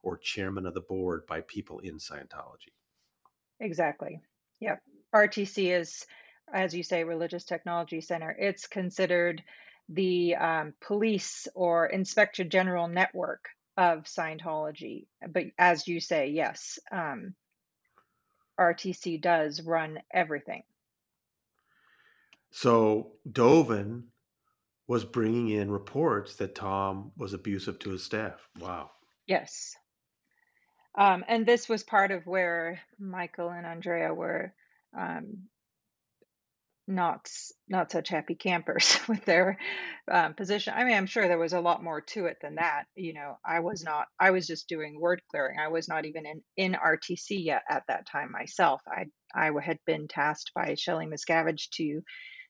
or 0.02 0.18
chairman 0.18 0.66
of 0.66 0.74
the 0.74 0.82
board 0.82 1.26
by 1.26 1.40
people 1.42 1.78
in 1.80 1.96
Scientology. 1.96 2.72
Exactly. 3.60 4.20
Yep. 4.60 4.80
RTC 5.14 5.78
is, 5.78 6.04
as 6.52 6.74
you 6.74 6.82
say, 6.82 7.04
Religious 7.04 7.44
Technology 7.44 8.00
Center. 8.00 8.36
It's 8.38 8.66
considered 8.66 9.42
the 9.88 10.34
um, 10.36 10.74
police 10.80 11.46
or 11.54 11.86
inspector 11.86 12.44
general 12.44 12.88
network 12.88 13.48
of 13.76 14.04
Scientology. 14.04 15.06
But 15.26 15.44
as 15.58 15.86
you 15.88 16.00
say, 16.00 16.28
yes, 16.28 16.78
um, 16.92 17.34
RTC 18.58 19.20
does 19.20 19.60
run 19.62 20.00
everything. 20.12 20.62
So 22.50 23.12
Doven 23.30 24.04
was 24.86 25.04
bringing 25.04 25.48
in 25.48 25.70
reports 25.70 26.36
that 26.36 26.54
Tom 26.54 27.12
was 27.16 27.32
abusive 27.32 27.78
to 27.80 27.90
his 27.90 28.04
staff. 28.04 28.48
Wow. 28.60 28.90
Yes. 29.26 29.76
Um, 30.96 31.24
and 31.26 31.44
this 31.44 31.68
was 31.68 31.82
part 31.82 32.12
of 32.12 32.26
where 32.26 32.80
Michael 32.98 33.50
and 33.50 33.66
Andrea 33.66 34.14
were 34.14 34.54
um, 34.96 35.48
not 36.86 37.28
not 37.68 37.90
such 37.90 38.08
happy 38.08 38.34
campers 38.34 38.98
with 39.08 39.24
their 39.24 39.58
um, 40.10 40.34
position. 40.34 40.74
I 40.76 40.84
mean, 40.84 40.96
I'm 40.96 41.06
sure 41.06 41.26
there 41.26 41.38
was 41.38 41.52
a 41.52 41.60
lot 41.60 41.82
more 41.82 42.00
to 42.00 42.26
it 42.26 42.36
than 42.42 42.56
that. 42.56 42.84
You 42.94 43.14
know, 43.14 43.38
I 43.44 43.60
was 43.60 43.82
not. 43.82 44.06
I 44.20 44.30
was 44.30 44.46
just 44.46 44.68
doing 44.68 45.00
word 45.00 45.22
clearing. 45.30 45.58
I 45.58 45.68
was 45.68 45.88
not 45.88 46.04
even 46.04 46.26
in 46.26 46.42
in 46.56 46.72
RTC 46.74 47.44
yet 47.44 47.62
at 47.68 47.84
that 47.88 48.06
time 48.10 48.30
myself. 48.32 48.82
I 48.86 49.06
I 49.34 49.50
had 49.62 49.78
been 49.86 50.08
tasked 50.08 50.52
by 50.54 50.74
Shelley 50.74 51.06
Miscavige 51.06 51.70
to 51.76 52.02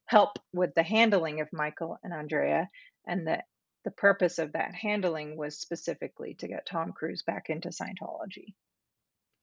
help 0.06 0.38
with 0.52 0.74
the 0.74 0.82
handling 0.82 1.40
of 1.40 1.48
Michael 1.52 1.98
and 2.02 2.12
Andrea, 2.12 2.68
and 3.06 3.26
the 3.26 3.42
the 3.84 3.90
purpose 3.90 4.38
of 4.38 4.52
that 4.52 4.74
handling 4.74 5.36
was 5.36 5.60
specifically 5.60 6.34
to 6.40 6.48
get 6.48 6.66
Tom 6.66 6.92
Cruise 6.92 7.22
back 7.22 7.50
into 7.50 7.68
Scientology. 7.68 8.54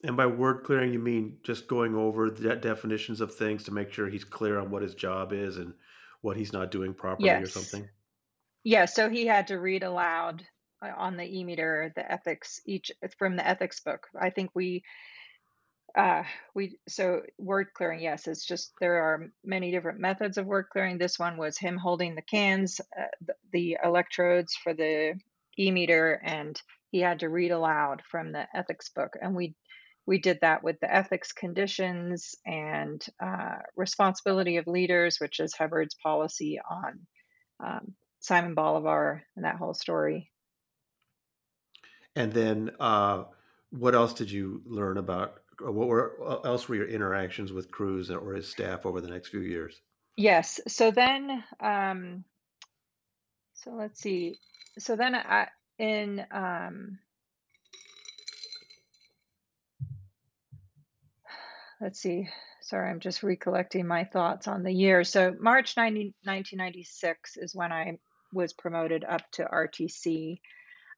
And 0.04 0.18
by 0.18 0.26
word 0.26 0.64
clearing, 0.64 0.94
you 0.94 1.00
mean 1.00 1.38
just 1.44 1.68
going 1.68 1.96
over 1.96 2.30
the 2.30 2.56
definitions 2.56 3.22
of 3.22 3.36
things 3.36 3.64
to 3.66 3.72
make 3.72 3.92
sure 3.92 4.08
he's 4.08 4.24
clear 4.24 4.60
on 4.60 4.72
what 4.72 4.82
his 4.82 4.96
job 4.96 5.32
is 5.32 5.58
and 5.58 5.74
what 6.22 6.38
he's 6.38 6.54
not 6.54 6.72
doing 6.72 6.94
properly 6.94 7.28
yes. 7.28 7.44
or 7.44 7.48
something? 7.48 7.90
Yeah, 8.64 8.86
so 8.86 9.10
he 9.10 9.26
had 9.26 9.48
to 9.48 9.60
read 9.60 9.84
aloud 9.84 10.44
uh, 10.84 10.92
on 10.96 11.18
the 11.18 11.24
e-meter 11.24 11.92
the 11.96 12.12
ethics 12.12 12.62
each 12.66 12.92
from 13.18 13.36
the 13.36 13.48
ethics 13.48 13.80
book. 13.80 14.08
I 14.20 14.30
think 14.30 14.52
we 14.54 14.84
uh 15.96 16.24
we 16.56 16.78
so 16.88 17.22
word 17.38 17.68
clearing 17.74 18.00
yes 18.00 18.26
it's 18.26 18.46
just 18.46 18.72
there 18.80 18.96
are 18.96 19.30
many 19.44 19.72
different 19.72 20.00
methods 20.00 20.38
of 20.38 20.46
word 20.46 20.68
clearing 20.72 20.98
this 20.98 21.20
one 21.20 21.36
was 21.36 21.58
him 21.58 21.76
holding 21.76 22.16
the 22.16 22.22
cans 22.22 22.80
uh, 22.98 23.04
the, 23.26 23.34
the 23.52 23.78
electrodes 23.84 24.56
for 24.56 24.74
the 24.74 25.14
e-meter 25.60 26.22
and 26.24 26.62
he 26.92 27.00
had 27.00 27.20
to 27.20 27.28
read 27.28 27.52
aloud 27.52 28.02
from 28.10 28.32
the 28.32 28.48
ethics 28.56 28.88
book 28.88 29.18
and 29.22 29.36
we 29.36 29.54
we 30.12 30.20
did 30.20 30.40
that 30.42 30.62
with 30.62 30.78
the 30.82 30.94
ethics 30.94 31.32
conditions 31.32 32.36
and 32.46 33.02
uh, 33.24 33.60
responsibility 33.78 34.58
of 34.58 34.68
leaders, 34.68 35.22
which 35.22 35.40
is 35.40 35.54
Hubbard's 35.54 35.96
policy 36.04 36.60
on 36.70 37.00
um, 37.66 37.94
Simon 38.20 38.54
Bolivar 38.54 39.24
and 39.38 39.46
that 39.46 39.56
whole 39.56 39.74
story. 39.74 40.30
And 42.18 42.34
then, 42.34 42.72
uh, 42.78 43.24
what 43.70 43.96
else 43.96 44.12
did 44.12 44.30
you 44.30 44.62
learn 44.66 44.98
about? 44.98 45.44
What 45.62 45.88
were 45.88 46.18
uh, 46.22 46.42
else 46.42 46.68
were 46.68 46.76
your 46.76 46.90
interactions 46.90 47.54
with 47.54 47.72
Cruise 47.72 48.12
or 48.12 48.34
his 48.34 48.50
staff 48.50 48.86
over 48.86 49.00
the 49.00 49.08
next 49.08 49.30
few 49.30 49.40
years? 49.40 49.80
Yes. 50.18 50.60
So 50.68 50.92
then, 50.92 51.42
um, 51.62 52.26
so 53.54 53.72
let's 53.72 54.02
see. 54.02 54.40
So 54.78 54.98
then, 54.98 55.16
I 55.16 55.48
in 55.80 56.26
um, 56.32 57.00
let's 61.82 62.00
see. 62.00 62.30
Sorry, 62.62 62.90
I'm 62.90 63.00
just 63.00 63.24
recollecting 63.24 63.88
my 63.88 64.04
thoughts 64.04 64.48
on 64.48 64.64
the 64.64 64.72
year. 64.72 65.04
So 65.04 65.36
March 65.40 65.76
90, 65.76 66.14
1996 66.24 67.38
is 67.38 67.56
when 67.56 67.72
I 67.72 67.98
was 68.32 68.54
promoted 68.54 69.04
up 69.04 69.24
to 69.34 69.46
RTC. 69.46 70.40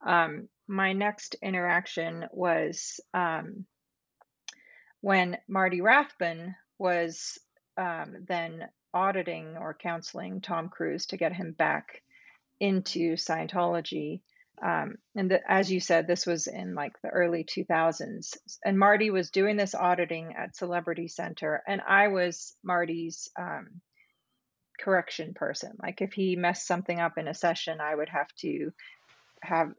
Um, 0.06 0.50
my 0.68 0.92
next 0.94 1.36
interaction 1.42 2.26
was 2.32 3.00
um, 3.14 3.66
when 5.00 5.38
Marty 5.48 5.82
Rathbun 5.82 6.56
was 6.78 7.40
um, 7.78 8.26
then 8.28 8.68
auditing 8.94 9.56
or 9.58 9.74
counseling 9.74 10.42
Tom 10.42 10.70
Cruise 10.70 11.08
to 11.08 11.18
get 11.18 11.34
him 11.34 11.54
back 11.58 12.02
into 12.60 13.14
Scientology. 13.14 14.22
Um, 14.62 14.96
and 15.16 15.32
the, 15.32 15.52
as 15.52 15.72
you 15.72 15.80
said, 15.80 16.08
this 16.08 16.26
was 16.26 16.48
in 16.48 16.76
like 16.76 16.94
the 17.02 17.10
early 17.10 17.44
2000s. 17.44 18.38
And 18.64 18.78
Marty 18.78 19.10
was 19.10 19.32
doing 19.32 19.58
this 19.58 19.76
auditing 19.76 20.36
at 20.38 20.56
Celebrity 20.56 21.08
Center, 21.08 21.62
and 21.68 21.82
I 21.88 22.10
was 22.10 22.56
Marty's 22.64 23.30
um, 23.38 23.82
correction 24.80 25.34
person. 25.34 25.74
Like 25.82 26.02
if 26.02 26.14
he 26.14 26.36
messed 26.36 26.68
something 26.68 27.00
up 27.00 27.18
in 27.18 27.28
a 27.28 27.34
session, 27.34 27.80
I 27.82 27.96
would 27.96 28.10
have 28.10 28.28
to 28.40 28.72
have 29.42 29.74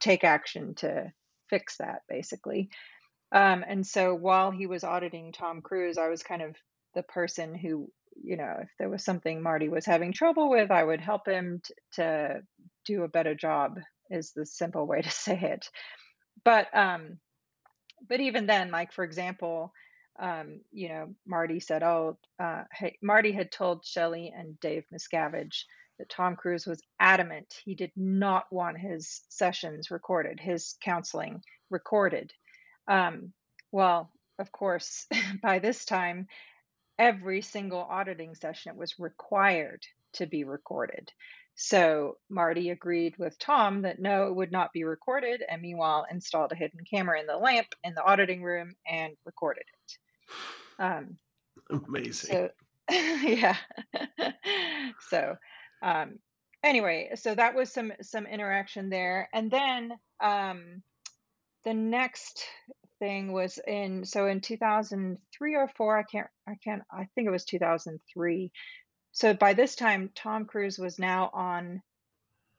take 0.00 0.24
action 0.24 0.74
to 0.76 1.12
fix 1.48 1.76
that, 1.78 2.02
basically. 2.08 2.70
Um, 3.30 3.64
and 3.66 3.86
so 3.86 4.14
while 4.14 4.50
he 4.50 4.66
was 4.66 4.84
auditing 4.84 5.32
Tom 5.32 5.62
Cruise, 5.62 5.96
I 5.96 6.08
was 6.08 6.22
kind 6.22 6.42
of 6.42 6.54
the 6.94 7.02
person 7.02 7.54
who 7.54 7.90
you 8.22 8.36
know, 8.36 8.56
if 8.62 8.68
there 8.78 8.88
was 8.88 9.04
something 9.04 9.42
Marty 9.42 9.68
was 9.68 9.86
having 9.86 10.12
trouble 10.12 10.50
with, 10.50 10.70
I 10.70 10.82
would 10.82 11.00
help 11.00 11.26
him 11.26 11.60
t- 11.64 11.74
to 11.94 12.42
do 12.84 13.02
a 13.04 13.08
better 13.08 13.34
job 13.34 13.78
is 14.10 14.32
the 14.32 14.46
simple 14.46 14.86
way 14.86 15.02
to 15.02 15.10
say 15.10 15.38
it. 15.40 15.68
But 16.44 16.68
um, 16.76 17.18
but 18.08 18.20
even 18.20 18.46
then, 18.46 18.70
like 18.70 18.92
for 18.92 19.04
example, 19.04 19.72
um, 20.20 20.60
you 20.72 20.88
know, 20.88 21.14
Marty 21.26 21.60
said, 21.60 21.82
"Oh, 21.82 22.18
uh, 22.38 22.64
hey, 22.72 22.98
Marty 23.02 23.32
had 23.32 23.52
told 23.52 23.84
Shelley 23.84 24.32
and 24.36 24.58
Dave 24.60 24.84
Miscavige 24.92 25.64
that 25.98 26.08
Tom 26.08 26.36
Cruise 26.36 26.66
was 26.66 26.82
adamant 26.98 27.54
he 27.64 27.74
did 27.74 27.92
not 27.96 28.52
want 28.52 28.78
his 28.78 29.22
sessions 29.28 29.90
recorded, 29.90 30.40
his 30.40 30.76
counseling 30.82 31.42
recorded." 31.70 32.32
Um, 32.88 33.32
well, 33.70 34.10
of 34.38 34.52
course, 34.52 35.06
by 35.42 35.58
this 35.58 35.84
time, 35.84 36.26
every 36.98 37.42
single 37.42 37.80
auditing 37.80 38.34
session 38.34 38.72
it 38.72 38.78
was 38.78 38.98
required 38.98 39.82
to 40.14 40.26
be 40.26 40.44
recorded. 40.44 41.10
So 41.54 42.16
Marty 42.30 42.70
agreed 42.70 43.16
with 43.18 43.38
Tom 43.38 43.82
that 43.82 44.00
no, 44.00 44.26
it 44.26 44.34
would 44.34 44.52
not 44.52 44.72
be 44.72 44.84
recorded, 44.84 45.42
and 45.48 45.60
meanwhile 45.60 46.06
installed 46.10 46.52
a 46.52 46.56
hidden 46.56 46.80
camera 46.88 47.20
in 47.20 47.26
the 47.26 47.36
lamp 47.36 47.68
in 47.84 47.94
the 47.94 48.02
auditing 48.02 48.42
room 48.42 48.74
and 48.86 49.14
recorded 49.24 49.64
it. 49.68 50.82
Um, 50.82 51.18
Amazing. 51.70 52.30
So, 52.30 52.50
yeah. 52.90 53.56
so, 55.10 55.36
um, 55.82 56.18
anyway, 56.62 57.10
so 57.14 57.34
that 57.34 57.54
was 57.54 57.72
some 57.72 57.92
some 58.00 58.26
interaction 58.26 58.88
there, 58.88 59.28
and 59.32 59.50
then 59.50 59.92
um, 60.20 60.82
the 61.64 61.74
next 61.74 62.44
thing 63.02 63.32
was 63.32 63.58
in 63.66 64.04
so 64.04 64.26
in 64.26 64.40
2003 64.40 65.54
or 65.56 65.68
four, 65.76 65.98
I 65.98 66.04
can't 66.04 66.28
I 66.46 66.54
can't 66.62 66.82
I 66.90 67.08
think 67.14 67.26
it 67.26 67.32
was 67.32 67.44
2003 67.44 68.52
so 69.12 69.34
by 69.34 69.52
this 69.52 69.76
time, 69.76 70.10
Tom 70.14 70.46
Cruise 70.46 70.78
was 70.78 70.98
now 70.98 71.30
on 71.34 71.82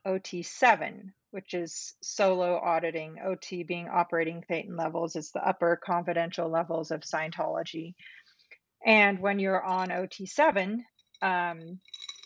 OT7, 0.06 1.12
which 1.32 1.56
is 1.56 1.96
solo 2.04 2.60
auditing, 2.60 3.18
OT 3.26 3.64
being 3.64 3.90
operating 3.90 4.44
Thetan 4.48 4.78
levels. 4.78 5.16
It's 5.16 5.32
the 5.32 5.46
upper 5.46 5.80
confidential 5.84 6.50
levels 6.50 6.92
of 6.92 7.02
Scientology. 7.02 7.96
And 8.86 9.20
when 9.20 9.40
you're 9.40 9.64
on 9.64 9.90
OT7, 9.90 10.84
um, 11.24 11.80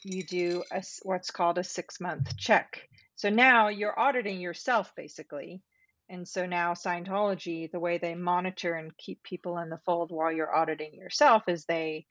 you 0.04 0.26
do 0.26 0.64
a, 0.72 0.84
what's 1.04 1.32
called 1.32 1.58
a 1.58 1.64
six 1.64 2.02
month 2.02 2.36
check. 2.36 2.82
So 3.16 3.30
now 3.30 3.70
you're 3.70 3.98
auditing 3.98 4.42
yourself 4.42 4.92
basically. 4.96 5.62
And 6.10 6.28
so 6.28 6.46
now 6.46 6.74
Scientology, 6.74 7.70
the 7.70 7.80
way 7.80 7.98
they 7.98 8.16
monitor 8.16 8.76
and 8.76 8.96
keep 8.98 9.22
people 9.24 9.58
in 9.58 9.70
the 9.70 9.80
fold 9.86 10.12
while 10.12 10.32
you're 10.32 10.56
auditing 10.56 10.94
yourself 10.94 11.44
is 11.48 11.66
they 11.66 12.06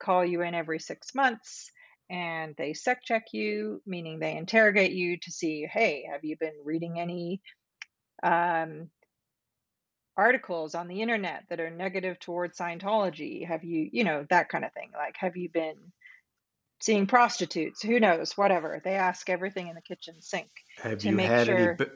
call 0.00 0.24
you 0.24 0.42
in 0.42 0.54
every 0.54 0.80
six 0.80 1.14
months 1.14 1.70
and 2.10 2.54
they 2.56 2.72
sec 2.72 3.02
check 3.04 3.26
you, 3.32 3.82
meaning 3.86 4.18
they 4.18 4.36
interrogate 4.36 4.92
you 4.92 5.18
to 5.18 5.30
see, 5.30 5.68
hey, 5.70 6.08
have 6.10 6.24
you 6.24 6.36
been 6.36 6.54
reading 6.64 6.98
any 6.98 7.40
um, 8.22 8.88
articles 10.16 10.74
on 10.74 10.88
the 10.88 11.00
internet 11.02 11.44
that 11.48 11.60
are 11.60 11.70
negative 11.70 12.18
towards 12.18 12.58
Scientology? 12.58 13.46
Have 13.46 13.62
you, 13.62 13.88
you 13.92 14.04
know, 14.04 14.26
that 14.30 14.48
kind 14.48 14.64
of 14.64 14.72
thing? 14.72 14.90
Like, 14.94 15.16
have 15.18 15.36
you 15.36 15.48
been 15.48 15.76
seeing 16.80 17.06
prostitutes? 17.06 17.82
Who 17.82 18.00
knows? 18.00 18.36
Whatever. 18.36 18.80
They 18.82 18.94
ask 18.94 19.28
everything 19.28 19.68
in 19.68 19.74
the 19.74 19.82
kitchen 19.82 20.16
sink. 20.20 20.48
Have 20.82 21.04
you 21.04 21.16
had 21.18 21.46
sure... 21.46 21.76
any? 21.78 21.88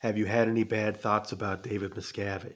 Have 0.00 0.18
you 0.18 0.26
had 0.26 0.48
any 0.48 0.64
bad 0.64 0.98
thoughts 0.98 1.32
about 1.32 1.62
David 1.62 1.92
Miscavige? 1.92 2.54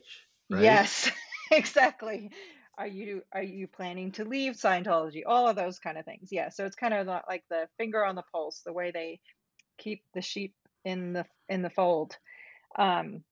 Right? 0.50 0.62
Yes, 0.62 1.10
exactly 1.50 2.30
are 2.76 2.86
you 2.86 3.22
are 3.32 3.42
you 3.42 3.68
planning 3.68 4.12
to 4.12 4.24
leave 4.24 4.54
Scientology? 4.54 5.22
All 5.26 5.48
of 5.48 5.56
those 5.56 5.78
kind 5.78 5.98
of 5.98 6.04
things. 6.04 6.28
Yeah. 6.30 6.48
So 6.48 6.64
it's 6.64 6.76
kind 6.76 6.94
of 6.94 7.06
like 7.06 7.44
the 7.48 7.68
finger 7.78 8.04
on 8.04 8.14
the 8.14 8.24
pulse, 8.32 8.62
the 8.64 8.72
way 8.72 8.90
they 8.90 9.20
keep 9.78 10.02
the 10.14 10.22
sheep 10.22 10.54
in 10.84 11.12
the 11.12 11.24
in 11.48 11.62
the 11.62 11.70
fold. 11.70 12.16
Um, 12.78 13.22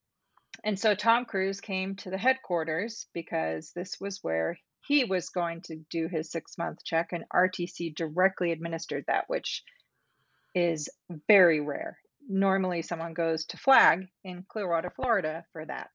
and 0.63 0.79
so 0.79 0.95
Tom 0.95 1.25
Cruise 1.25 1.59
came 1.59 1.95
to 1.97 2.09
the 2.09 2.17
headquarters 2.17 3.07
because 3.13 3.71
this 3.75 3.99
was 3.99 4.19
where 4.21 4.57
he 4.85 5.03
was 5.03 5.29
going 5.29 5.61
to 5.63 5.77
do 5.89 6.07
his 6.07 6.31
six 6.31 6.57
month 6.57 6.79
check, 6.85 7.09
and 7.11 7.25
RTC 7.33 7.95
directly 7.95 8.51
administered 8.51 9.05
that, 9.07 9.25
which 9.27 9.63
is 10.55 10.89
very 11.27 11.59
rare. 11.59 11.97
Normally 12.29 12.81
someone 12.81 13.13
goes 13.13 13.45
to 13.47 13.57
Flag 13.57 14.07
in 14.23 14.45
Clearwater, 14.47 14.91
Florida 14.95 15.45
for 15.51 15.65
that. 15.65 15.89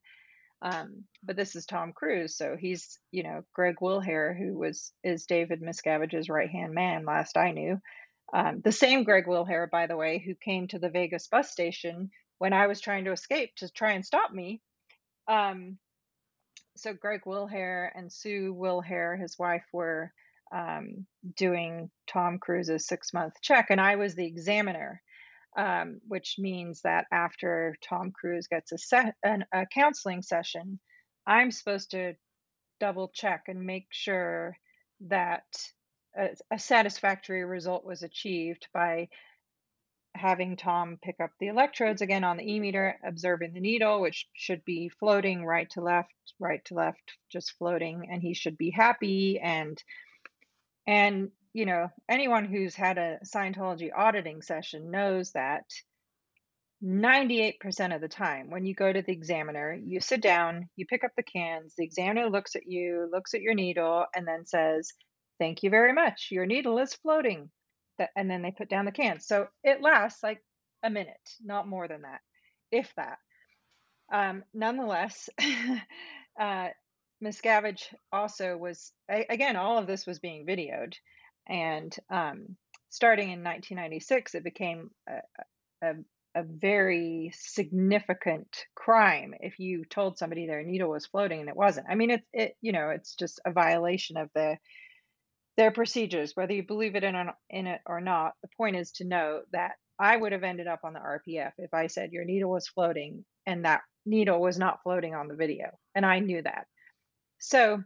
Um, 0.60 1.04
but 1.22 1.36
this 1.36 1.54
is 1.54 1.66
Tom 1.66 1.92
Cruise, 1.92 2.36
so 2.36 2.56
he's 2.58 2.98
you 3.12 3.22
know 3.22 3.42
Greg 3.54 3.76
Wilhere, 3.80 4.36
who 4.36 4.58
was 4.58 4.92
is 5.04 5.26
David 5.26 5.62
Miscavige's 5.62 6.28
right 6.28 6.50
hand 6.50 6.74
man. 6.74 7.04
Last 7.04 7.36
I 7.36 7.52
knew, 7.52 7.80
um, 8.32 8.60
the 8.64 8.72
same 8.72 9.04
Greg 9.04 9.26
Wilhere, 9.26 9.70
by 9.70 9.86
the 9.86 9.96
way, 9.96 10.18
who 10.18 10.34
came 10.34 10.66
to 10.68 10.78
the 10.78 10.90
Vegas 10.90 11.28
bus 11.28 11.50
station 11.50 12.10
when 12.38 12.52
I 12.52 12.66
was 12.66 12.80
trying 12.80 13.04
to 13.04 13.12
escape 13.12 13.54
to 13.56 13.70
try 13.70 13.92
and 13.92 14.04
stop 14.04 14.32
me. 14.32 14.60
Um, 15.28 15.78
so 16.76 16.92
Greg 16.92 17.22
Wilhere 17.24 17.90
and 17.94 18.12
Sue 18.12 18.54
Wilhere, 18.54 19.20
his 19.20 19.38
wife, 19.38 19.64
were 19.72 20.12
um, 20.52 21.06
doing 21.36 21.90
Tom 22.08 22.38
Cruise's 22.38 22.86
six 22.86 23.12
month 23.12 23.34
check, 23.42 23.66
and 23.70 23.80
I 23.80 23.96
was 23.96 24.14
the 24.14 24.26
examiner 24.26 25.02
um, 25.58 26.00
which 26.06 26.36
means 26.38 26.82
that 26.82 27.06
after 27.12 27.76
Tom 27.82 28.12
Cruise 28.12 28.46
gets 28.46 28.70
a, 28.70 28.78
set, 28.78 29.16
an, 29.24 29.44
a 29.52 29.66
counseling 29.66 30.22
session, 30.22 30.78
I'm 31.26 31.50
supposed 31.50 31.90
to 31.90 32.14
double 32.78 33.10
check 33.12 33.44
and 33.48 33.66
make 33.66 33.88
sure 33.90 34.56
that 35.08 35.42
a, 36.16 36.28
a 36.52 36.58
satisfactory 36.60 37.44
result 37.44 37.84
was 37.84 38.04
achieved 38.04 38.68
by 38.72 39.08
having 40.14 40.56
Tom 40.56 40.98
pick 41.02 41.16
up 41.20 41.30
the 41.40 41.48
electrodes 41.48 42.02
again 42.02 42.22
on 42.22 42.36
the 42.36 42.48
e 42.48 42.60
meter, 42.60 42.96
observing 43.04 43.52
the 43.52 43.60
needle, 43.60 44.00
which 44.00 44.26
should 44.34 44.64
be 44.64 44.88
floating 44.88 45.44
right 45.44 45.68
to 45.70 45.80
left, 45.80 46.12
right 46.38 46.64
to 46.66 46.74
left, 46.74 47.18
just 47.30 47.56
floating, 47.58 48.08
and 48.10 48.22
he 48.22 48.34
should 48.34 48.56
be 48.56 48.70
happy 48.70 49.40
and 49.40 49.82
and 50.86 51.30
you 51.52 51.66
know, 51.66 51.88
anyone 52.08 52.44
who's 52.44 52.74
had 52.74 52.98
a 52.98 53.18
Scientology 53.24 53.90
auditing 53.96 54.42
session 54.42 54.90
knows 54.90 55.32
that 55.32 55.64
98% 56.84 57.94
of 57.94 58.00
the 58.00 58.08
time 58.08 58.50
when 58.50 58.64
you 58.64 58.74
go 58.74 58.92
to 58.92 59.02
the 59.02 59.12
examiner, 59.12 59.74
you 59.74 60.00
sit 60.00 60.20
down, 60.20 60.68
you 60.76 60.86
pick 60.86 61.02
up 61.02 61.10
the 61.16 61.22
cans, 61.22 61.74
the 61.76 61.84
examiner 61.84 62.30
looks 62.30 62.54
at 62.54 62.66
you, 62.66 63.08
looks 63.10 63.34
at 63.34 63.40
your 63.40 63.54
needle, 63.54 64.06
and 64.14 64.26
then 64.26 64.46
says, 64.46 64.92
Thank 65.40 65.62
you 65.62 65.70
very 65.70 65.92
much. 65.92 66.28
Your 66.30 66.46
needle 66.46 66.78
is 66.78 66.94
floating. 66.94 67.50
And 68.16 68.30
then 68.30 68.42
they 68.42 68.50
put 68.50 68.68
down 68.68 68.84
the 68.84 68.92
cans. 68.92 69.26
So 69.26 69.46
it 69.62 69.80
lasts 69.80 70.22
like 70.22 70.42
a 70.82 70.90
minute, 70.90 71.16
not 71.40 71.68
more 71.68 71.88
than 71.88 72.02
that, 72.02 72.20
if 72.72 72.92
that. 72.96 73.18
Um, 74.12 74.42
nonetheless, 74.52 75.28
uh, 76.40 76.68
Miscavige 77.22 77.82
also 78.12 78.56
was, 78.56 78.92
again, 79.08 79.56
all 79.56 79.78
of 79.78 79.86
this 79.86 80.06
was 80.06 80.18
being 80.18 80.46
videoed. 80.46 80.94
And 81.48 81.94
um, 82.10 82.56
starting 82.88 83.30
in 83.30 83.44
1996, 83.44 84.34
it 84.34 84.44
became 84.44 84.90
a, 85.08 85.86
a, 85.86 85.94
a, 86.34 86.42
very 86.42 87.32
significant 87.34 88.48
crime 88.74 89.34
if 89.40 89.58
you 89.58 89.84
told 89.84 90.18
somebody 90.18 90.46
their 90.46 90.62
needle 90.62 90.90
was 90.90 91.06
floating 91.06 91.40
and 91.40 91.48
it 91.48 91.56
wasn't. 91.56 91.86
I 91.88 91.94
mean, 91.94 92.10
it's 92.10 92.26
it 92.32 92.56
you 92.60 92.72
know 92.72 92.90
it's 92.90 93.14
just 93.14 93.40
a 93.44 93.52
violation 93.52 94.16
of 94.16 94.28
the 94.34 94.58
their 95.56 95.70
procedures, 95.72 96.36
whether 96.36 96.52
you 96.52 96.62
believe 96.62 96.94
it 96.94 97.02
in, 97.02 97.16
in 97.50 97.66
it 97.66 97.80
or 97.84 98.00
not. 98.00 98.34
The 98.42 98.48
point 98.56 98.76
is 98.76 98.92
to 98.92 99.04
know 99.04 99.40
that 99.52 99.72
I 99.98 100.16
would 100.16 100.30
have 100.30 100.44
ended 100.44 100.68
up 100.68 100.80
on 100.84 100.92
the 100.92 101.00
RPF 101.00 101.52
if 101.58 101.74
I 101.74 101.88
said 101.88 102.12
your 102.12 102.24
needle 102.24 102.50
was 102.50 102.68
floating 102.68 103.24
and 103.44 103.64
that 103.64 103.80
needle 104.06 104.40
was 104.40 104.56
not 104.56 104.82
floating 104.84 105.14
on 105.14 105.26
the 105.26 105.34
video, 105.34 105.70
and 105.94 106.06
I 106.06 106.20
knew 106.20 106.42
that. 106.42 106.66
So 107.38 107.82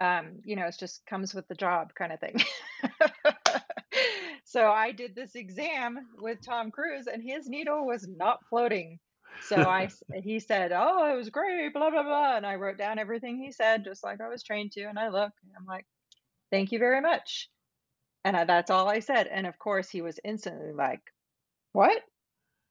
um, 0.00 0.40
you 0.44 0.56
know, 0.56 0.66
it 0.66 0.76
just 0.78 1.06
comes 1.06 1.34
with 1.34 1.48
the 1.48 1.54
job 1.54 1.94
kind 1.94 2.12
of 2.12 2.20
thing. 2.20 2.36
so 4.44 4.70
I 4.70 4.92
did 4.92 5.14
this 5.14 5.34
exam 5.34 6.08
with 6.18 6.44
Tom 6.44 6.70
Cruise, 6.70 7.06
and 7.06 7.22
his 7.22 7.48
needle 7.48 7.86
was 7.86 8.06
not 8.06 8.40
floating. 8.48 8.98
So 9.40 9.56
I, 9.56 9.88
he 10.22 10.38
said, 10.40 10.72
"Oh, 10.72 11.12
it 11.12 11.16
was 11.16 11.30
great," 11.30 11.72
blah 11.72 11.90
blah 11.90 12.02
blah, 12.02 12.36
and 12.36 12.46
I 12.46 12.56
wrote 12.56 12.78
down 12.78 12.98
everything 12.98 13.38
he 13.38 13.52
said, 13.52 13.84
just 13.84 14.04
like 14.04 14.20
I 14.20 14.28
was 14.28 14.42
trained 14.42 14.72
to. 14.72 14.84
And 14.84 14.98
I 14.98 15.08
look, 15.08 15.32
I'm 15.58 15.66
like, 15.66 15.86
"Thank 16.50 16.72
you 16.72 16.78
very 16.78 17.00
much," 17.00 17.48
and 18.24 18.36
I, 18.36 18.44
that's 18.44 18.70
all 18.70 18.88
I 18.88 19.00
said. 19.00 19.26
And 19.28 19.46
of 19.46 19.58
course, 19.58 19.88
he 19.88 20.02
was 20.02 20.20
instantly 20.24 20.72
like, 20.72 21.02
"What?" 21.72 22.02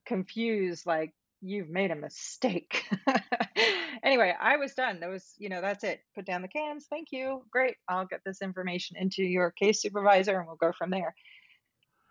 Confused, 0.05 0.85
like, 0.85 1.13
"You've 1.45 1.69
made 1.69 1.91
a 1.91 1.95
mistake." 1.95 2.83
anyway, 4.03 4.33
I 4.39 4.57
was 4.57 4.73
done. 4.73 4.99
That 4.99 5.09
was, 5.09 5.33
you 5.37 5.49
know, 5.49 5.61
that's 5.61 5.83
it. 5.83 6.01
Put 6.15 6.25
down 6.25 6.41
the 6.41 6.47
cans. 6.47 6.87
Thank 6.89 7.11
you. 7.11 7.43
Great. 7.51 7.75
I'll 7.87 8.05
get 8.05 8.21
this 8.25 8.41
information 8.41 8.97
into 8.97 9.23
your 9.23 9.51
case 9.51 9.81
supervisor 9.81 10.37
and 10.37 10.47
we'll 10.47 10.55
go 10.55 10.71
from 10.77 10.89
there. 10.89 11.15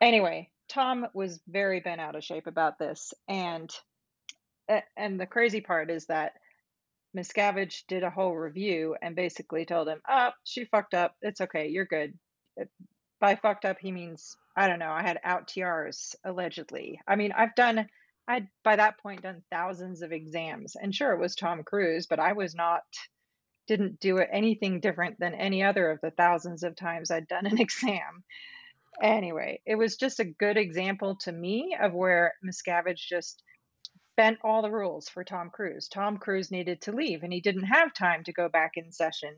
Anyway, 0.00 0.50
Tom 0.68 1.06
was 1.14 1.40
very 1.48 1.80
bent 1.80 2.00
out 2.00 2.16
of 2.16 2.24
shape 2.24 2.46
about 2.46 2.78
this. 2.78 3.12
And 3.28 3.70
and 4.96 5.20
the 5.20 5.26
crazy 5.26 5.60
part 5.60 5.90
is 5.90 6.06
that 6.06 6.32
Miscavige 7.14 7.86
did 7.86 8.02
a 8.02 8.10
whole 8.10 8.34
review 8.34 8.96
and 9.00 9.14
basically 9.14 9.64
told 9.64 9.88
him, 9.88 10.00
"Oh, 10.08 10.30
she 10.44 10.64
fucked 10.64 10.94
up. 10.94 11.16
It's 11.22 11.40
okay. 11.40 11.68
You're 11.68 11.84
good." 11.84 12.18
By 13.20 13.36
fucked 13.36 13.64
up, 13.64 13.78
he 13.78 13.92
means 13.92 14.36
I 14.56 14.68
don't 14.68 14.78
know. 14.78 14.90
I 14.90 15.02
had 15.02 15.20
out 15.24 15.48
TRs 15.48 16.14
allegedly. 16.24 17.00
I 17.06 17.16
mean, 17.16 17.32
I've 17.32 17.54
done 17.54 17.88
I'd 18.26 18.48
by 18.62 18.76
that 18.76 18.98
point 18.98 19.22
done 19.22 19.42
thousands 19.50 20.02
of 20.02 20.12
exams. 20.12 20.76
And 20.76 20.94
sure, 20.94 21.12
it 21.12 21.20
was 21.20 21.34
Tom 21.34 21.62
Cruise, 21.62 22.06
but 22.06 22.20
I 22.20 22.32
was 22.32 22.54
not, 22.54 22.82
didn't 23.66 24.00
do 24.00 24.18
anything 24.18 24.80
different 24.80 25.18
than 25.18 25.34
any 25.34 25.62
other 25.62 25.90
of 25.90 26.00
the 26.00 26.10
thousands 26.10 26.62
of 26.62 26.76
times 26.76 27.10
I'd 27.10 27.28
done 27.28 27.46
an 27.46 27.60
exam. 27.60 28.24
Anyway, 29.02 29.60
it 29.66 29.74
was 29.74 29.96
just 29.96 30.20
a 30.20 30.24
good 30.24 30.56
example 30.56 31.16
to 31.16 31.32
me 31.32 31.76
of 31.80 31.92
where 31.92 32.34
Miscavige 32.44 33.06
just 33.08 33.42
bent 34.16 34.38
all 34.44 34.62
the 34.62 34.70
rules 34.70 35.08
for 35.08 35.24
Tom 35.24 35.50
Cruise. 35.50 35.88
Tom 35.88 36.18
Cruise 36.18 36.50
needed 36.50 36.80
to 36.82 36.92
leave 36.92 37.24
and 37.24 37.32
he 37.32 37.40
didn't 37.40 37.64
have 37.64 37.92
time 37.92 38.22
to 38.24 38.32
go 38.32 38.48
back 38.48 38.72
in 38.76 38.92
session 38.92 39.34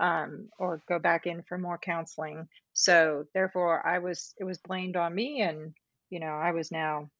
um, 0.00 0.48
or 0.58 0.82
go 0.88 0.98
back 0.98 1.26
in 1.26 1.42
for 1.42 1.58
more 1.58 1.78
counseling. 1.78 2.48
So 2.72 3.24
therefore, 3.34 3.84
I 3.86 3.98
was, 3.98 4.32
it 4.38 4.44
was 4.44 4.58
blamed 4.58 4.96
on 4.96 5.14
me 5.14 5.42
and, 5.42 5.74
you 6.08 6.20
know, 6.20 6.32
I 6.32 6.52
was 6.52 6.70
now 6.70 7.10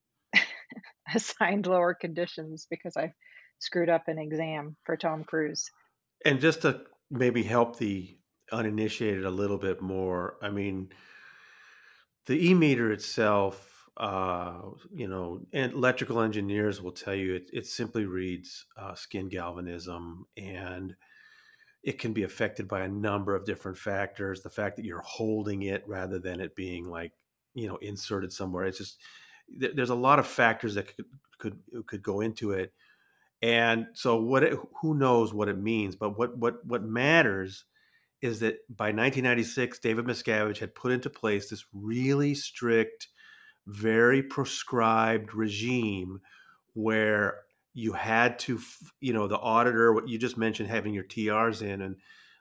assigned 1.15 1.67
lower 1.67 1.95
conditions 1.95 2.67
because 2.69 2.97
I 2.97 3.13
screwed 3.59 3.89
up 3.89 4.09
an 4.09 4.19
exam 4.19 4.77
for 4.85 4.97
Tom 4.97 5.25
Cruise. 5.25 5.71
And 6.25 6.41
just 6.41 6.63
to 6.63 6.83
maybe 7.11 7.43
help 7.43 7.79
the 7.79 8.17
uninitiated 8.51 9.25
a 9.25 9.31
little 9.31 9.59
bit 9.59 9.81
more, 9.81 10.37
I 10.43 10.51
mean, 10.51 10.91
the 12.27 12.51
e 12.51 12.55
meter 12.55 12.93
itself, 12.93 13.89
uh, 13.97 14.61
you 14.93 15.09
know, 15.09 15.41
electrical 15.53 16.21
engineers 16.21 16.81
will 16.81 16.93
tell 16.93 17.15
you 17.15 17.35
it, 17.35 17.51
it 17.53 17.67
simply 17.67 18.07
reads 18.07 18.67
uh, 18.77 18.95
skin 18.95 19.29
galvanism 19.29 20.27
and 20.37 20.95
it 21.83 21.99
can 21.99 22.13
be 22.13 22.23
affected 22.23 22.69
by 22.69 22.83
a 22.83 22.89
number 22.89 23.35
of 23.35 23.45
different 23.45 23.77
factors. 23.77 24.43
The 24.43 24.51
fact 24.51 24.77
that 24.77 24.85
you're 24.85 25.03
holding 25.05 25.63
it 25.63 25.83
rather 25.87 26.21
than 26.21 26.41
it 26.41 26.55
being 26.55 26.89
like, 26.89 27.13
you 27.55 27.67
know, 27.67 27.77
inserted 27.77 28.33
somewhere. 28.33 28.65
It's 28.65 28.79
just 28.79 29.01
there's 29.49 29.91
a 29.91 29.95
lot 29.95 30.19
of 30.19 30.27
factors 30.27 30.75
that 30.75 30.95
could 30.97 31.07
could 31.39 31.59
could 31.87 32.03
go 32.03 32.21
into 32.21 32.53
it. 32.53 32.73
And 33.43 33.87
so 33.95 34.21
what 34.21 34.45
it, 34.45 34.57
who 34.81 34.95
knows 34.95 35.35
what 35.35 35.49
it 35.49 35.59
means 35.59 35.97
but 35.97 36.17
what 36.17 36.37
what 36.39 36.65
what 36.65 36.85
matters 36.85 37.65
is 38.21 38.39
that 38.39 38.59
by 38.71 38.87
1996 38.87 39.81
david 39.81 40.05
miscavige 40.05 40.59
had 40.59 40.77
put 40.77 40.93
into 40.93 41.11
place 41.11 41.51
this 41.51 41.65
really 41.75 42.35
strict 42.35 43.09
very 43.67 44.23
prescribed 44.23 45.35
regime 45.35 46.21
where 46.75 47.41
you 47.75 47.93
had 47.93 48.39
to 48.39 48.61
you 49.01 49.13
know 49.13 49.27
the 49.27 49.39
auditor 49.39 49.93
what 49.93 50.09
you 50.09 50.19
just 50.19 50.39
mentioned 50.39 50.69
having 50.69 50.95
your 50.95 51.05
trs 51.05 51.63
in 51.63 51.83
and 51.83 51.97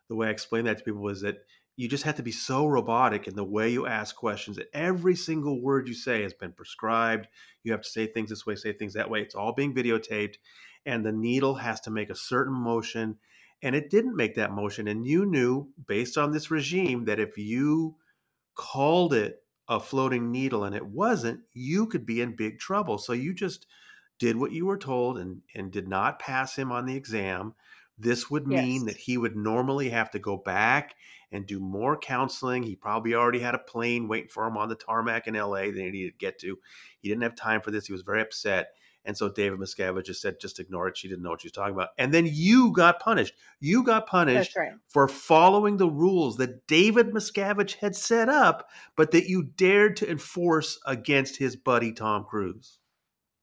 the 0.08 0.16
way 0.16 0.28
i 0.28 0.32
explained 0.32 0.68
that 0.68 0.78
to 0.78 0.84
people 0.84 1.02
was 1.02 1.22
that 1.22 1.38
you 1.82 1.88
just 1.88 2.04
have 2.04 2.18
to 2.18 2.22
be 2.22 2.32
so 2.32 2.68
robotic 2.68 3.28
in 3.28 3.36
the 3.36 3.44
way 3.44 3.68
you 3.68 3.88
ask 3.88 4.16
questions 4.16 4.56
that 4.56 4.70
every 4.72 5.16
single 5.16 5.60
word 5.60 5.88
you 5.88 5.96
say 5.96 6.22
has 6.22 6.32
been 6.32 6.52
prescribed. 6.52 7.28
You 7.64 7.72
have 7.72 7.82
to 7.82 7.90
say 7.90 8.06
things 8.06 8.30
this 8.30 8.46
way, 8.46 8.54
say 8.54 8.72
things 8.72 8.94
that 8.94 9.10
way. 9.10 9.24
It's 9.24 9.34
all 9.34 9.52
being 9.52 9.74
videotaped, 9.74 10.36
and 10.86 11.04
the 11.04 11.12
needle 11.12 11.56
has 11.56 11.82
to 11.82 11.90
make 11.90 12.12
a 12.12 12.16
certain 12.16 12.54
motion. 12.54 13.18
And 13.64 13.76
it 13.76 13.90
didn't 13.90 14.16
make 14.16 14.36
that 14.36 14.52
motion. 14.52 14.88
And 14.90 15.08
you 15.08 15.26
knew, 15.26 15.70
based 15.88 16.20
on 16.20 16.32
this 16.32 16.52
regime, 16.52 17.06
that 17.06 17.20
if 17.20 17.36
you 17.40 17.96
called 18.54 19.16
it 19.16 19.42
a 19.68 19.80
floating 19.80 20.32
needle 20.32 20.66
and 20.66 20.76
it 20.76 20.86
wasn't, 20.86 21.40
you 21.52 21.88
could 21.88 22.06
be 22.06 22.22
in 22.22 22.36
big 22.36 22.60
trouble. 22.60 23.00
So 23.00 23.14
you 23.14 23.34
just 23.34 23.66
did 24.20 24.36
what 24.36 24.52
you 24.52 24.68
were 24.68 24.78
told 24.78 25.18
and, 25.18 25.42
and 25.56 25.72
did 25.72 25.88
not 25.88 26.20
pass 26.20 26.56
him 26.56 26.72
on 26.72 26.86
the 26.86 26.96
exam. 26.96 27.56
This 27.98 28.30
would 28.30 28.46
mean 28.46 28.86
yes. 28.86 28.94
that 28.94 28.98
he 28.98 29.18
would 29.18 29.36
normally 29.36 29.90
have 29.90 30.12
to 30.12 30.20
go 30.20 30.38
back 30.38 30.96
and 31.32 31.46
do 31.46 31.60
more 31.60 31.98
counseling. 31.98 32.64
He 32.64 32.76
probably 32.76 33.16
already 33.16 33.40
had 33.40 33.56
a 33.56 33.60
plane 33.60 34.08
waiting 34.08 34.30
for 34.30 34.46
him 34.46 34.58
on 34.58 34.70
the 34.70 34.76
tarmac 34.76 35.28
in 35.28 35.36
LA 35.36 35.66
that 35.66 35.76
he 35.76 35.92
needed 35.92 36.12
to 36.12 36.18
get 36.18 36.40
to. 36.40 36.58
He 37.00 37.10
didn't 37.10 37.24
have 37.24 37.36
time 37.36 37.62
for 37.62 37.72
this. 37.72 37.88
He 37.88 37.94
was 37.94 38.02
very 38.02 38.22
upset. 38.22 38.70
And 39.04 39.18
so 39.18 39.30
David 39.30 39.60
Miscavige 39.60 40.06
just 40.06 40.22
said, 40.22 40.40
just 40.40 40.60
ignore 40.60 40.88
it. 40.88 40.98
She 40.98 41.08
didn't 41.08 41.24
know 41.24 41.32
what 41.32 41.42
she 41.42 41.48
was 41.48 41.54
talking 41.54 41.74
about. 41.74 41.90
And 41.98 42.14
then 42.14 42.28
you 42.30 42.72
got 42.72 43.00
punished. 43.00 43.34
You 43.60 43.84
got 43.84 44.06
punished 44.06 44.56
right. 44.56 44.74
for 44.88 45.08
following 45.08 45.78
the 45.78 45.90
rules 45.90 46.38
that 46.38 46.68
David 46.68 47.08
Miscavige 47.08 47.78
had 47.78 47.96
set 47.96 48.30
up, 48.30 48.70
but 48.96 49.12
that 49.12 49.28
you 49.28 49.44
dared 49.44 49.96
to 49.98 50.10
enforce 50.10 50.80
against 50.86 51.38
his 51.38 51.56
buddy 51.56 51.94
Tom 51.94 52.26
Cruise. 52.26 52.78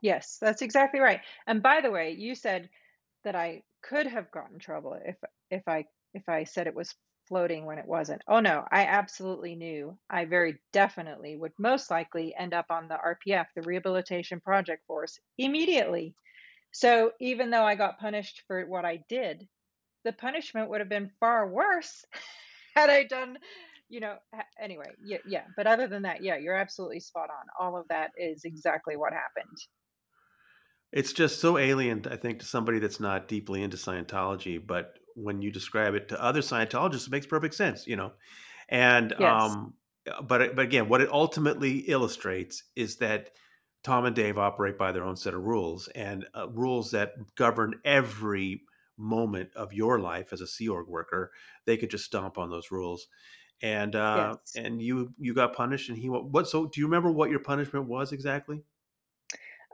Yes, 0.00 0.38
that's 0.40 0.62
exactly 0.62 1.00
right. 1.00 1.20
And 1.48 1.60
by 1.60 1.80
the 1.80 1.90
way, 1.90 2.12
you 2.12 2.36
said 2.36 2.68
that 3.24 3.34
I 3.34 3.62
could 3.82 4.06
have 4.06 4.30
gotten 4.30 4.60
trouble 4.60 4.96
if 5.04 5.16
if 5.50 5.66
I 5.66 5.86
if 6.14 6.28
I 6.28 6.44
said 6.44 6.68
it 6.68 6.74
was 6.74 6.94
floating 7.28 7.66
when 7.66 7.78
it 7.78 7.86
wasn't. 7.86 8.22
Oh 8.26 8.40
no, 8.40 8.64
I 8.70 8.86
absolutely 8.86 9.54
knew. 9.54 9.96
I 10.10 10.24
very 10.24 10.58
definitely 10.72 11.36
would 11.36 11.52
most 11.58 11.90
likely 11.90 12.34
end 12.34 12.54
up 12.54 12.66
on 12.70 12.88
the 12.88 12.96
RPF, 12.96 13.46
the 13.54 13.62
Rehabilitation 13.62 14.40
Project 14.40 14.86
Force, 14.86 15.20
immediately. 15.36 16.14
So 16.72 17.12
even 17.20 17.50
though 17.50 17.64
I 17.64 17.74
got 17.74 18.00
punished 18.00 18.42
for 18.46 18.64
what 18.66 18.84
I 18.84 19.04
did, 19.08 19.46
the 20.04 20.12
punishment 20.12 20.70
would 20.70 20.80
have 20.80 20.88
been 20.88 21.10
far 21.20 21.48
worse 21.48 22.04
had 22.74 22.90
I 22.90 23.04
done, 23.04 23.38
you 23.88 24.00
know, 24.00 24.16
anyway, 24.60 24.90
yeah, 25.02 25.18
yeah. 25.26 25.44
But 25.56 25.66
other 25.66 25.86
than 25.86 26.02
that, 26.02 26.22
yeah, 26.22 26.36
you're 26.36 26.56
absolutely 26.56 27.00
spot 27.00 27.30
on. 27.30 27.46
All 27.58 27.76
of 27.76 27.86
that 27.88 28.12
is 28.16 28.44
exactly 28.44 28.96
what 28.96 29.12
happened. 29.12 29.56
It's 30.92 31.12
just 31.12 31.40
so 31.40 31.58
alien, 31.58 32.06
I 32.10 32.16
think, 32.16 32.38
to 32.38 32.46
somebody 32.46 32.78
that's 32.78 33.00
not 33.00 33.28
deeply 33.28 33.62
into 33.62 33.76
Scientology. 33.76 34.64
But 34.64 34.94
when 35.22 35.42
you 35.42 35.50
describe 35.50 35.94
it 35.94 36.08
to 36.08 36.22
other 36.22 36.40
Scientologists, 36.40 37.06
it 37.06 37.10
makes 37.10 37.26
perfect 37.26 37.54
sense, 37.54 37.86
you 37.86 37.96
know. 37.96 38.12
And 38.68 39.12
Yes. 39.16 39.58
um, 39.62 39.74
but 40.24 40.54
but 40.56 40.60
again, 40.64 40.88
what 40.88 41.00
it 41.00 41.10
ultimately 41.10 41.78
illustrates 41.80 42.64
is 42.76 42.96
that 42.98 43.30
Tom 43.82 44.04
and 44.04 44.16
Dave 44.16 44.38
operate 44.38 44.78
by 44.78 44.92
their 44.92 45.04
own 45.04 45.16
set 45.16 45.34
of 45.34 45.42
rules 45.44 45.88
and 45.88 46.26
uh, 46.36 46.48
rules 46.50 46.90
that 46.92 47.14
govern 47.36 47.80
every 47.84 48.62
moment 48.96 49.54
of 49.54 49.72
your 49.72 50.00
life 50.00 50.32
as 50.32 50.40
a 50.40 50.46
Sea 50.46 50.68
Org 50.68 50.88
worker. 50.88 51.32
They 51.64 51.76
could 51.76 51.90
just 51.90 52.04
stomp 52.04 52.38
on 52.38 52.50
those 52.50 52.70
rules, 52.70 53.08
and 53.62 53.94
uh, 53.96 54.36
Yes. 54.38 54.54
and 54.54 54.82
you 54.82 55.14
you 55.18 55.34
got 55.34 55.54
punished, 55.54 55.88
and 55.88 55.98
he 55.98 56.08
what? 56.08 56.48
So 56.48 56.66
do 56.66 56.80
you 56.80 56.86
remember 56.86 57.10
what 57.10 57.30
your 57.30 57.40
punishment 57.40 57.86
was 57.86 58.12
exactly? 58.12 58.64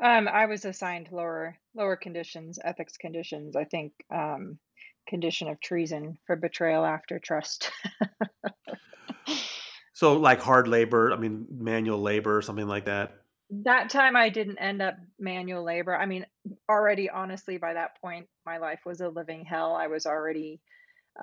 Um, 0.01 0.27
I 0.29 0.47
was 0.47 0.65
assigned 0.65 1.11
lower 1.13 1.59
lower 1.75 1.97
conditions, 1.97 2.59
ethics 2.63 2.97
conditions. 2.97 3.57
I 3.57 3.65
think 3.65 3.93
um, 4.11 4.59
condition 5.07 5.49
of 5.49 5.61
treason 5.61 6.19
for 6.27 6.37
betrayal 6.37 6.85
after 6.85 7.19
trust. 7.19 7.71
So 9.95 10.15
like 10.15 10.41
hard 10.41 10.67
labor, 10.67 11.13
I 11.13 11.17
mean 11.17 11.47
manual 11.51 12.01
labor, 12.01 12.43
something 12.43 12.67
like 12.67 12.87
that. 12.87 13.13
That 13.51 13.91
time 13.91 14.17
I 14.17 14.29
didn't 14.29 14.59
end 14.59 14.83
up 14.83 14.97
manual 15.21 15.63
labor. 15.63 15.97
I 15.97 16.05
mean, 16.05 16.27
already 16.69 17.09
honestly 17.09 17.59
by 17.59 17.75
that 17.75 18.01
point 18.01 18.27
my 18.45 18.59
life 18.59 18.81
was 18.85 19.01
a 19.01 19.09
living 19.09 19.45
hell. 19.45 19.75
I 19.75 19.87
was 19.87 20.05
already 20.05 20.61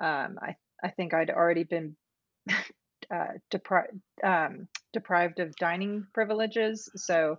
um, 0.00 0.38
I 0.40 0.56
I 0.82 0.88
think 0.88 1.12
I'd 1.12 1.30
already 1.30 1.64
been 1.64 1.94
uh, 3.14 3.34
depri- 3.52 4.00
um, 4.24 4.68
deprived 4.94 5.38
of 5.38 5.54
dining 5.56 6.06
privileges. 6.14 6.90
So 6.96 7.36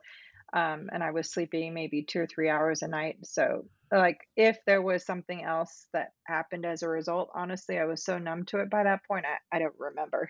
um, 0.53 0.89
and 0.93 1.03
I 1.03 1.12
was 1.12 1.32
sleeping 1.32 1.73
maybe 1.73 2.03
two 2.03 2.19
or 2.19 2.27
three 2.27 2.47
hours 2.47 2.84
a 2.84 2.88
night. 2.88 3.17
So, 3.23 3.65
like, 3.97 4.19
if 4.36 4.58
there 4.65 4.82
was 4.82 5.06
something 5.06 5.43
else 5.43 5.88
that 5.93 6.12
happened 6.27 6.65
as 6.65 6.84
a 6.84 6.89
result, 6.89 7.29
honestly, 7.34 7.77
I 7.77 7.86
was 7.86 8.03
so 8.03 8.17
numb 8.17 8.45
to 8.45 8.60
it 8.60 8.69
by 8.69 8.84
that 8.84 9.06
point, 9.08 9.25
I, 9.25 9.56
I 9.56 9.60
don't 9.60 9.75
remember. 9.77 10.29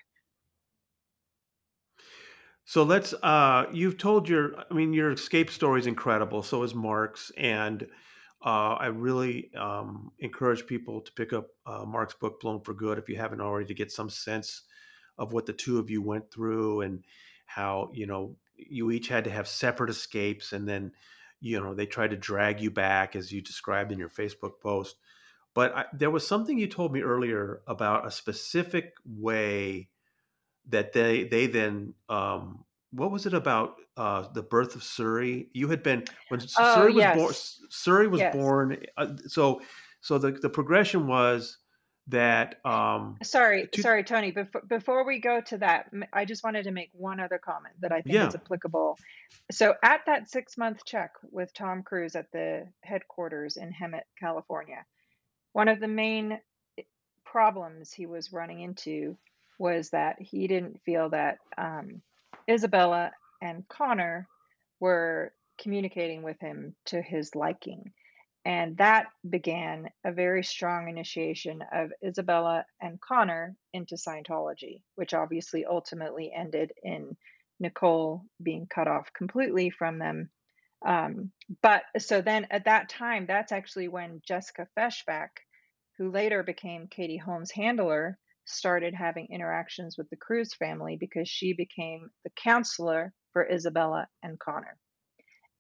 So 2.65 2.84
let's 2.84 3.13
uh 3.21 3.65
you've 3.73 3.97
told 3.97 4.30
your 4.30 4.56
I 4.71 4.73
mean 4.73 4.93
your 4.93 5.12
escape 5.12 5.49
story 5.49 5.82
is 5.82 5.88
incredible, 5.88 6.43
so 6.43 6.63
is 6.63 6.73
Mark's 6.73 7.30
and 7.38 7.86
uh, 8.45 8.76
I 8.78 8.88
really 8.88 9.52
um, 9.56 10.12
encourage 10.19 10.67
people 10.67 10.99
to 10.99 11.12
pick 11.13 11.32
up 11.32 11.47
uh, 11.65 11.86
Mark's 11.86 12.13
book, 12.13 12.41
Blown 12.41 12.60
for 12.60 12.73
Good, 12.73 12.97
if 12.97 13.08
you 13.08 13.15
haven't 13.15 13.39
already, 13.39 13.67
to 13.67 13.73
get 13.73 13.91
some 13.91 14.10
sense 14.10 14.63
of 15.17 15.32
what 15.32 15.45
the 15.45 15.54
two 15.54 15.80
of 15.80 15.89
you 15.89 16.02
went 16.02 16.30
through 16.30 16.82
and 16.82 17.06
how, 17.45 17.89
you 17.93 18.06
know, 18.06 18.36
you 18.58 18.91
each 18.91 19.08
had 19.08 19.23
to 19.23 19.30
have 19.30 19.47
separate 19.47 19.89
escapes. 19.89 20.52
And 20.52 20.67
then, 20.67 20.91
you 21.44 21.60
know, 21.60 21.74
they 21.74 21.86
tried 21.86 22.12
to 22.12 22.16
drag 22.16 22.62
you 22.62 22.72
back, 22.72 23.18
as 23.18 23.32
you 23.32 23.42
described 23.42 23.92
in 23.92 24.00
your 24.00 24.10
Facebook 24.10 24.62
post. 24.62 24.96
But 25.54 25.76
I, 25.76 25.86
there 25.94 26.10
was 26.10 26.26
something 26.26 26.58
you 26.58 26.68
told 26.68 26.94
me 26.94 27.02
earlier 27.02 27.62
about 27.68 28.08
a 28.08 28.12
specific 28.12 28.94
way 29.06 29.90
that 30.70 30.94
they 30.94 31.26
they 31.26 31.48
then 31.48 31.96
um, 32.08 32.64
what 32.92 33.12
was 33.12 33.26
it 33.26 33.34
about 33.34 33.76
uh, 33.98 34.30
the 34.34 34.42
birth 34.42 34.76
of 34.76 34.82
Suri? 34.82 35.50
You 35.54 35.68
had 35.68 35.84
been 35.84 36.06
when 36.30 36.40
Oh, 36.58 36.76
Suri 36.78 36.94
was 36.96 37.04
born. 37.04 37.28
yes. 37.28 37.60
Suri 37.70 38.10
was 38.10 38.22
Yes. 38.22 38.36
born. 38.36 38.78
Uh, 38.96 39.08
so 39.28 39.62
so 40.00 40.18
the 40.18 40.32
the 40.32 40.50
progression 40.50 41.08
was 41.08 41.58
that 42.08 42.60
um, 42.66 43.18
Sorry, 43.24 43.68
to, 43.68 43.82
sorry, 43.82 44.04
Tony. 44.04 44.32
Before 44.32 44.62
before 44.62 45.06
we 45.06 45.20
go 45.20 45.39
to 45.42 45.58
that, 45.60 45.89
I 46.12 46.26
just 46.26 46.44
wanted 46.44 46.63
to 46.63 46.72
make 46.72 46.89
one 46.94 47.20
other 47.20 47.38
comment 47.38 47.76
that 47.80 47.92
I 47.92 48.02
think 48.02 48.16
yeah. 48.16 48.28
is 48.28 48.36
applicable. 48.36 48.98
So, 49.52 49.76
at 49.82 50.02
that 50.06 50.30
six 50.30 50.58
month 50.58 50.84
check 50.86 51.12
with 51.32 51.54
Tom 51.54 51.82
Cruise 51.82 52.16
at 52.16 52.32
the 52.32 52.68
headquarters 52.82 53.58
in 53.58 53.72
Hemet, 53.72 54.04
California, 54.20 54.86
one 55.54 55.70
of 55.70 55.80
the 55.80 55.88
main 55.88 56.39
eh, 56.78 56.84
problems 57.26 57.94
he 57.94 58.06
was 58.06 58.34
running 58.34 58.60
into 58.60 59.18
was 59.58 59.92
that 59.92 60.20
he 60.20 60.48
didn't 60.48 60.82
feel 60.82 61.10
that 61.10 61.38
um, 61.58 62.02
Isabella 62.50 63.12
and 63.42 63.66
Connor 63.70 64.28
were 64.80 65.32
communicating 65.58 66.24
with 66.24 66.39
him 66.39 66.76
to 66.86 67.02
his 67.02 67.36
liking. 67.36 67.94
And 68.46 68.76
that 68.78 69.08
began 69.28 69.90
a 70.04 70.12
very 70.12 70.44
strong 70.44 70.90
initiation 70.90 71.64
of 71.72 71.94
Isabella 72.06 72.66
and 72.82 73.00
Connor 73.00 73.56
into 73.72 73.96
Scientology, 73.96 74.82
which 74.96 75.14
obviously 75.14 75.66
ultimately 75.66 76.32
ended 76.34 76.74
in 76.84 77.16
Nicole 77.60 78.26
being 78.42 78.68
cut 78.68 78.90
off 78.90 79.14
completely 79.14 79.70
from 79.70 79.98
them. 79.98 80.30
Um, 80.86 81.32
but 81.62 81.84
so 81.98 82.22
then 82.22 82.48
at 82.52 82.66
that 82.66 82.90
time, 82.90 83.26
that's 83.26 83.54
actually 83.54 83.88
when 83.88 84.22
Jessica 84.28 84.68
Feshbach, 84.76 85.40
who 85.98 86.12
later 86.12 86.44
became 86.44 86.88
Katie 86.88 87.18
Holmes' 87.18 87.52
handler, 87.52 88.18
started 88.44 88.94
having 88.94 89.28
interactions 89.32 89.98
with 89.98 90.10
the 90.10 90.18
Cruise 90.18 90.54
family 90.54 90.98
because 91.00 91.30
she 91.30 91.54
became 91.54 92.10
the 92.26 92.32
counselor 92.32 93.14
for 93.32 93.50
Isabella 93.50 94.10
and 94.22 94.38
Connor 94.38 94.78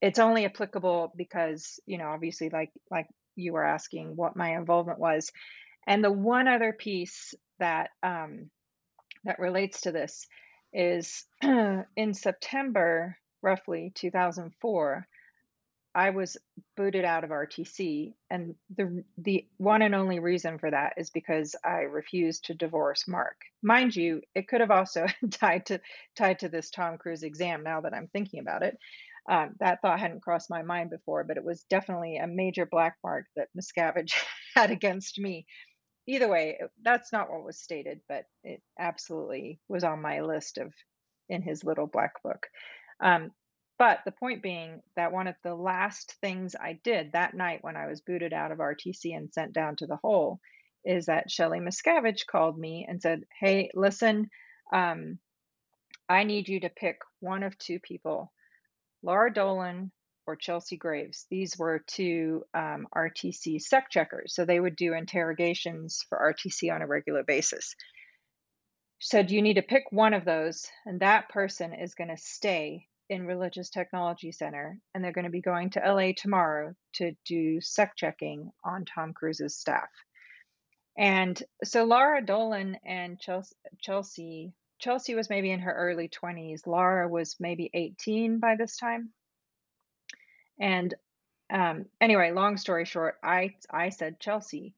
it's 0.03 0.19
only 0.19 0.43
applicable 0.43 1.13
because 1.15 1.79
you 1.85 1.97
know 1.97 2.09
obviously 2.09 2.49
like 2.49 2.71
like 2.91 3.07
you 3.35 3.53
were 3.53 3.63
asking 3.63 4.15
what 4.15 4.35
my 4.35 4.55
involvement 4.57 4.99
was. 4.99 5.31
And 5.87 6.03
the 6.03 6.11
one 6.11 6.47
other 6.47 6.73
piece 6.73 7.33
that 7.59 7.89
um, 8.03 8.49
that 9.23 9.39
relates 9.39 9.81
to 9.81 9.91
this 9.93 10.27
is 10.73 11.25
in 11.41 12.13
september 12.13 13.15
roughly 13.43 13.91
2004 13.93 15.07
i 15.93 16.09
was 16.09 16.35
booted 16.75 17.05
out 17.05 17.23
of 17.23 17.29
rtc 17.29 18.11
and 18.31 18.55
the 18.75 19.03
the 19.19 19.45
one 19.57 19.83
and 19.83 19.93
only 19.93 20.17
reason 20.17 20.57
for 20.57 20.71
that 20.71 20.93
is 20.97 21.11
because 21.11 21.55
i 21.63 21.81
refused 21.81 22.45
to 22.45 22.55
divorce 22.55 23.07
mark. 23.07 23.35
Mind 23.61 23.95
you 23.95 24.21
it 24.33 24.47
could 24.47 24.61
have 24.61 24.71
also 24.71 25.05
tied 25.29 25.67
to 25.67 25.79
tied 26.17 26.39
to 26.39 26.49
this 26.49 26.71
tom 26.71 26.97
cruise 26.97 27.21
exam 27.21 27.63
now 27.63 27.81
that 27.81 27.93
i'm 27.93 28.07
thinking 28.07 28.39
about 28.39 28.63
it 28.63 28.75
um, 29.29 29.51
that 29.59 29.81
thought 29.81 29.99
hadn't 29.99 30.21
crossed 30.21 30.49
my 30.49 30.63
mind 30.63 30.89
before, 30.89 31.23
but 31.23 31.37
it 31.37 31.43
was 31.43 31.65
definitely 31.69 32.17
a 32.17 32.27
major 32.27 32.65
black 32.65 32.97
mark 33.03 33.25
that 33.35 33.47
Miscavige 33.57 34.13
had 34.55 34.71
against 34.71 35.19
me. 35.19 35.45
Either 36.07 36.27
way, 36.27 36.59
that's 36.81 37.13
not 37.13 37.29
what 37.29 37.45
was 37.45 37.61
stated, 37.61 38.01
but 38.09 38.25
it 38.43 38.61
absolutely 38.77 39.59
was 39.69 39.85
on 39.85 40.01
my 40.01 40.21
list 40.21 40.57
of 40.57 40.73
in 41.29 41.41
his 41.41 41.63
little 41.63 41.87
black 41.87 42.21
book. 42.23 42.47
Um, 43.01 43.31
but 43.79 43.99
the 44.05 44.11
point 44.11 44.43
being 44.43 44.81
that 44.97 45.13
one 45.13 45.27
of 45.27 45.35
the 45.43 45.55
last 45.55 46.15
things 46.21 46.55
I 46.59 46.79
did 46.83 47.13
that 47.13 47.33
night 47.33 47.59
when 47.63 47.77
I 47.77 47.87
was 47.87 48.01
booted 48.01 48.33
out 48.33 48.51
of 48.51 48.59
RTC 48.59 49.15
and 49.15 49.33
sent 49.33 49.53
down 49.53 49.77
to 49.77 49.87
the 49.87 49.97
hole 50.03 50.39
is 50.85 51.05
that 51.05 51.31
Shelly 51.31 51.59
Miscavige 51.59 52.25
called 52.29 52.57
me 52.57 52.85
and 52.87 53.01
said, 53.01 53.23
Hey, 53.39 53.71
listen, 53.73 54.29
um, 54.73 55.17
I 56.09 56.25
need 56.25 56.49
you 56.49 56.59
to 56.61 56.69
pick 56.69 56.97
one 57.21 57.43
of 57.43 57.57
two 57.57 57.79
people 57.79 58.31
Laura 59.03 59.31
Dolan 59.31 59.91
or 60.25 60.35
Chelsea 60.35 60.77
Graves. 60.77 61.25
These 61.29 61.57
were 61.57 61.83
two 61.85 62.43
um, 62.53 62.87
RTC 62.95 63.61
sec 63.61 63.89
checkers. 63.89 64.33
So 64.33 64.45
they 64.45 64.59
would 64.59 64.75
do 64.75 64.93
interrogations 64.93 66.05
for 66.07 66.17
RTC 66.17 66.73
on 66.73 66.81
a 66.81 66.87
regular 66.87 67.23
basis. 67.23 67.75
Said 68.99 69.31
you 69.31 69.41
need 69.41 69.55
to 69.55 69.61
pick 69.61 69.83
one 69.91 70.13
of 70.13 70.23
those, 70.23 70.65
and 70.85 71.01
that 71.01 71.27
person 71.27 71.73
is 71.73 71.93
going 71.93 72.09
to 72.09 72.17
stay 72.17 72.87
in 73.09 73.27
Religious 73.27 73.69
Technology 73.69 74.31
Center, 74.31 74.79
and 74.95 75.03
they're 75.03 75.11
going 75.11 75.25
to 75.25 75.31
be 75.31 75.41
going 75.41 75.71
to 75.71 75.81
LA 75.85 76.11
tomorrow 76.15 76.73
to 76.93 77.11
do 77.25 77.59
sec 77.59 77.97
checking 77.97 78.49
on 78.63 78.85
Tom 78.85 79.13
Cruise's 79.13 79.57
staff. 79.57 79.89
And 80.97 81.41
so 81.65 81.83
Laura 81.83 82.25
Dolan 82.25 82.77
and 82.85 83.19
Chelsea, 83.19 83.55
Chelsea 83.81 84.53
Chelsea 84.83 85.15
was 85.15 85.29
maybe 85.29 85.49
in 85.49 85.61
her 85.61 85.73
early 85.73 86.09
20s. 86.09 86.67
Laura 86.67 87.07
was 87.07 87.37
maybe 87.39 87.69
18 87.73 88.39
by 88.39 88.57
this 88.57 88.75
time. 88.75 89.11
And 90.59 90.93
um, 91.49 91.85
anyway, 92.01 92.31
long 92.31 92.57
story 92.57 92.83
short, 92.83 93.15
I 93.23 93.55
I 93.69 93.89
said 93.89 94.19
Chelsea, 94.19 94.75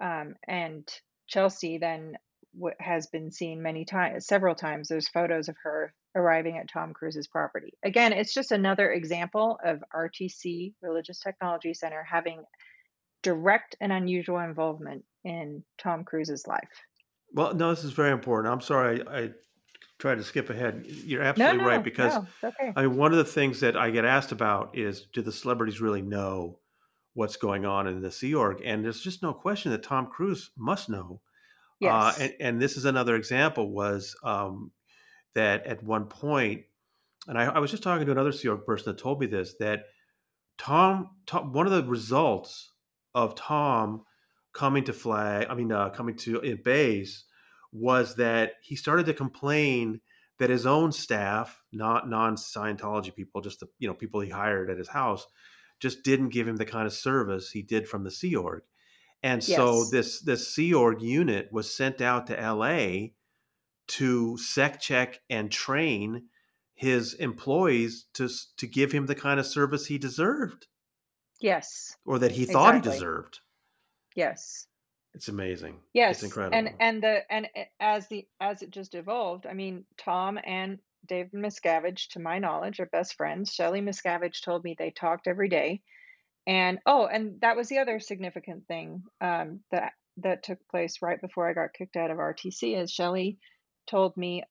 um, 0.00 0.34
and 0.48 0.88
Chelsea 1.28 1.78
then 1.78 2.16
w- 2.58 2.74
has 2.80 3.06
been 3.06 3.30
seen 3.30 3.62
many 3.62 3.84
times, 3.84 4.26
several 4.26 4.56
times. 4.56 4.88
There's 4.88 5.08
photos 5.08 5.48
of 5.48 5.56
her 5.62 5.94
arriving 6.16 6.58
at 6.58 6.68
Tom 6.68 6.92
Cruise's 6.92 7.28
property. 7.28 7.72
Again, 7.84 8.12
it's 8.12 8.34
just 8.34 8.50
another 8.50 8.90
example 8.90 9.60
of 9.64 9.84
RTC 9.94 10.74
Religious 10.82 11.20
Technology 11.20 11.72
Center 11.72 12.02
having 12.02 12.42
direct 13.22 13.76
and 13.80 13.92
unusual 13.92 14.40
involvement 14.40 15.04
in 15.22 15.62
Tom 15.78 16.02
Cruise's 16.02 16.48
life. 16.48 16.82
Well, 17.32 17.54
no, 17.54 17.70
this 17.70 17.84
is 17.84 17.92
very 17.92 18.12
important. 18.12 18.52
I'm 18.52 18.60
sorry 18.60 19.02
I, 19.06 19.18
I 19.18 19.30
tried 19.98 20.16
to 20.16 20.24
skip 20.24 20.50
ahead. 20.50 20.84
You're 20.86 21.22
absolutely 21.22 21.58
no, 21.58 21.64
no, 21.64 21.70
right 21.70 21.84
because 21.84 22.14
no, 22.14 22.26
okay. 22.48 22.72
I 22.74 22.82
mean 22.82 22.96
one 22.96 23.12
of 23.12 23.18
the 23.18 23.24
things 23.24 23.60
that 23.60 23.76
I 23.76 23.90
get 23.90 24.04
asked 24.04 24.32
about 24.32 24.76
is 24.76 25.06
do 25.12 25.22
the 25.22 25.32
celebrities 25.32 25.80
really 25.80 26.02
know 26.02 26.58
what's 27.16 27.36
going 27.36 27.64
on 27.64 27.86
in 27.86 28.02
the 28.02 28.10
Sea 28.12 28.34
Org? 28.34 28.60
And 28.64 28.84
there's 28.84 29.00
just 29.00 29.22
no 29.22 29.32
question 29.32 29.72
that 29.72 29.82
Tom 29.82 30.06
Cruise 30.06 30.50
must 30.56 30.90
know. 30.90 31.20
Yes. 31.80 31.92
Uh, 31.92 32.22
and, 32.22 32.34
and, 32.40 32.62
this 32.62 32.76
is 32.76 32.84
another 32.84 33.16
example 33.16 33.70
was 33.70 34.14
um, 34.22 34.70
that 35.34 35.66
at 35.66 35.82
one 35.82 36.06
point, 36.06 36.62
and 37.26 37.38
I, 37.38 37.44
I, 37.44 37.58
was 37.58 37.70
just 37.70 37.82
talking 37.82 38.06
to 38.06 38.12
another 38.12 38.32
Sea 38.32 38.48
Org 38.48 38.64
person 38.64 38.92
that 38.92 39.00
told 39.00 39.20
me 39.20 39.26
this 39.26 39.54
that 39.60 39.84
Tom, 40.56 41.10
Tom 41.26 41.52
one 41.52 41.66
of 41.66 41.72
the 41.72 41.84
results 41.84 42.72
of 43.14 43.34
Tom 43.34 44.04
coming 44.56 44.84
to 44.84 44.92
flag, 44.92 45.46
I 45.50 45.54
mean, 45.54 45.70
uh, 45.70 45.90
coming 45.90 46.16
to 46.18 46.40
Int 46.40 46.64
Base 46.64 47.24
was 47.72 48.16
that 48.16 48.54
he 48.62 48.74
started 48.74 49.04
to 49.06 49.12
complain 49.14 50.00
that 50.38 50.50
his 50.50 50.66
own 50.66 50.92
staff, 50.92 51.62
not 51.72 52.08
non 52.08 52.36
Scientology 52.36 53.14
people, 53.14 53.42
just 53.42 53.60
the 53.60 53.68
you 53.78 53.86
know 53.86 53.94
people 53.94 54.20
he 54.20 54.30
hired 54.30 54.70
at 54.70 54.78
his 54.78 54.88
house, 54.88 55.26
just 55.78 56.02
didn't 56.02 56.30
give 56.30 56.48
him 56.48 56.56
the 56.56 56.64
kind 56.64 56.86
of 56.86 56.92
service 56.92 57.50
he 57.50 57.62
did 57.62 57.86
from 57.86 58.02
the 58.02 58.10
Sea 58.10 58.34
Org. 58.34 58.62
And 59.22 59.44
so 59.44 59.78
Yes. 59.78 59.90
this 59.90 60.20
this 60.22 60.54
Sea 60.54 60.72
Org 60.74 61.02
unit 61.02 61.48
was 61.52 61.74
sent 61.74 62.00
out 62.00 62.26
to 62.28 62.34
LA 62.34 63.08
to 63.88 64.36
sec 64.38 64.80
check 64.80 65.20
and 65.28 65.50
train 65.50 66.28
his 66.74 67.14
employees 67.14 68.06
to 68.14 68.28
to 68.56 68.66
give 68.66 68.92
him 68.92 69.06
the 69.06 69.14
kind 69.14 69.38
of 69.38 69.46
service 69.46 69.86
he 69.86 69.98
deserved 69.98 70.66
Yes. 71.40 71.96
or 72.06 72.18
that 72.18 72.32
he 72.32 72.46
thought 72.46 72.74
he 72.74 72.80
deserved. 72.80 73.40
Yes. 74.16 74.66
It's 75.14 75.28
amazing. 75.28 75.76
Yes. 75.94 76.16
It's 76.16 76.24
incredible. 76.24 76.58
And 76.58 76.74
and 76.80 77.02
the 77.02 77.20
and 77.32 77.48
as 77.80 78.08
the 78.08 78.26
as 78.40 78.62
it 78.62 78.70
just 78.70 78.94
evolved, 78.94 79.46
I 79.46 79.54
mean, 79.54 79.84
Tom 79.96 80.38
and 80.44 80.78
David 81.06 81.32
Miscavige, 81.32 82.08
to 82.10 82.20
my 82.20 82.38
knowledge, 82.38 82.80
are 82.80 82.86
best 82.86 83.14
friends. 83.14 83.52
Shelley 83.52 83.80
Miscavige 83.80 84.42
told 84.42 84.64
me 84.64 84.74
they 84.76 84.90
talked 84.90 85.26
every 85.26 85.48
day. 85.48 85.80
And 86.46 86.78
oh, 86.86 87.06
and 87.06 87.40
that 87.40 87.56
was 87.56 87.68
the 87.68 87.78
other 87.78 87.98
significant 88.00 88.66
thing 88.66 89.04
um, 89.20 89.60
that 89.70 89.92
that 90.18 90.42
took 90.42 90.58
place 90.68 91.02
right 91.02 91.20
before 91.20 91.48
I 91.48 91.54
got 91.54 91.74
kicked 91.74 91.96
out 91.96 92.10
of 92.10 92.18
RTC. 92.18 92.80
Is 92.80 92.90
Shelley 92.90 93.38
told 93.86 94.16
me 94.16 94.42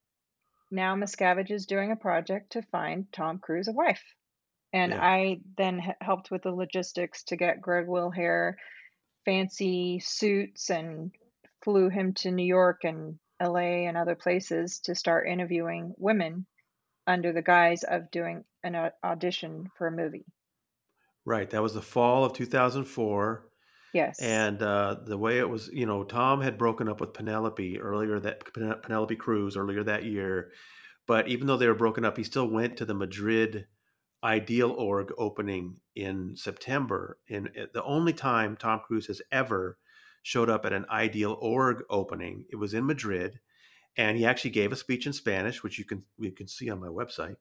now 0.72 0.96
Miscavige 0.96 1.52
is 1.52 1.66
doing 1.66 1.92
a 1.92 1.96
project 1.96 2.54
to 2.54 2.62
find 2.64 3.06
Tom 3.14 3.40
Cruise 3.40 3.68
a 3.68 3.72
wife, 3.72 4.04
and 4.74 4.92
Yeah. 4.92 5.04
I 5.04 5.42
then 5.58 5.82
helped 6.02 6.32
with 6.32 6.44
the 6.44 6.52
logistics 6.52 7.24
to 7.26 7.36
get 7.36 7.62
Greg 7.62 7.88
Wilhere 7.88 8.56
fancy 9.26 10.00
suits 10.00 10.70
and 10.70 11.12
flew 11.64 11.90
him 11.90 12.14
to 12.14 12.32
New 12.32 12.46
York 12.46 12.84
and 12.84 13.18
LA 13.42 13.88
and 13.88 13.98
other 13.98 14.16
places 14.16 14.80
to 14.82 14.96
start 14.96 15.28
interviewing 15.28 15.94
women 15.98 16.46
under 17.08 17.34
the 17.34 17.42
guise 17.42 17.84
of 17.84 18.12
doing 18.12 18.44
an 18.64 18.92
audition 19.04 19.70
for 19.78 19.88
a 19.88 19.92
movie. 19.92 20.26
Right. 21.26 21.50
That 21.50 21.62
was 21.62 21.74
the 21.74 21.82
fall 21.82 22.24
of 22.24 22.34
2004. 22.34 23.48
Yes. 23.94 24.22
And 24.22 24.62
uh, 24.62 24.98
the 25.06 25.18
way 25.18 25.40
it 25.40 25.50
was, 25.50 25.70
you 25.72 25.86
know, 25.86 26.04
Tom 26.04 26.42
had 26.42 26.58
broken 26.58 26.88
up 26.88 27.00
with 27.00 27.14
Penelope 27.14 27.80
earlier 27.80 28.20
that 28.20 28.44
Penelope 28.54 29.16
Cruz 29.16 29.58
earlier 29.58 29.84
that 29.84 30.06
year. 30.06 30.52
But 31.08 31.28
even 31.28 31.48
though 31.48 31.58
they 31.58 31.68
were 31.68 31.76
broken 31.76 32.04
up, 32.04 32.18
he 32.18 32.24
still 32.24 32.48
went 32.48 32.78
to 32.78 32.86
the 32.86 32.94
Madrid 32.94 33.68
Ideal 34.26 34.72
Org 34.72 35.14
opening 35.20 35.82
in 35.96 36.36
September. 36.38 37.20
In 37.30 37.50
uh, 37.60 37.68
the 37.74 37.84
only 37.86 38.14
time 38.14 38.58
Tom 38.58 38.82
Cruise 38.82 39.08
has 39.08 39.22
ever 39.32 39.80
showed 40.24 40.50
up 40.50 40.66
at 40.66 40.74
an 40.74 40.88
Ideal 40.92 41.38
Org 41.42 41.86
opening, 41.90 42.46
it 42.52 42.58
was 42.58 42.74
in 42.76 42.86
Madrid, 42.88 43.40
and 43.98 44.18
he 44.18 44.26
actually 44.26 44.52
gave 44.52 44.74
a 44.74 44.78
speech 44.78 45.08
in 45.08 45.14
Spanish, 45.14 45.64
which 45.64 45.80
you 45.80 45.86
can 45.86 46.04
you 46.20 46.34
can 46.34 46.48
see 46.50 46.70
on 46.72 46.82
my 46.82 46.88
website. 46.90 47.38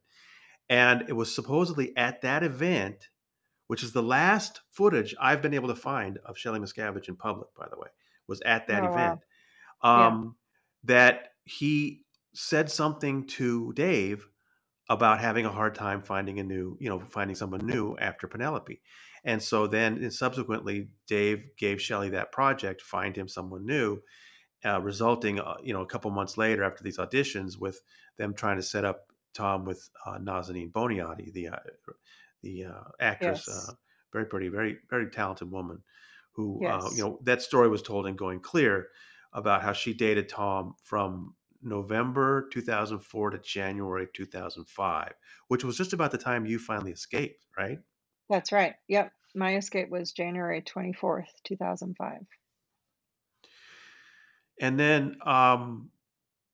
And 0.69 1.09
it 1.09 1.15
was 1.15 1.35
supposedly 1.35 1.97
at 1.97 2.23
that 2.23 2.43
event 2.43 3.11
which 3.69 3.83
is 3.83 3.93
the 3.93 4.03
last 4.03 4.61
footage 4.71 5.15
I've 5.21 5.43
been 5.43 5.55
able 5.55 5.69
to 5.69 5.77
find 5.77 6.19
of 6.27 6.39
Shelley 6.39 6.61
Miscavige 6.61 7.09
in 7.09 7.17
public, 7.17 7.49
by 7.57 7.69
the 7.71 7.79
way, 7.79 7.89
was 8.29 8.41
at 8.43 8.67
that 8.69 8.85
Oh, 8.85 8.89
wow. 8.91 8.91
event. 8.93 9.21
Yeah. 9.95 10.07
Um, 10.09 10.37
That 10.85 11.31
he 11.45 12.05
said 12.35 12.71
something 12.71 13.27
to 13.29 13.73
Dave 13.75 14.29
about 14.89 15.21
having 15.21 15.47
a 15.47 15.51
hard 15.53 15.75
time 15.75 16.03
finding 16.03 16.39
a 16.39 16.45
new, 16.45 16.77
you 16.81 16.89
know, 16.89 17.01
finding 17.01 17.35
someone 17.35 17.67
new 17.67 17.97
after 17.99 18.29
Penelope. 18.29 18.81
And 19.25 19.43
so 19.43 19.67
then 19.67 19.95
and 19.99 20.13
subsequently, 20.13 20.89
Dave 21.07 21.57
gave 21.57 21.81
Shelley 21.81 22.11
that 22.11 22.33
project, 22.33 22.83
find 22.83 23.17
him 23.17 23.29
someone 23.29 23.65
new, 23.65 24.03
uh, 24.65 24.81
resulting, 24.81 25.41
uh, 25.41 25.57
you 25.63 25.73
know, 25.73 25.83
a 25.83 25.87
couple 25.87 26.11
months 26.11 26.37
later 26.37 26.63
after 26.65 26.85
these 26.85 26.99
auditions 26.99 27.59
with 27.59 27.81
them 28.19 28.35
trying 28.35 28.57
to 28.57 28.63
set 28.63 28.85
up 28.85 29.13
Tom 29.35 29.65
with 29.65 29.89
uh, 30.07 30.19
Nazanin 30.19 30.71
Boniadi, 30.73 31.33
the 31.33 31.49
uh, 31.49 31.57
the 32.43 32.65
uh, 32.65 32.83
actress, 33.01 33.49
Yes. 33.49 33.69
uh, 33.69 33.73
very 34.13 34.27
pretty, 34.27 34.49
very 34.49 34.79
very 34.91 35.11
talented 35.11 35.51
woman, 35.51 35.83
who 36.33 36.65
uh, 36.67 36.83
Yes. 36.83 36.97
you 36.97 37.03
know 37.03 37.19
that 37.25 37.43
story 37.43 37.69
was 37.69 37.83
told 37.83 38.07
in 38.07 38.17
Going 38.17 38.41
Clear 38.41 38.89
about 39.33 39.63
how 39.63 39.73
she 39.73 39.95
dated 39.95 40.29
Tom 40.29 40.75
from 40.85 41.35
November 41.65 42.49
2004 42.53 43.31
to 43.31 43.39
January 43.39 44.09
2005, 44.13 45.13
which 45.49 45.65
was 45.65 45.77
just 45.77 45.93
about 45.93 46.11
the 46.11 46.19
time 46.19 46.47
you 46.47 46.59
finally 46.59 46.93
escaped, 46.93 47.45
right? 47.57 47.79
That's 48.29 48.53
right. 48.53 48.75
Yep. 48.89 49.13
My 49.35 49.57
escape 49.57 49.91
was 49.91 50.13
January 50.13 50.63
24th, 50.63 51.27
2005. 51.45 52.21
And 54.61 54.79
then 54.79 55.17
um, 55.27 55.91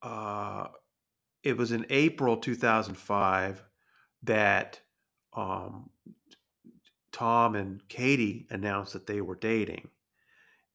uh, 0.02 0.68
it 1.42 1.56
was 1.56 1.72
in 1.72 1.86
April 1.90 2.36
2005 2.36 3.62
that 4.22 4.80
um, 5.34 5.90
Tom 7.12 7.54
and 7.54 7.86
Katie 7.88 8.46
announced 8.50 8.94
that 8.94 9.06
they 9.06 9.20
were 9.20 9.36
dating. 9.36 9.88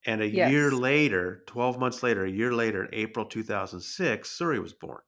And 0.07 0.21
a 0.21 0.27
year 0.27 0.71
later, 0.71 1.43
12 1.47 1.79
months 1.79 2.03
later, 2.03 2.25
a 2.25 2.29
year 2.29 2.53
later, 2.53 2.85
in 2.85 2.93
April 2.93 3.25
2006, 3.25 4.37
Suri 4.37 4.61
was 4.61 4.73
born. 4.73 5.01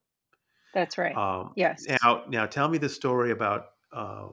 That's 0.74 0.98
right. 0.98 1.16
Um, 1.16 1.54
Yes. 1.56 1.86
now, 2.04 2.24
now, 2.28 2.46
tell 2.46 2.68
me 2.68 2.78
the 2.78 2.90
story 2.90 3.32
about 3.32 3.68
uh, 3.92 4.30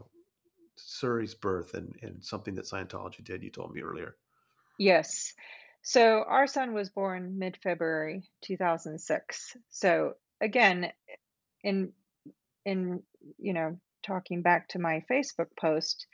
Suri's 0.79 1.35
birth 1.35 1.75
and, 1.75 1.95
and 2.03 2.25
something 2.25 2.55
that 2.55 2.65
Scientology 2.65 3.23
did. 3.23 3.43
You 3.43 3.51
told 3.51 3.75
me 3.75 3.83
earlier. 3.83 4.17
Yes. 4.79 5.35
So 5.83 6.25
our 6.27 6.47
son 6.47 6.73
was 6.73 6.89
born 6.89 7.39
mid-February 7.39 8.29
2006. 8.43 9.57
So 9.71 10.15
again, 10.41 10.93
in 11.63 11.93
in 12.65 13.03
you 13.39 13.53
know, 13.53 13.79
talking 14.03 14.43
back 14.43 14.69
to 14.69 14.79
my 14.79 15.05
Facebook 15.11 15.49
post, 15.61 16.07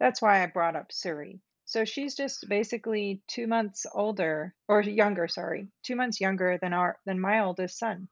that's 0.00 0.22
why 0.22 0.42
I 0.42 0.46
brought 0.46 0.76
up 0.76 0.88
Suri. 0.90 1.40
So 1.68 1.84
she's 1.84 2.16
just 2.16 2.48
basically 2.48 3.22
2 3.28 3.46
months 3.46 3.86
older 3.94 4.56
or 4.68 4.80
younger, 4.82 5.28
sorry. 5.28 5.68
2 5.84 5.96
months 5.96 6.20
younger 6.20 6.58
than 6.58 6.72
our 6.72 6.98
than 7.06 7.20
my 7.20 7.40
oldest 7.40 7.78
son. 7.78 8.08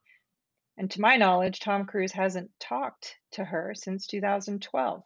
And 0.77 0.91
to 0.93 1.01
my 1.01 1.17
knowledge, 1.17 1.61
Tom 1.61 1.87
Cruise 1.87 2.13
hasn't 2.13 2.53
talked 2.61 3.19
to 3.33 3.45
her 3.45 3.75
since 3.75 4.07
2012. 4.07 5.05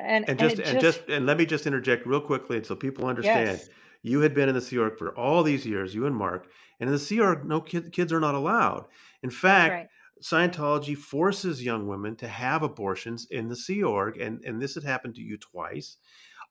And 0.00 0.26
And 0.26 0.38
just 0.38 0.58
and 0.58 0.80
just 0.80 0.80
just 0.80 1.08
and 1.08 1.26
let 1.26 1.36
me 1.36 1.46
just 1.46 1.66
interject 1.66 2.06
real 2.06 2.20
quickly 2.20 2.62
so 2.64 2.76
people 2.76 3.06
understand. 3.06 3.60
yes. 3.60 3.68
You 4.02 4.20
had 4.20 4.34
been 4.34 4.48
in 4.48 4.54
the 4.54 4.60
Sea 4.60 4.78
Org 4.78 4.98
for 4.98 5.16
all 5.16 5.42
these 5.42 5.64
years, 5.66 5.94
you 5.94 6.06
and 6.06 6.16
Mark, 6.16 6.50
and 6.80 6.88
in 6.88 6.92
the 6.92 6.98
Sea 6.98 7.20
Org, 7.20 7.44
no 7.44 7.60
kid, 7.60 7.92
kids 7.92 8.12
are 8.12 8.20
not 8.20 8.34
allowed. 8.34 8.86
In 9.22 9.30
fact, 9.30 9.70
right. 9.70 9.88
Scientology 10.22 10.96
forces 10.96 11.64
young 11.64 11.88
women 11.88 12.14
to 12.16 12.28
have 12.28 12.62
abortions 12.62 13.26
in 13.30 13.48
the 13.48 13.56
Sea 13.56 13.82
Org, 13.82 14.18
and, 14.18 14.44
and 14.44 14.62
this 14.62 14.74
had 14.76 14.84
happened 14.84 15.16
to 15.16 15.20
you 15.20 15.36
twice. 15.36 15.98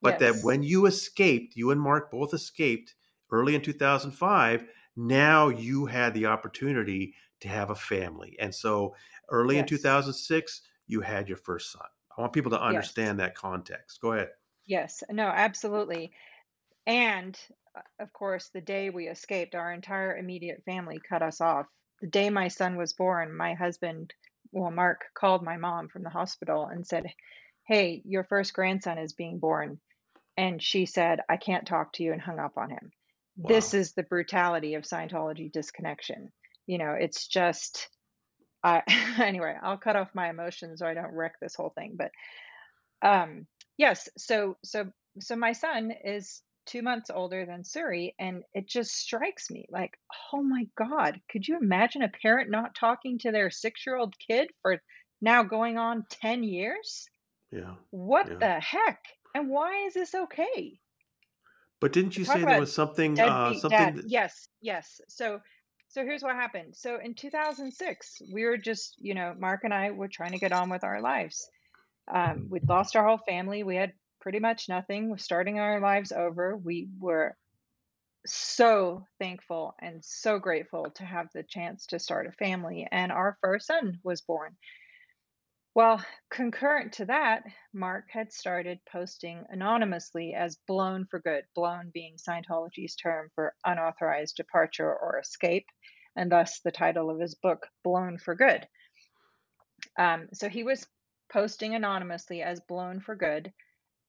But 0.02 0.20
that 0.20 0.42
when 0.42 0.64
you 0.64 0.86
escaped, 0.88 1.56
you 1.56 1.72
and 1.72 1.82
Mark 1.82 2.12
both 2.12 2.34
escaped 2.34 2.96
early 3.32 3.56
in 3.56 3.62
2005, 3.62 4.66
now 4.96 5.50
you 5.50 5.86
had 5.86 6.14
the 6.14 6.26
opportunity 6.26 7.16
to 7.42 7.48
have 7.48 7.70
a 7.70 7.76
family. 7.76 8.36
And 8.40 8.54
so 8.54 8.96
early 9.30 9.58
in 9.60 9.66
2006, 9.66 10.62
you 10.88 11.02
had 11.02 11.28
your 11.28 11.38
first 11.38 11.72
son. 11.72 11.88
I 12.18 12.22
want 12.22 12.34
people 12.34 12.52
to 12.52 12.62
Yes. 12.62 12.62
understand 12.62 13.20
that 13.20 13.36
context. 13.36 14.02
Go 14.02 14.14
ahead. 14.14 14.30
Yes. 14.66 15.04
No, 15.10 15.28
absolutely. 15.28 16.12
And 16.88 17.40
uh, 17.76 17.82
of 18.00 18.14
course, 18.14 18.50
the 18.50 18.62
day 18.62 18.90
we 18.90 19.08
escaped, 19.10 19.56
our 19.56 19.72
entire 19.74 20.18
immediate 20.18 20.64
family 20.66 21.00
cut 21.08 21.22
us 21.22 21.42
off. 21.42 21.68
The 22.02 22.08
day 22.08 22.30
my 22.30 22.48
son 22.50 22.78
was 22.78 22.94
born, 22.94 23.36
my 23.36 23.54
husband, 23.54 24.14
well, 24.52 24.72
Mark, 24.72 25.02
called 25.16 25.44
my 25.44 25.58
mom 25.58 25.90
from 25.90 26.04
the 26.04 26.10
hospital 26.10 26.68
and 26.68 26.86
said, 26.88 27.08
Hey, 27.68 28.02
your 28.06 28.24
first 28.26 28.54
grandson 28.54 28.98
is 28.98 29.14
being 29.14 29.40
born. 29.40 29.80
And 30.38 30.62
she 30.62 30.86
said, 30.86 31.20
I 31.30 31.38
can't 31.38 31.68
talk 31.68 31.94
to 31.94 32.04
you, 32.04 32.14
and 32.14 32.22
hung 32.22 32.40
up 32.40 32.58
on 32.58 32.70
him. 32.70 32.92
This 33.38 33.74
is 33.74 33.94
the 33.94 34.04
brutality 34.04 34.76
of 34.76 34.84
Scientology 34.84 35.52
disconnection. 35.52 36.32
You 36.68 36.78
know, 36.78 36.96
it's 37.00 37.28
just 37.28 37.90
I 38.64 38.84
anyway, 39.22 39.56
I'll 39.62 39.78
cut 39.78 39.96
off 39.96 40.10
my 40.14 40.30
emotions 40.30 40.80
so 40.80 40.88
I 40.88 40.94
don't 40.94 41.14
wreck 41.14 41.34
this 41.42 41.56
whole 41.56 41.74
thing. 41.76 41.98
But 41.98 42.12
um, 43.08 43.48
yes, 43.78 44.10
so 44.18 44.58
so 44.64 44.92
so 45.20 45.36
my 45.36 45.54
son 45.54 45.92
is 46.04 46.42
two 46.68 46.82
months 46.82 47.10
older 47.10 47.46
than 47.46 47.64
Suri, 47.64 48.14
and 48.20 48.44
it 48.54 48.68
just 48.68 48.92
strikes 48.92 49.50
me 49.50 49.66
like, 49.70 49.98
oh 50.34 50.44
my 50.44 50.68
God, 50.78 51.20
could 51.30 51.48
you 51.48 51.58
imagine 51.58 52.04
a 52.04 52.10
parent 52.10 52.52
not 52.52 52.76
talking 52.76 53.18
to 53.20 53.32
their 53.32 53.50
six 53.50 53.86
year 53.86 53.96
old 53.96 54.14
kid 54.18 54.50
for 54.62 54.82
now 55.22 55.44
going 55.44 55.78
on 55.78 56.06
10 56.10 56.44
years? 56.44 57.08
Yeah. 57.52 57.74
What 57.90 58.28
Yeah. 58.30 58.38
the 58.40 58.60
heck? 58.60 59.04
And 59.36 59.50
why 59.50 59.86
is 59.86 59.94
this 59.94 60.14
okay? 60.14 60.80
But 61.80 61.94
didn't 61.94 62.18
you 62.18 62.26
Talk 62.26 62.36
say 62.36 62.46
there 62.46 62.60
was 62.60 62.74
something 62.74 63.20
uh 63.20 63.54
something 63.54 63.96
that, 63.96 64.06
Yes, 64.08 64.48
yes. 64.62 65.02
So 65.08 65.40
so 65.90 66.06
here's 66.06 66.24
what 66.24 66.36
happened. 66.36 66.76
So 66.76 67.00
in 67.04 67.16
2006, 67.16 68.22
we 68.32 68.46
were 68.46 68.58
just, 68.58 68.96
you 68.98 69.14
know, 69.14 69.36
Mark 69.38 69.66
and 69.66 69.74
I 69.74 69.92
were 69.92 70.08
trying 70.08 70.32
to 70.32 70.40
get 70.40 70.54
on 70.54 70.70
with 70.70 70.86
our 70.86 71.02
lives. 71.02 71.50
Um, 72.10 72.48
we'd 72.50 72.70
lost 72.70 72.96
our 72.96 73.06
whole 73.06 73.18
family. 73.18 73.64
We 73.64 73.76
had 73.76 73.94
pretty 74.22 74.40
much 74.40 74.70
nothing. 74.70 75.10
We're 75.10 75.18
starting 75.18 75.60
our 75.60 75.82
lives 75.82 76.14
over. 76.14 76.56
We 76.56 76.88
were 76.98 77.36
so 78.26 79.06
thankful 79.20 79.76
and 79.80 80.04
so 80.06 80.40
grateful 80.40 80.92
to 80.92 81.04
have 81.04 81.28
the 81.34 81.44
chance 81.44 81.88
to 81.88 82.00
start 82.00 82.28
a 82.28 82.32
family. 82.32 82.88
And 82.90 83.12
our 83.12 83.38
first 83.42 83.68
son 83.68 84.00
was 84.04 84.22
born. 84.22 84.56
Well, 85.74 86.04
concurrent 86.30 86.94
to 86.94 87.06
that, 87.06 87.44
Mark 87.74 88.10
had 88.10 88.34
started 88.34 88.80
posting 88.92 89.46
anonymously 89.50 90.34
as 90.34 90.58
blown 90.68 91.06
for 91.06 91.20
good, 91.20 91.46
blown 91.56 91.92
being 91.94 92.18
Scientology's 92.18 92.96
term 92.98 93.30
for 93.36 93.56
unauthorized 93.64 94.36
departure 94.36 94.94
or 94.94 95.18
escape, 95.20 95.66
and 96.18 96.30
thus 96.30 96.60
the 96.60 96.72
title 96.72 97.10
of 97.10 97.22
his 97.22 97.36
book, 97.36 97.68
Blown 97.86 98.18
for 98.18 98.36
Good. 98.36 98.68
Um, 99.98 100.28
so 100.34 100.50
he 100.50 100.64
was 100.64 100.86
posting 101.32 101.74
anonymously 101.74 102.42
as 102.42 102.60
blown 102.60 103.00
for 103.00 103.16
good. 103.16 103.54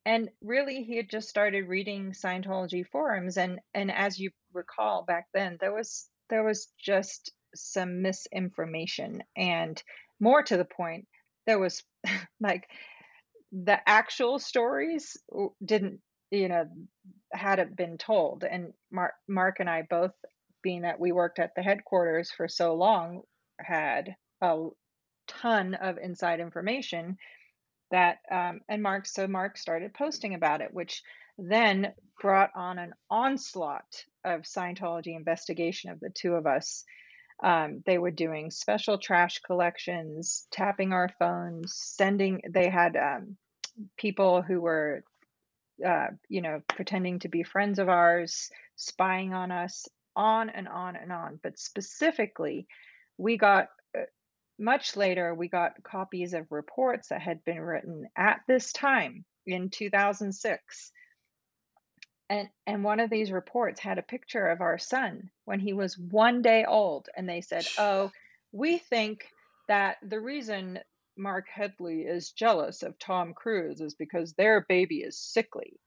And 0.05 0.31
really, 0.41 0.83
he 0.83 0.97
had 0.97 1.09
just 1.09 1.29
started 1.29 1.69
reading 1.69 2.11
Scientology 2.11 2.85
forums, 2.85 3.37
and 3.37 3.61
and 3.73 3.93
as 3.93 4.19
you 4.19 4.33
recall 4.53 5.05
back 5.05 5.27
then, 5.33 5.59
there 5.61 5.73
was 5.73 6.09
there 6.29 6.43
was 6.43 6.73
just 6.77 7.31
some 7.55 8.03
misinformation, 8.03 9.23
and 9.37 9.81
more 10.19 10.43
to 10.43 10.57
the 10.57 10.65
point, 10.65 11.07
there 11.47 11.59
was 11.59 11.82
like 12.40 12.68
the 13.53 13.78
actual 13.88 14.38
stories 14.38 15.16
didn't, 15.64 16.01
you 16.30 16.49
know, 16.49 16.64
hadn't 17.32 17.76
been 17.76 17.99
told. 17.99 18.45
And 18.45 18.72
Mark 18.90 19.12
Mark 19.28 19.57
and 19.61 19.68
I 19.68 19.82
both, 19.88 20.12
being 20.62 20.82
that 20.82 21.01
we 21.01 21.12
worked 21.12 21.38
at 21.38 21.55
the 21.55 21.62
headquarters 21.62 22.30
for 22.30 22.49
so 22.49 22.74
long, 22.74 23.22
had 23.61 24.14
a 24.40 24.68
ton 25.28 25.74
of 25.74 25.99
inside 25.99 26.40
information 26.40 27.16
that 27.90 28.18
um, 28.30 28.61
and 28.68 28.82
mark 28.82 29.07
so 29.07 29.28
mark 29.28 29.57
started 29.57 29.95
posting 29.95 30.34
about 30.34 30.61
it 30.61 30.72
which 30.72 31.03
then 31.38 31.93
brought 32.20 32.51
on 32.55 32.78
an 32.78 32.93
onslaught 33.11 34.05
of 34.24 34.43
scientology 34.43 35.16
investigation 35.16 35.90
of 35.90 36.01
the 36.01 36.11
two 36.11 36.34
of 36.34 36.47
us 36.47 36.84
um, 37.43 37.82
they 37.86 37.99
were 37.99 38.11
doing 38.11 38.51
special 38.51 38.99
trash 38.99 39.40
collections 39.40 40.47
tapping 40.51 40.93
our 40.93 41.11
phones 41.18 41.74
sending 41.74 42.40
they 42.49 42.68
had 42.68 42.97
um, 42.97 43.36
people 43.97 44.43
who 44.43 44.61
were 44.61 45.03
uh, 45.86 46.09
you 46.28 46.43
know 46.43 46.61
pretending 46.68 47.18
to 47.18 47.28
be 47.28 47.43
friends 47.43 47.78
of 47.78 47.88
ours 47.88 48.51
spying 48.76 49.34
on 49.34 49.51
us 49.51 49.88
on 50.14 50.51
and 50.51 50.68
on 50.68 50.95
and 50.97 51.11
on 51.11 51.40
but 51.43 51.59
specifically 51.59 52.66
we 53.18 53.36
got 53.36 53.68
uh, 53.97 54.03
much 54.59 54.97
later, 54.97 55.34
we 55.34 55.49
got 55.49 55.82
copies 55.82 56.34
of 56.34 56.47
reports 56.51 57.09
that 57.09 57.20
had 57.20 57.45
been 57.45 57.61
written 57.61 58.07
at 58.16 58.40
this 58.47 58.72
time 58.72 59.24
in 59.47 59.70
2006. 59.70 60.93
And, 62.33 62.49
and 62.66 62.83
one 62.83 62.99
of 62.99 63.11
these 63.11 63.30
reports 63.30 63.78
had 63.78 63.99
a 63.99 64.03
picture 64.03 64.47
of 64.47 64.62
our 64.62 64.78
son 64.78 65.30
when 65.45 65.61
he 65.61 65.74
was 65.74 65.99
one 65.99 66.41
day 66.41 66.64
old. 66.64 67.11
And 67.14 67.28
they 67.28 67.43
said, 67.43 67.66
Oh, 67.76 68.11
we 68.53 68.78
think 68.78 69.26
that 69.68 69.99
the 70.03 70.18
reason 70.18 70.78
Mark 71.14 71.47
Headley 71.47 72.05
is 72.05 72.30
jealous 72.30 72.83
of 72.83 72.99
Tom 72.99 73.35
Cruise 73.35 73.83
is 73.83 73.95
because 73.95 74.33
their 74.33 74.64
baby 74.66 75.03
is 75.03 75.18
sickly. 75.18 75.78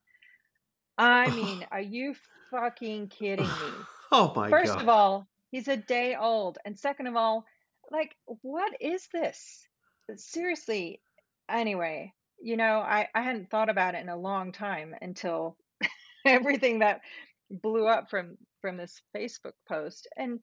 I 1.00 1.32
mean, 1.32 1.66
are 1.72 1.82
you 1.82 2.14
fucking 2.52 3.08
kidding 3.08 3.48
me? 3.48 3.52
Oh 4.12 4.32
my 4.36 4.52
First 4.52 4.74
God. 4.74 4.82
of 4.84 4.88
all, 4.88 5.28
he's 5.50 5.68
a 5.68 5.76
day 5.76 6.16
old. 6.16 6.60
And 6.64 6.78
second 6.78 7.08
of 7.08 7.16
all, 7.16 7.44
like, 7.90 8.16
what 8.44 8.72
is 8.80 9.08
this? 9.12 9.68
Seriously. 10.16 11.02
Anyway, 11.50 12.14
you 12.40 12.56
know, 12.56 12.82
I, 12.82 13.10
I 13.16 13.24
hadn't 13.24 13.50
thought 13.50 13.68
about 13.68 13.96
it 13.96 14.02
in 14.02 14.10
a 14.10 14.16
long 14.16 14.52
time 14.52 14.94
until 15.02 15.58
everything 16.26 16.80
that 16.80 17.02
blew 17.50 17.88
up 17.88 18.10
from 18.10 18.38
from 18.62 18.78
this 18.78 19.02
Facebook 19.16 19.54
post. 19.68 20.08
And, 20.18 20.40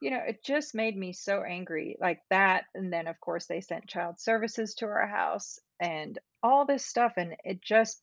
you 0.00 0.10
know, 0.10 0.20
it 0.26 0.42
just 0.44 0.74
made 0.74 0.96
me 0.96 1.12
so 1.12 1.42
angry. 1.42 1.96
Like 2.00 2.20
that. 2.30 2.64
And 2.74 2.92
then 2.92 3.06
of 3.06 3.20
course 3.20 3.46
they 3.46 3.60
sent 3.60 3.86
child 3.86 4.18
services 4.18 4.74
to 4.76 4.86
our 4.86 5.06
house 5.06 5.58
and 5.80 6.18
all 6.42 6.64
this 6.64 6.84
stuff. 6.86 7.14
And 7.16 7.34
it 7.44 7.60
just 7.62 8.00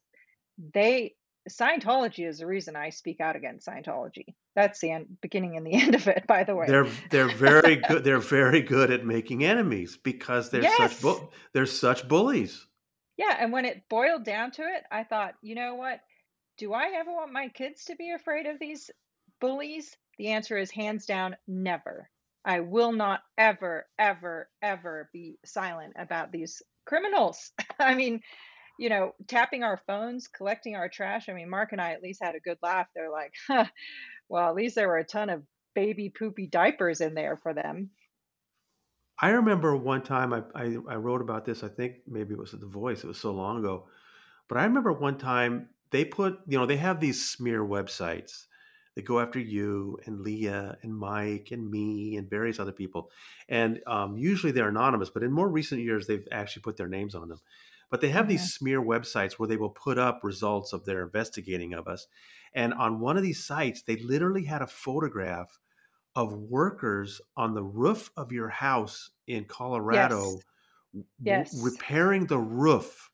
they 0.73 1.15
Scientology 1.49 2.25
is 2.25 2.37
the 2.37 2.45
reason 2.47 2.77
I 2.77 2.89
speak 2.89 3.19
out 3.19 3.35
against 3.35 3.67
Scientology. 3.67 4.35
That's 4.55 4.79
the 4.79 4.91
end, 4.91 5.17
beginning 5.21 5.57
and 5.57 5.65
the 5.65 5.73
end 5.81 5.95
of 5.95 6.07
it, 6.07 6.25
by 6.27 6.43
the 6.45 6.55
way. 6.55 6.67
They're 6.67 6.87
they're 7.09 7.35
very 7.35 7.75
good. 7.89 8.03
They're 8.03 8.19
very 8.19 8.61
good 8.61 8.91
at 8.91 9.05
making 9.05 9.43
enemies 9.43 9.97
because 10.01 10.49
they're 10.49 10.63
such 10.63 10.79
Yes. 10.79 11.01
bu- 11.01 11.27
they're 11.53 11.65
such 11.65 12.07
bullies. 12.07 12.65
Yeah, 13.17 13.35
and 13.39 13.51
when 13.51 13.65
it 13.65 13.83
boiled 13.89 14.23
down 14.23 14.51
to 14.51 14.61
it, 14.61 14.83
I 14.91 15.03
thought, 15.03 15.33
you 15.41 15.53
know 15.55 15.75
what? 15.75 15.99
Do 16.57 16.73
I 16.73 16.91
ever 16.95 17.11
want 17.11 17.33
my 17.33 17.49
kids 17.49 17.85
to 17.85 17.95
be 17.95 18.11
afraid 18.11 18.45
of 18.45 18.59
these 18.59 18.91
bullies? 19.41 19.95
The 20.17 20.29
answer 20.29 20.57
is 20.57 20.69
hands 20.69 21.05
down, 21.05 21.35
never. 21.47 22.09
I 22.45 22.59
will 22.59 22.91
not 22.91 23.21
ever, 23.37 23.87
ever, 23.97 24.49
ever 24.61 25.09
be 25.13 25.39
silent 25.45 25.93
about 25.97 26.31
these 26.31 26.61
criminals. 26.85 27.51
I 27.79 27.95
mean, 27.95 28.21
you 28.77 28.89
know, 28.89 29.13
tapping 29.27 29.63
our 29.63 29.81
phones, 29.87 30.27
collecting 30.27 30.75
our 30.75 30.89
trash. 30.89 31.29
I 31.29 31.33
mean, 31.33 31.49
Mark 31.49 31.71
and 31.71 31.81
I 31.81 31.93
at 31.93 32.03
least 32.03 32.23
had 32.23 32.35
a 32.35 32.39
good 32.39 32.57
laugh. 32.61 32.87
They're 32.93 33.11
like, 33.11 33.33
huh, 33.47 33.65
well, 34.29 34.49
at 34.49 34.55
least 34.55 34.75
there 34.75 34.87
were 34.87 34.97
a 34.97 35.03
ton 35.03 35.29
of 35.29 35.43
baby 35.73 36.09
poopy 36.09 36.47
diapers 36.47 37.01
in 37.01 37.13
there 37.13 37.37
for 37.37 37.53
them. 37.53 37.89
I 39.19 39.29
remember 39.29 39.75
one 39.75 40.03
time 40.03 40.33
I, 40.33 40.43
I, 40.53 40.75
I 40.89 40.95
wrote 40.95 41.21
about 41.21 41.45
this. 41.45 41.63
I 41.63 41.67
think 41.67 41.97
maybe 42.07 42.33
it 42.33 42.39
was 42.39 42.53
at 42.53 42.59
The 42.59 42.67
Voice. 42.67 43.03
It 43.03 43.07
was 43.07 43.19
so 43.19 43.31
long 43.31 43.59
ago. 43.59 43.87
But 44.49 44.57
I 44.57 44.63
remember 44.65 44.91
one 44.91 45.17
time 45.17 45.69
they 45.93 46.05
put, 46.05 46.41
you 46.47 46.59
know, 46.59 46.67
they 46.67 46.77
have 46.77 46.99
these 47.01 47.29
smear 47.29 47.61
websites 47.63 48.47
that 48.95 49.03
go 49.05 49.21
after 49.21 49.39
you 49.39 49.99
and 50.05 50.21
Leah 50.21 50.77
and 50.83 50.95
Mike 50.97 51.49
and 51.51 51.71
me 51.71 52.17
and 52.17 52.29
various 52.29 52.59
other 52.59 52.73
people. 52.73 53.11
And 53.49 53.81
um, 53.87 54.17
usually 54.17 54.51
they're 54.51 54.69
anonymous, 54.69 55.11
but 55.11 55.23
in 55.23 55.31
more 55.31 55.49
recent 55.49 55.81
years, 55.81 56.07
they've 56.07 56.27
actually 56.31 56.63
put 56.63 56.77
their 56.77 56.89
names 56.89 57.15
on 57.15 57.29
them. 57.29 57.41
But 57.91 58.01
they 58.01 58.09
have 58.09 58.27
these 58.27 58.47
smear 58.51 58.81
websites 58.81 59.33
where 59.33 59.47
they 59.49 59.57
will 59.57 59.71
put 59.71 59.99
up 59.99 60.21
results 60.23 60.73
of 60.73 60.85
their 60.85 61.03
investigating 61.03 61.73
of 61.73 61.87
us. 61.87 62.07
And 62.53 62.73
on 62.73 62.99
one 62.99 63.17
of 63.17 63.23
these 63.23 63.43
sites, 63.45 63.83
they 63.83 63.97
literally 63.97 64.45
had 64.45 64.61
a 64.63 64.67
photograph 64.67 65.59
of 66.15 66.33
workers 66.33 67.21
on 67.37 67.53
the 67.55 67.63
roof 67.63 68.11
of 68.17 68.31
your 68.31 68.49
house 68.49 69.11
in 69.27 69.45
Yes, 69.87 70.35
Colorado 70.35 70.45
w- 70.93 71.07
yes, 71.23 71.53
repairing 71.53 72.27
the 72.27 72.39
roof. 72.39 73.11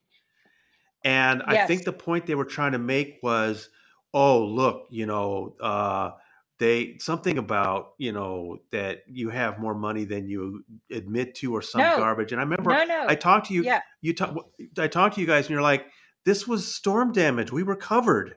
And 1.03 1.43
I 1.43 1.65
think 1.65 1.83
the 1.83 1.93
point 1.93 2.25
they 2.25 2.35
were 2.35 2.45
trying 2.45 2.73
to 2.73 2.79
make 2.79 3.19
was, 3.23 3.69
oh, 4.13 4.43
look, 4.45 4.87
you 4.89 5.05
know, 5.05 5.55
uh, 5.61 6.11
they 6.59 6.97
something 6.99 7.37
about 7.37 7.93
you 7.97 8.11
know 8.11 8.57
that 8.71 9.03
you 9.07 9.29
have 9.29 9.59
more 9.59 9.73
money 9.73 10.03
than 10.03 10.27
you 10.27 10.63
admit 10.91 11.35
to, 11.35 11.55
or 11.55 11.61
some 11.61 11.81
No, 11.81 11.95
garbage. 11.95 12.33
And 12.33 12.41
I 12.41 12.43
remember 12.43 12.71
no, 12.85 13.05
I 13.07 13.15
talked 13.15 13.47
to 13.47 13.53
you, 13.53 13.63
Yeah, 13.63 13.81
you 14.01 14.13
talk, 14.13 14.35
I 14.77 14.87
talked 14.87 15.15
to 15.15 15.21
you 15.21 15.27
guys, 15.27 15.45
and 15.45 15.51
you're 15.51 15.61
like, 15.61 15.85
this 16.25 16.47
was 16.47 16.69
storm 16.73 17.13
damage. 17.13 17.51
We 17.51 17.63
were 17.63 17.77
covered. 17.77 18.35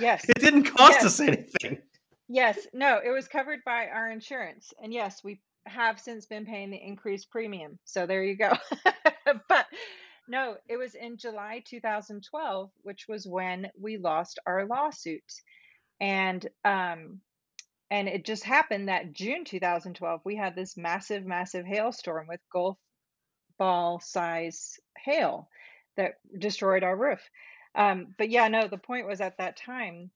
yes, 0.00 0.24
it 0.28 0.38
didn't 0.38 0.64
cost 0.64 0.94
yes. 0.94 1.04
us 1.04 1.20
anything. 1.20 1.78
Yes, 2.28 2.66
no, 2.72 3.00
it 3.04 3.10
was 3.10 3.28
covered 3.28 3.60
by 3.64 3.88
our 3.88 4.10
insurance. 4.10 4.72
And 4.82 4.92
yes, 4.92 5.22
we 5.22 5.40
have 5.66 6.00
since 6.00 6.26
been 6.26 6.46
paying 6.46 6.70
the 6.70 6.82
increased 6.82 7.30
premium. 7.30 7.78
So 7.84 8.06
there 8.06 8.24
you 8.24 8.36
go. 8.36 8.52
But 9.46 9.66
no, 10.28 10.56
it 10.68 10.76
was 10.76 10.94
in 10.94 11.16
July 11.16 11.62
2012, 11.66 12.70
which 12.82 13.08
was 13.08 13.26
when 13.26 13.70
we 13.80 13.96
lost 13.96 14.38
our 14.46 14.66
lawsuit. 14.66 15.42
And 16.00 16.46
um 16.64 17.20
and 17.90 18.08
it 18.08 18.24
just 18.24 18.44
happened 18.44 18.88
that 18.88 19.12
June 19.12 19.44
2012 19.44 20.20
we 20.24 20.36
had 20.36 20.54
this 20.54 20.76
massive 20.76 21.24
massive 21.24 21.66
hailstorm 21.66 22.26
with 22.28 22.40
golf 22.52 22.78
ball 23.58 24.00
size 24.00 24.78
hail 24.98 25.48
that 25.96 26.14
destroyed 26.38 26.84
our 26.84 26.96
roof. 26.96 27.20
Um 27.74 28.14
but 28.18 28.30
yeah, 28.30 28.48
no, 28.48 28.68
the 28.68 28.78
point 28.78 29.06
was 29.08 29.20
at 29.20 29.38
that 29.38 29.56
time 29.56 30.10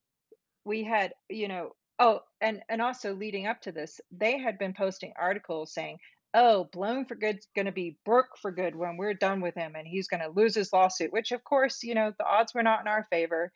we 0.65 0.83
had 0.83 1.13
you 1.29 1.47
know 1.47 1.75
oh 1.99 2.21
and 2.41 2.61
and 2.69 2.81
also 2.81 3.13
leading 3.15 3.47
up 3.47 3.61
to 3.61 3.71
this 3.71 3.99
they 4.11 4.37
had 4.37 4.57
been 4.57 4.73
posting 4.73 5.13
articles 5.19 5.73
saying 5.73 5.97
oh, 6.33 6.65
Blown 6.71 7.05
for 7.05 7.15
Good's 7.15 7.47
going 7.55 7.67
to 7.67 7.71
be 7.71 7.97
broke 8.05 8.37
for 8.41 8.51
good 8.51 8.75
when 8.75 8.97
we're 8.97 9.13
done 9.13 9.41
with 9.41 9.55
him 9.55 9.73
and 9.75 9.87
he's 9.87 10.07
going 10.07 10.21
to 10.21 10.29
lose 10.29 10.55
his 10.55 10.73
lawsuit, 10.73 11.13
which 11.13 11.31
of 11.31 11.43
course, 11.43 11.83
you 11.83 11.93
know, 11.95 12.11
the 12.17 12.25
odds 12.25 12.53
were 12.53 12.63
not 12.63 12.81
in 12.81 12.87
our 12.87 13.07
favor. 13.11 13.51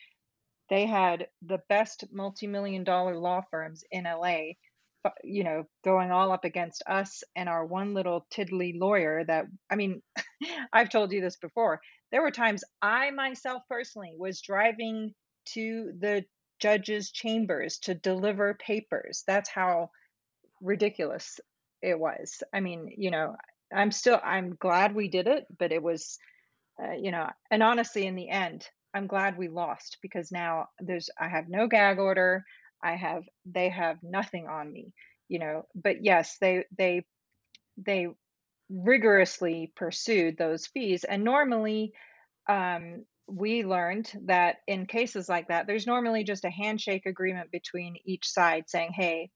They 0.70 0.86
had 0.86 1.28
the 1.42 1.60
best 1.70 2.06
multi-million 2.12 2.84
dollar 2.84 3.18
law 3.18 3.42
firms 3.50 3.84
in 3.92 4.04
LA, 4.04 4.54
you 5.24 5.44
know, 5.44 5.64
going 5.84 6.12
all 6.12 6.32
up 6.32 6.46
against 6.46 6.84
us 6.88 7.24
and 7.36 7.50
our 7.50 7.66
one 7.66 7.94
little 7.94 8.28
tiddly 8.30 8.74
lawyer 8.78 9.24
that 9.26 9.46
I 9.70 9.76
mean, 9.76 10.02
I've 10.74 10.90
told 10.90 11.12
you 11.12 11.22
this 11.22 11.38
before. 11.38 11.80
There 12.12 12.22
were 12.22 12.32
times 12.32 12.64
I 12.82 13.12
myself 13.12 13.64
personally 13.70 14.14
was 14.18 14.42
driving 14.42 15.14
to 15.54 15.94
the 16.00 16.26
judge's 16.60 17.12
chambers 17.12 17.80
to 17.80 17.94
deliver 17.96 18.56
papers. 18.56 19.24
That's 19.26 19.50
how 19.50 19.90
ridiculous 20.62 21.40
it 21.82 22.00
was. 22.00 22.44
I 22.54 22.60
mean, 22.60 22.94
you 22.98 23.12
know, 23.12 23.36
I'm 23.74 23.92
still 23.92 24.20
I'm 24.24 24.56
glad 24.56 24.96
we 24.96 25.10
did 25.10 25.28
it, 25.28 25.46
but 25.58 25.72
it 25.72 25.84
was 25.84 26.18
uh, 26.82 26.94
you 26.94 27.12
know, 27.12 27.28
and 27.52 27.64
honestly 27.64 28.06
in 28.06 28.16
the 28.16 28.30
end, 28.30 28.68
I'm 28.94 29.08
glad 29.08 29.38
we 29.38 29.48
lost 29.48 29.98
because 30.02 30.32
now 30.32 30.68
there's 30.80 31.10
I 31.20 31.28
have 31.28 31.50
no 31.50 31.68
gag 31.68 32.00
order. 32.00 32.44
I 32.84 32.96
have 32.96 33.24
they 33.46 33.70
have 33.70 33.98
nothing 34.04 34.48
on 34.48 34.72
me, 34.72 34.94
you 35.28 35.40
know. 35.40 35.64
But 35.76 36.04
yes, 36.04 36.38
they 36.40 36.66
they 36.78 37.06
they 37.78 38.08
rigorously 38.70 39.72
pursued 39.76 40.38
those 40.38 40.68
fees 40.68 41.04
and 41.06 41.24
normally 41.24 41.94
um, 42.50 43.06
we 43.28 43.64
learned 43.64 44.12
that 44.26 44.58
in 44.68 44.86
cases 44.86 45.30
like 45.30 45.48
that 45.50 45.68
there's 45.68 45.88
normally 45.88 46.24
just 46.24 46.46
a 46.46 46.50
handshake 46.50 47.06
agreement 47.06 47.52
between 47.52 47.96
each 48.06 48.28
side 48.28 48.66
saying 48.68 48.92
hey 48.94 49.30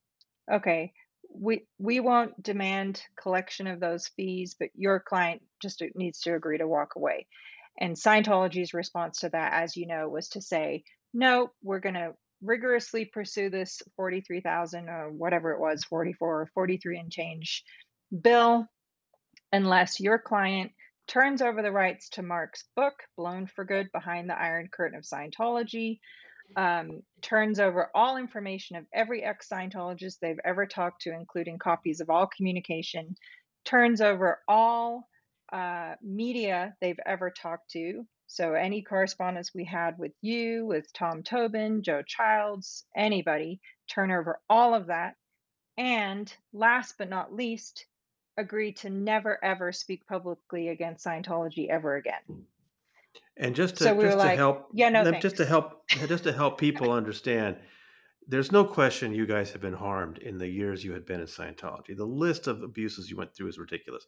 okay 0.52 0.92
we 1.34 1.66
we 1.78 2.00
won't 2.00 2.42
demand 2.42 3.02
collection 3.16 3.66
of 3.66 3.80
those 3.80 4.08
fees, 4.08 4.56
but 4.58 4.68
your 4.74 5.00
client 5.00 5.42
just 5.60 5.82
needs 5.94 6.20
to 6.20 6.34
agree 6.34 6.58
to 6.58 6.68
walk 6.68 6.96
away. 6.96 7.26
And 7.78 7.96
Scientology's 7.96 8.74
response 8.74 9.20
to 9.20 9.30
that, 9.30 9.52
as 9.54 9.76
you 9.76 9.86
know, 9.86 10.08
was 10.08 10.28
to 10.30 10.42
say, 10.42 10.84
no, 11.14 11.50
we're 11.62 11.80
going 11.80 11.94
to 11.94 12.14
rigorously 12.42 13.04
pursue 13.06 13.48
this 13.48 13.80
43,000 13.96 14.88
or 14.88 15.10
whatever 15.10 15.52
it 15.52 15.60
was, 15.60 15.84
44 15.84 16.42
or 16.42 16.46
43 16.54 16.98
and 16.98 17.10
change 17.10 17.64
bill, 18.20 18.66
unless 19.52 20.00
your 20.00 20.18
client 20.18 20.72
turns 21.06 21.42
over 21.42 21.62
the 21.62 21.72
rights 21.72 22.10
to 22.10 22.22
Mark's 22.22 22.64
book, 22.76 22.94
Blown 23.16 23.46
for 23.46 23.64
Good 23.64 23.90
Behind 23.92 24.28
the 24.28 24.38
Iron 24.38 24.68
Curtain 24.70 24.98
of 24.98 25.04
Scientology, 25.04 26.00
um, 26.56 27.02
turns 27.20 27.60
over 27.60 27.90
all 27.94 28.16
information 28.16 28.76
of 28.76 28.86
every 28.92 29.22
ex 29.22 29.48
Scientologist 29.48 30.18
they've 30.20 30.40
ever 30.44 30.66
talked 30.66 31.02
to, 31.02 31.12
including 31.12 31.58
copies 31.58 32.00
of 32.00 32.10
all 32.10 32.26
communication, 32.26 33.16
turns 33.64 34.00
over 34.00 34.40
all 34.48 35.08
uh, 35.52 35.94
media 36.02 36.74
they've 36.80 37.00
ever 37.06 37.30
talked 37.30 37.70
to. 37.72 38.06
So, 38.26 38.54
any 38.54 38.82
correspondence 38.82 39.52
we 39.54 39.64
had 39.64 39.98
with 39.98 40.12
you, 40.22 40.64
with 40.66 40.92
Tom 40.92 41.22
Tobin, 41.22 41.82
Joe 41.82 42.02
Childs, 42.02 42.86
anybody, 42.96 43.60
turn 43.88 44.10
over 44.10 44.40
all 44.48 44.74
of 44.74 44.86
that. 44.86 45.16
And 45.76 46.32
last 46.52 46.96
but 46.98 47.10
not 47.10 47.34
least, 47.34 47.86
agree 48.36 48.72
to 48.72 48.90
never 48.90 49.42
ever 49.44 49.72
speak 49.72 50.06
publicly 50.06 50.68
against 50.68 51.04
Scientology 51.04 51.68
ever 51.68 51.96
again. 51.96 52.46
And 53.36 53.54
just 53.54 53.76
to 53.76 53.84
so 53.84 53.94
we 53.94 54.04
just 54.04 54.18
to 54.18 54.18
like, 54.18 54.36
help, 54.36 54.68
yeah, 54.72 54.88
no, 54.88 55.10
just 55.12 55.36
to 55.36 55.46
help, 55.46 55.88
just 55.88 56.24
to 56.24 56.32
help 56.32 56.58
people 56.58 56.92
understand, 56.92 57.56
there's 58.28 58.52
no 58.52 58.64
question 58.64 59.14
you 59.14 59.26
guys 59.26 59.50
have 59.52 59.62
been 59.62 59.72
harmed 59.72 60.18
in 60.18 60.38
the 60.38 60.48
years 60.48 60.84
you 60.84 60.92
had 60.92 61.06
been 61.06 61.20
in 61.20 61.26
Scientology. 61.26 61.96
The 61.96 62.04
list 62.04 62.46
of 62.46 62.62
abuses 62.62 63.10
you 63.10 63.16
went 63.16 63.34
through 63.34 63.48
is 63.48 63.58
ridiculous. 63.58 64.06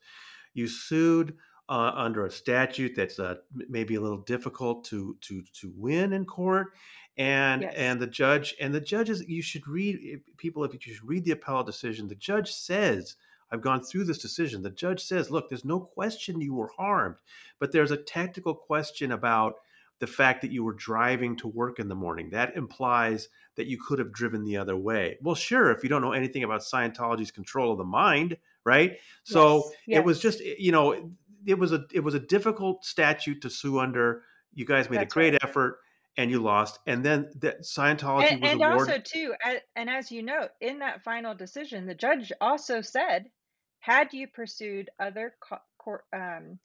You 0.52 0.68
sued 0.68 1.36
uh, 1.68 1.92
under 1.94 2.26
a 2.26 2.30
statute 2.30 2.94
that's 2.94 3.18
uh, 3.18 3.36
maybe 3.68 3.94
a 3.94 4.00
little 4.00 4.18
difficult 4.18 4.84
to 4.84 5.16
to 5.22 5.42
to 5.60 5.72
win 5.76 6.12
in 6.12 6.26
court, 6.26 6.68
and 7.16 7.62
yes. 7.62 7.74
and 7.76 7.98
the 7.98 8.06
judge 8.06 8.54
and 8.60 8.74
the 8.74 8.80
judges. 8.80 9.24
You 9.26 9.42
should 9.42 9.66
read 9.66 10.20
people 10.36 10.64
if 10.64 10.74
you 10.74 10.80
should 10.80 11.08
read 11.08 11.24
the 11.24 11.32
appellate 11.32 11.66
decision. 11.66 12.08
The 12.08 12.14
judge 12.14 12.52
says 12.52 13.16
I've 13.54 13.62
gone 13.62 13.82
through 13.82 14.04
this 14.04 14.18
decision. 14.18 14.62
The 14.62 14.70
judge 14.70 15.04
says, 15.04 15.30
look, 15.30 15.48
there's 15.48 15.64
no 15.64 15.80
question 15.80 16.40
you 16.40 16.54
were 16.54 16.70
harmed, 16.76 17.16
but 17.60 17.70
there's 17.70 17.92
a 17.92 17.96
technical 17.96 18.54
question 18.54 19.12
about 19.12 19.54
the 20.00 20.06
fact 20.08 20.42
that 20.42 20.50
you 20.50 20.64
were 20.64 20.72
driving 20.72 21.36
to 21.36 21.46
work 21.46 21.78
in 21.78 21.88
the 21.88 21.94
morning. 21.94 22.30
That 22.30 22.56
implies 22.56 23.28
that 23.54 23.66
you 23.66 23.78
could 23.78 24.00
have 24.00 24.12
driven 24.12 24.44
the 24.44 24.56
other 24.56 24.76
way. 24.76 25.18
Well, 25.22 25.36
sure, 25.36 25.70
if 25.70 25.84
you 25.84 25.88
don't 25.88 26.02
know 26.02 26.12
anything 26.12 26.42
about 26.42 26.62
Scientology's 26.62 27.30
control 27.30 27.70
of 27.70 27.78
the 27.78 27.84
mind, 27.84 28.36
right? 28.64 28.98
So 29.22 29.58
yes, 29.58 29.72
yes. 29.86 29.98
it 29.98 30.04
was 30.04 30.18
just, 30.18 30.40
eh, 30.40 30.56
you 30.58 30.72
know, 30.72 31.10
it 31.46 31.58
was 31.58 31.72
a 31.72 31.84
it 31.92 32.00
was 32.00 32.14
a 32.14 32.20
difficult 32.20 32.84
statute 32.84 33.40
to 33.42 33.50
sue 33.50 33.78
under. 33.78 34.24
You 34.52 34.64
guys 34.64 34.90
made 34.90 34.98
That's 34.98 35.12
a 35.12 35.14
great 35.14 35.32
right. 35.34 35.44
effort 35.44 35.78
and 36.16 36.30
you 36.30 36.40
lost. 36.40 36.78
And 36.86 37.04
then 37.04 37.30
that 37.40 37.62
Scientology 37.62 38.32
and, 38.32 38.42
was 38.42 38.50
and 38.50 38.62
awarded. 38.62 38.88
also 38.88 38.98
too, 39.04 39.34
and 39.76 39.90
as 39.90 40.10
you 40.12 40.22
know, 40.22 40.48
in 40.60 40.78
that 40.80 41.02
final 41.02 41.34
decision, 41.34 41.86
the 41.86 41.94
judge 41.94 42.32
also 42.40 42.80
said, 42.80 43.30
had 43.84 44.14
you 44.14 44.26
pursued 44.26 44.88
other 44.98 45.34
co- 45.40 45.98
um, 46.14 46.58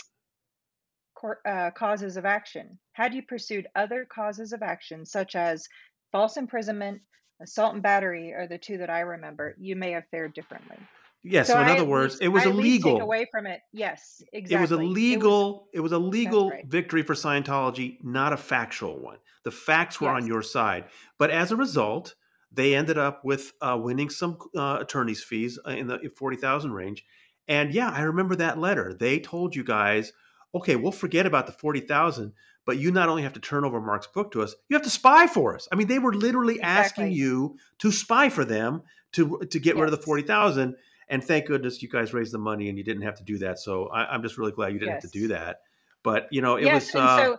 uh, 1.46 1.70
causes 1.72 2.16
of 2.16 2.26
action, 2.26 2.80
had 2.94 3.14
you 3.14 3.22
pursued 3.22 3.68
other 3.76 4.06
causes 4.06 4.54
of 4.54 4.64
action 4.64 5.06
such 5.06 5.36
as 5.36 5.68
false 6.14 6.38
imprisonment, 6.38 7.02
assault 7.42 7.74
and 7.74 7.84
battery, 7.84 8.34
are 8.34 8.48
the 8.48 8.58
two 8.58 8.78
that 8.78 8.90
I 8.90 9.02
remember, 9.02 9.54
you 9.60 9.76
may 9.76 9.92
have 9.92 10.06
fared 10.10 10.34
differently. 10.34 10.78
Yes. 11.22 11.48
So, 11.48 11.56
so 11.56 11.60
in 11.60 11.68
I 11.68 11.74
other 11.74 11.84
words, 11.84 12.14
least, 12.14 12.24
it 12.24 12.28
was 12.30 12.46
I 12.46 12.52
illegal. 12.52 12.94
Take 12.94 13.04
away 13.04 13.28
from 13.30 13.48
it. 13.48 13.60
Yes, 13.74 14.22
exactly. 14.32 14.56
It 14.56 14.62
was 14.62 14.72
a 14.72 14.78
legal. 14.78 15.68
It 15.74 15.82
was, 15.82 15.92
it 15.92 15.98
was 15.98 16.04
a 16.04 16.08
legal 16.08 16.52
right. 16.52 16.66
victory 16.68 17.04
for 17.04 17.16
Scientology, 17.16 18.02
not 18.02 18.32
a 18.32 18.38
factual 18.38 18.98
one. 18.98 19.18
The 19.44 19.52
facts 19.52 20.00
were 20.00 20.08
yes. 20.14 20.24
on 20.24 20.26
your 20.26 20.42
side, 20.42 20.86
but 21.18 21.32
as 21.32 21.52
a 21.52 21.58
result, 21.58 22.16
they 22.52 22.76
ended 22.76 22.98
up 22.98 23.24
with 23.24 23.54
uh, 23.62 23.78
winning 23.82 24.10
some 24.10 24.38
uh, 24.56 24.78
attorney's 24.82 25.24
fees 25.24 25.60
uh, 25.66 25.72
in 25.72 25.88
the 25.88 26.12
forty 26.16 26.38
thousand 26.38 26.74
range. 26.74 27.06
And 27.48 27.74
yeah, 27.74 27.90
I 27.90 28.02
remember 28.02 28.36
that 28.36 28.60
letter. 28.60 28.94
They 28.94 29.20
told 29.20 29.56
you 29.56 29.64
guys, 29.64 30.14
okay, 30.54 30.76
we'll 30.76 30.92
forget 30.92 31.26
about 31.26 31.46
the 31.46 31.54
forty 31.54 31.80
thousand, 31.80 32.34
but 32.66 32.78
you 32.78 32.92
not 32.92 33.10
only 33.10 33.24
have 33.24 33.34
to 33.34 33.40
turn 33.40 33.66
over 33.66 33.80
Mark's 33.80 34.08
book 34.08 34.32
to 34.32 34.42
us, 34.42 34.56
you 34.68 34.76
have 34.76 34.84
to 34.84 34.90
spy 34.90 35.28
for 35.28 35.56
us. 35.56 35.68
I 35.72 35.76
mean, 35.76 35.88
they 35.88 36.00
were 36.00 36.14
literally 36.14 36.56
exactly. 36.56 37.06
asking 37.06 37.12
you 37.14 37.58
to 37.80 37.92
spy 37.92 38.30
for 38.30 38.46
them 38.46 38.84
to 39.14 39.40
to 39.50 39.60
get 39.60 39.76
yes. 39.76 39.82
rid 39.82 39.94
of 39.94 40.00
the 40.00 40.06
forty 40.06 40.24
thousand 40.24 40.76
and 41.10 41.24
thank 41.24 41.48
goodness 41.48 41.82
you 41.82 41.90
guys 41.90 42.14
raised 42.14 42.32
the 42.32 42.38
money 42.38 42.70
and 42.70 42.78
you 42.78 42.84
didn't 42.84 43.02
have 43.02 43.16
to 43.16 43.24
do 43.24 43.40
that. 43.40 43.60
So 43.60 43.88
I, 43.88 44.14
am 44.14 44.22
just 44.22 44.38
really 44.38 44.52
glad 44.52 44.74
you 44.74 44.80
didn't 44.80 44.96
yes. 44.96 45.04
have 45.04 45.12
to 45.12 45.20
do 45.20 45.28
that. 45.30 45.62
But 46.04 46.28
you 46.32 46.42
know, 46.42 46.56
it 46.56 46.66
yes, 46.66 46.94
was. 46.94 47.02
Uh, 47.02 47.18
so, 47.18 47.38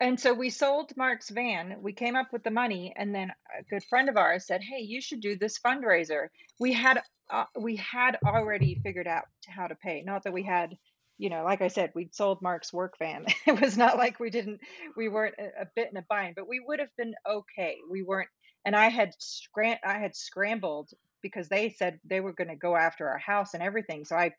and 0.00 0.18
so 0.18 0.32
we 0.32 0.50
sold 0.50 0.96
Mark's 0.96 1.30
van. 1.30 1.76
We 1.80 1.92
came 1.92 2.16
up 2.16 2.32
with 2.32 2.42
the 2.42 2.50
money, 2.50 2.92
and 2.96 3.14
then 3.14 3.30
a 3.58 3.62
good 3.64 3.84
friend 3.84 4.08
of 4.08 4.16
ours 4.16 4.46
said, 4.46 4.62
"Hey, 4.62 4.80
you 4.80 5.00
should 5.00 5.20
do 5.20 5.36
this 5.36 5.58
fundraiser." 5.58 6.28
We 6.58 6.72
had 6.72 7.02
uh, 7.30 7.44
we 7.58 7.76
had 7.76 8.18
already 8.24 8.80
figured 8.82 9.06
out 9.06 9.24
how 9.46 9.66
to 9.66 9.74
pay. 9.74 10.02
Not 10.02 10.24
that 10.24 10.32
we 10.32 10.42
had 10.42 10.76
you 11.20 11.28
know, 11.28 11.44
like 11.44 11.60
I 11.60 11.68
said, 11.68 11.92
we'd 11.94 12.14
sold 12.14 12.40
Mark's 12.40 12.72
work 12.72 12.94
van. 12.98 13.26
it 13.46 13.60
was 13.60 13.76
not 13.76 13.98
like 13.98 14.18
we 14.18 14.30
didn't, 14.30 14.58
we 14.96 15.10
weren't 15.10 15.34
a, 15.38 15.62
a, 15.62 15.66
bit 15.76 15.90
in 15.90 15.98
a 15.98 16.04
bind, 16.08 16.34
but 16.34 16.48
we 16.48 16.60
would 16.66 16.80
have 16.80 16.88
been 16.96 17.14
okay. 17.28 17.76
We 17.90 18.02
weren't, 18.02 18.30
and 18.64 18.74
I 18.74 18.88
had 18.88 19.12
scram, 19.18 19.76
I 19.84 19.98
had 19.98 20.16
scrambled 20.16 20.88
because 21.22 21.46
they 21.50 21.68
said 21.68 22.00
they 22.06 22.20
were 22.20 22.32
going 22.32 22.48
to 22.48 22.56
go 22.56 22.74
after 22.74 23.06
our 23.06 23.18
house 23.18 23.52
and 23.52 23.62
everything. 23.62 24.06
So 24.06 24.16
I 24.16 24.32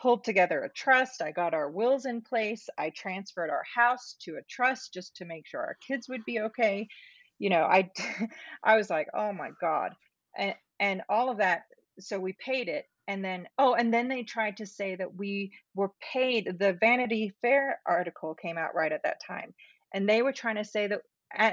pulled 0.00 0.24
together 0.24 0.62
a 0.62 0.72
trust. 0.72 1.22
I 1.22 1.30
got 1.30 1.54
our 1.54 1.70
wills 1.70 2.06
in 2.06 2.20
place. 2.20 2.68
I 2.78 2.90
transferred 2.90 3.50
our 3.50 3.64
house 3.74 4.16
to 4.22 4.36
a 4.36 4.42
trust 4.48 4.92
just 4.94 5.16
to 5.16 5.24
make 5.24 5.46
sure 5.46 5.60
our 5.60 5.76
kids 5.86 6.08
would 6.08 6.24
be 6.24 6.40
okay. 6.40 6.88
You 7.38 7.50
know, 7.50 7.62
I 7.62 7.90
I 8.64 8.76
was 8.76 8.90
like, 8.90 9.08
"Oh 9.14 9.32
my 9.32 9.50
god." 9.60 9.92
And 10.36 10.54
and 10.80 11.02
all 11.08 11.30
of 11.30 11.38
that 11.38 11.62
so 12.00 12.18
we 12.18 12.32
paid 12.32 12.68
it 12.68 12.86
and 13.08 13.24
then 13.24 13.46
oh 13.58 13.74
and 13.74 13.92
then 13.92 14.08
they 14.08 14.22
tried 14.22 14.56
to 14.56 14.66
say 14.66 14.96
that 14.96 15.14
we 15.14 15.52
were 15.74 15.92
paid 16.12 16.56
the 16.58 16.72
Vanity 16.74 17.32
Fair 17.42 17.80
article 17.86 18.34
came 18.34 18.58
out 18.58 18.74
right 18.74 18.92
at 18.92 19.02
that 19.04 19.20
time 19.24 19.54
and 19.92 20.08
they 20.08 20.22
were 20.22 20.32
trying 20.32 20.56
to 20.56 20.64
say 20.64 20.86
that 20.86 21.00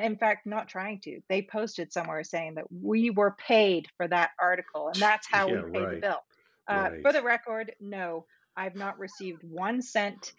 in 0.03 0.15
fact 0.17 0.45
not 0.45 0.67
trying 0.67 0.99
to 1.01 1.19
they 1.29 1.41
posted 1.41 1.91
somewhere 1.91 2.23
saying 2.23 2.55
that 2.55 2.65
we 2.71 3.09
were 3.09 3.35
paid 3.47 3.87
for 3.97 4.07
that 4.07 4.31
article 4.39 4.87
and 4.87 5.01
that's 5.01 5.27
how 5.29 5.47
yeah, 5.47 5.61
we 5.63 5.71
paid 5.71 5.83
right. 5.83 5.95
the 5.95 6.01
bill 6.01 6.19
uh, 6.70 6.89
right. 6.91 7.01
for 7.01 7.14
the 7.14 7.22
record 7.22 7.74
no 7.80 8.26
i've 8.57 8.76
not 8.76 8.99
received 8.99 9.43
one 9.43 9.82
cent. 9.82 10.34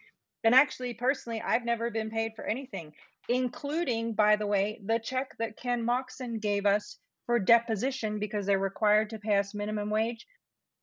And 0.45 0.55
actually 0.55 0.95
personally 0.95 1.41
i've 1.41 1.65
never 1.65 1.91
been 1.91 2.11
paid 2.11 2.33
for 2.35 2.45
anything 2.45 2.93
including 3.29 4.15
by 4.15 4.37
the 4.37 4.47
way 4.47 4.81
the 4.85 4.99
check 4.99 5.37
that 5.39 5.57
ken 5.57 5.85
moxon 5.85 6.39
gave 6.39 6.67
us 6.67 6.99
for 7.27 7.39
deposition 7.39 8.19
because 8.19 8.47
they're 8.47 8.59
required 8.59 9.11
to 9.11 9.19
pay 9.19 9.37
us 9.37 9.55
minimum 9.55 9.91
wage. 9.91 10.27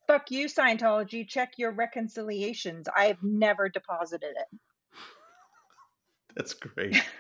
Fuck 0.08 0.32
you 0.32 0.48
scientology. 0.48 1.28
Check 1.28 1.54
your 1.58 1.72
reconciliations. 1.72 2.88
I've 2.96 3.22
never 3.22 3.70
deposited 3.70 4.32
it. 4.36 4.60
That's 6.36 6.54
great. 6.54 7.02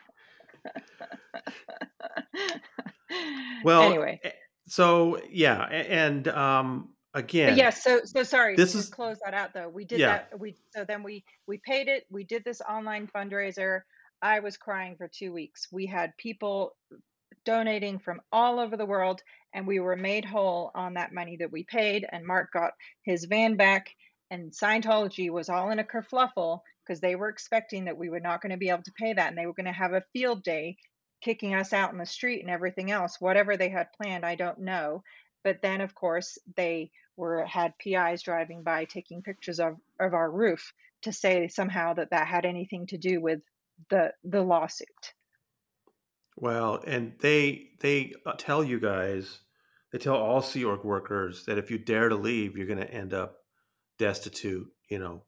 Well, 3.63 3.81
anyway, 3.81 4.21
so 4.67 5.19
yeah, 5.29 5.63
and 5.63 6.27
um, 6.27 6.89
again, 7.13 7.57
yes, 7.57 7.83
so 7.83 8.01
so 8.05 8.23
sorry 8.23 8.55
this 8.55 8.75
is 8.75 8.89
close 8.89 9.17
that 9.23 9.33
out 9.33 9.53
though. 9.53 9.69
We 9.69 9.85
did 9.85 9.99
yeah. 9.99 10.07
that. 10.29 10.39
We 10.39 10.55
so 10.75 10.85
then 10.85 11.03
we 11.03 11.23
we 11.47 11.57
paid 11.57 11.87
it. 11.87 12.05
We 12.09 12.23
did 12.23 12.43
this 12.43 12.61
online 12.61 13.07
fundraiser. 13.07 13.81
I 14.21 14.39
was 14.41 14.57
crying 14.57 14.95
for 14.97 15.07
two 15.07 15.31
weeks. 15.31 15.67
We 15.71 15.85
had 15.85 16.17
people 16.17 16.75
donating 17.45 17.99
from 17.99 18.21
all 18.31 18.59
over 18.59 18.77
the 18.77 18.85
world, 18.85 19.21
and 19.53 19.65
we 19.65 19.79
were 19.79 19.95
made 19.95 20.25
whole 20.25 20.71
on 20.75 20.95
that 20.95 21.13
money 21.13 21.37
that 21.37 21.51
we 21.51 21.63
paid. 21.63 22.05
And 22.11 22.25
Mark 22.25 22.51
got 22.51 22.73
his 23.03 23.25
van 23.25 23.55
back, 23.55 23.89
and 24.29 24.51
Scientology 24.51 25.29
was 25.29 25.49
all 25.49 25.71
in 25.71 25.79
a 25.79 25.83
kerfluffle 25.83 26.61
because 26.85 26.99
they 26.99 27.15
were 27.15 27.29
expecting 27.29 27.85
that 27.85 27.97
we 27.97 28.09
were 28.09 28.19
not 28.19 28.41
going 28.41 28.51
to 28.51 28.57
be 28.57 28.69
able 28.69 28.83
to 28.83 28.91
pay 28.99 29.13
that, 29.13 29.29
and 29.29 29.37
they 29.37 29.45
were 29.45 29.53
going 29.53 29.65
to 29.65 29.71
have 29.71 29.93
a 29.93 30.03
field 30.13 30.43
day, 30.43 30.77
kicking 31.21 31.53
us 31.53 31.73
out 31.73 31.91
in 31.91 31.97
the 31.97 32.05
street 32.05 32.41
and 32.41 32.49
everything 32.49 32.91
else. 32.91 33.17
Whatever 33.19 33.57
they 33.57 33.69
had 33.69 33.93
planned, 33.93 34.25
I 34.25 34.35
don't 34.35 34.59
know. 34.59 35.03
But 35.43 35.61
then, 35.61 35.81
of 35.81 35.95
course, 35.95 36.37
they 36.55 36.91
were 37.15 37.45
had 37.45 37.77
PIs 37.77 38.21
driving 38.21 38.63
by 38.63 38.85
taking 38.85 39.21
pictures 39.21 39.59
of 39.59 39.77
of 39.99 40.13
our 40.13 40.29
roof 40.29 40.73
to 41.01 41.13
say 41.13 41.47
somehow 41.47 41.93
that 41.93 42.11
that 42.11 42.27
had 42.27 42.45
anything 42.45 42.87
to 42.87 42.97
do 42.97 43.21
with 43.21 43.39
the 43.89 44.13
the 44.23 44.41
lawsuit. 44.41 45.13
Well, 46.35 46.81
and 46.85 47.13
they 47.19 47.69
they 47.79 48.13
uh, 48.25 48.33
tell 48.37 48.63
you 48.63 48.79
guys, 48.79 49.39
they 49.91 49.97
tell 49.97 50.15
all 50.15 50.41
Sea 50.41 50.65
Org 50.65 50.83
workers 50.83 51.45
that 51.45 51.57
if 51.57 51.69
you 51.69 51.77
dare 51.77 52.09
to 52.09 52.15
leave, 52.15 52.57
you're 52.57 52.67
going 52.67 52.79
to 52.79 52.93
end 52.93 53.13
up 53.13 53.37
destitute. 53.97 54.67
You 54.89 54.99
know, 54.99 55.23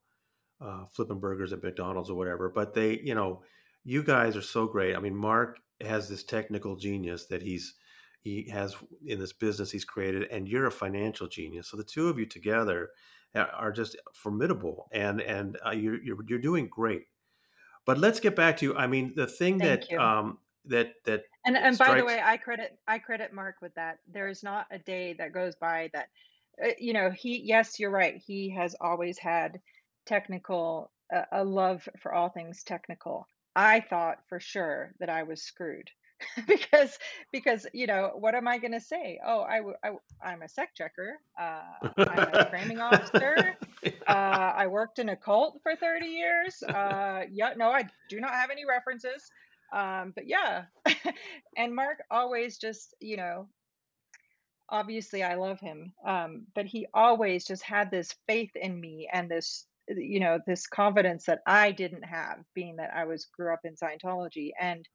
uh, 0.61 0.85
flipping 0.93 1.19
burgers 1.19 1.53
at 1.53 1.63
McDonald's 1.63 2.09
or 2.09 2.15
whatever. 2.15 2.49
But 2.49 2.73
they, 2.73 2.99
you 3.03 3.15
know, 3.15 3.41
you 3.83 4.03
guys 4.03 4.35
are 4.35 4.41
so 4.41 4.67
great. 4.67 4.95
I 4.95 4.99
mean, 4.99 5.15
Mark 5.15 5.57
has 5.81 6.07
this 6.07 6.23
technical 6.23 6.75
genius 6.75 7.25
that 7.27 7.41
he's 7.41 7.73
he 8.21 8.49
has 8.49 8.75
in 9.05 9.19
this 9.19 9.33
business 9.33 9.71
he's 9.71 9.85
created, 9.85 10.23
and 10.31 10.47
you're 10.47 10.67
a 10.67 10.71
financial 10.71 11.27
genius. 11.27 11.69
So 11.69 11.77
the 11.77 11.83
two 11.83 12.07
of 12.09 12.19
you 12.19 12.25
together 12.25 12.91
are 13.35 13.71
just 13.71 13.95
formidable, 14.13 14.87
and 14.91 15.21
and 15.21 15.57
uh, 15.65 15.71
you're, 15.71 16.01
you're 16.03 16.17
you're 16.27 16.39
doing 16.39 16.67
great. 16.67 17.07
But 17.85 17.97
let's 17.97 18.19
get 18.19 18.35
back 18.35 18.57
to 18.57 18.65
you. 18.65 18.75
I 18.75 18.87
mean 18.87 19.13
the 19.15 19.27
thing 19.27 19.59
Thank 19.59 19.63
that 19.63 19.89
you. 19.89 19.99
um, 19.99 20.39
that 20.65 20.93
that 21.05 21.23
And 21.45 21.57
and 21.57 21.77
by 21.77 21.93
the 21.95 22.05
way, 22.05 22.21
I 22.23 22.37
credit 22.37 22.79
I 22.87 22.99
credit 22.99 23.33
Mark 23.33 23.57
with 23.61 23.73
that. 23.75 23.99
There 24.07 24.27
is 24.27 24.43
not 24.43 24.67
a 24.71 24.79
day 24.79 25.13
that 25.13 25.33
goes 25.33 25.55
by 25.55 25.89
that 25.93 26.09
uh, 26.63 26.69
you 26.79 26.93
know, 26.93 27.11
he 27.11 27.39
yes, 27.41 27.79
you're 27.79 27.91
right. 27.91 28.17
He 28.17 28.49
has 28.51 28.75
always 28.81 29.17
had 29.19 29.61
technical 30.05 30.91
uh, 31.13 31.25
a 31.31 31.43
love 31.43 31.87
for 31.99 32.13
all 32.13 32.29
things 32.29 32.63
technical. 32.63 33.27
I 33.55 33.81
thought 33.81 34.27
for 34.29 34.39
sure 34.39 34.93
that 34.99 35.09
I 35.09 35.23
was 35.23 35.43
screwed 35.43 35.89
because 36.47 36.97
because 37.31 37.67
you 37.73 37.87
know, 37.87 38.11
what 38.15 38.35
am 38.35 38.47
I 38.47 38.57
going 38.57 38.73
to 38.73 38.79
say? 38.81 39.19
Oh, 39.25 39.41
I 39.41 39.61
I'm 40.23 40.41
a 40.41 40.49
sec 40.49 40.75
checker. 40.75 41.19
Uh, 41.39 41.61
I'm 41.97 42.29
a 42.33 42.49
framing 42.49 42.79
officer. 42.79 43.55
Uh, 44.07 44.53
I 44.55 44.67
worked 44.67 44.99
in 44.99 45.09
a 45.09 45.15
cult 45.15 45.59
for 45.63 45.75
30 45.75 46.05
years. 46.05 46.61
Uh, 46.61 47.23
yeah, 47.31 47.53
no, 47.57 47.69
I 47.71 47.87
do 48.09 48.19
not 48.19 48.31
have 48.33 48.51
any 48.51 48.63
references. 48.63 49.31
Um, 49.73 50.11
but 50.15 50.27
yeah, 50.27 50.65
and 51.57 51.73
Mark 51.73 52.03
always 52.11 52.57
just, 52.57 52.93
you 52.99 53.17
know, 53.17 53.47
obviously 54.69 55.23
I 55.23 55.35
love 55.35 55.59
him, 55.59 55.93
um, 56.05 56.47
but 56.55 56.65
he 56.65 56.87
always 56.93 57.45
just 57.45 57.63
had 57.63 57.89
this 57.91 58.15
faith 58.27 58.51
in 58.55 58.79
me 58.79 59.09
and 59.11 59.29
this, 59.29 59.65
you 59.87 60.19
know, 60.19 60.39
this 60.45 60.67
confidence 60.67 61.25
that 61.25 61.41
I 61.45 61.71
didn't 61.71 62.03
have, 62.03 62.39
being 62.53 62.77
that 62.77 62.91
I 62.93 63.05
was 63.05 63.25
grew 63.25 63.53
up 63.53 63.61
in 63.63 63.75
Scientology, 63.75 64.51
and 64.59 64.87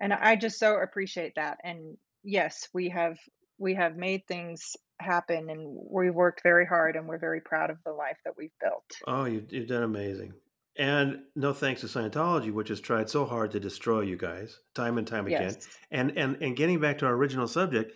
and 0.00 0.12
I 0.12 0.36
just 0.36 0.58
so 0.58 0.76
appreciate 0.76 1.34
that. 1.36 1.58
And 1.64 1.96
yes, 2.22 2.68
we 2.72 2.88
have 2.90 3.18
we 3.58 3.74
have 3.74 3.96
made 3.96 4.26
things 4.26 4.76
happen, 5.00 5.50
and 5.50 5.76
we've 5.90 6.14
worked 6.14 6.42
very 6.42 6.66
hard, 6.66 6.96
and 6.96 7.08
we're 7.08 7.18
very 7.18 7.40
proud 7.40 7.70
of 7.70 7.78
the 7.84 7.92
life 7.92 8.18
that 8.24 8.34
we've 8.36 8.56
built. 8.60 8.84
Oh, 9.06 9.24
you've, 9.24 9.52
you've 9.52 9.68
done 9.68 9.82
amazing. 9.82 10.32
And 10.76 11.22
no 11.34 11.52
thanks 11.52 11.80
to 11.80 11.88
Scientology, 11.88 12.52
which 12.52 12.68
has 12.68 12.80
tried 12.80 13.10
so 13.10 13.24
hard 13.24 13.50
to 13.50 13.60
destroy 13.60 14.02
you 14.02 14.16
guys 14.16 14.60
time 14.74 14.96
and 14.98 15.06
time 15.06 15.26
again. 15.26 15.54
Yes, 15.54 15.68
And 15.90 16.16
and 16.16 16.40
and 16.40 16.56
getting 16.56 16.78
back 16.80 16.98
to 16.98 17.06
our 17.06 17.14
original 17.14 17.48
subject, 17.48 17.92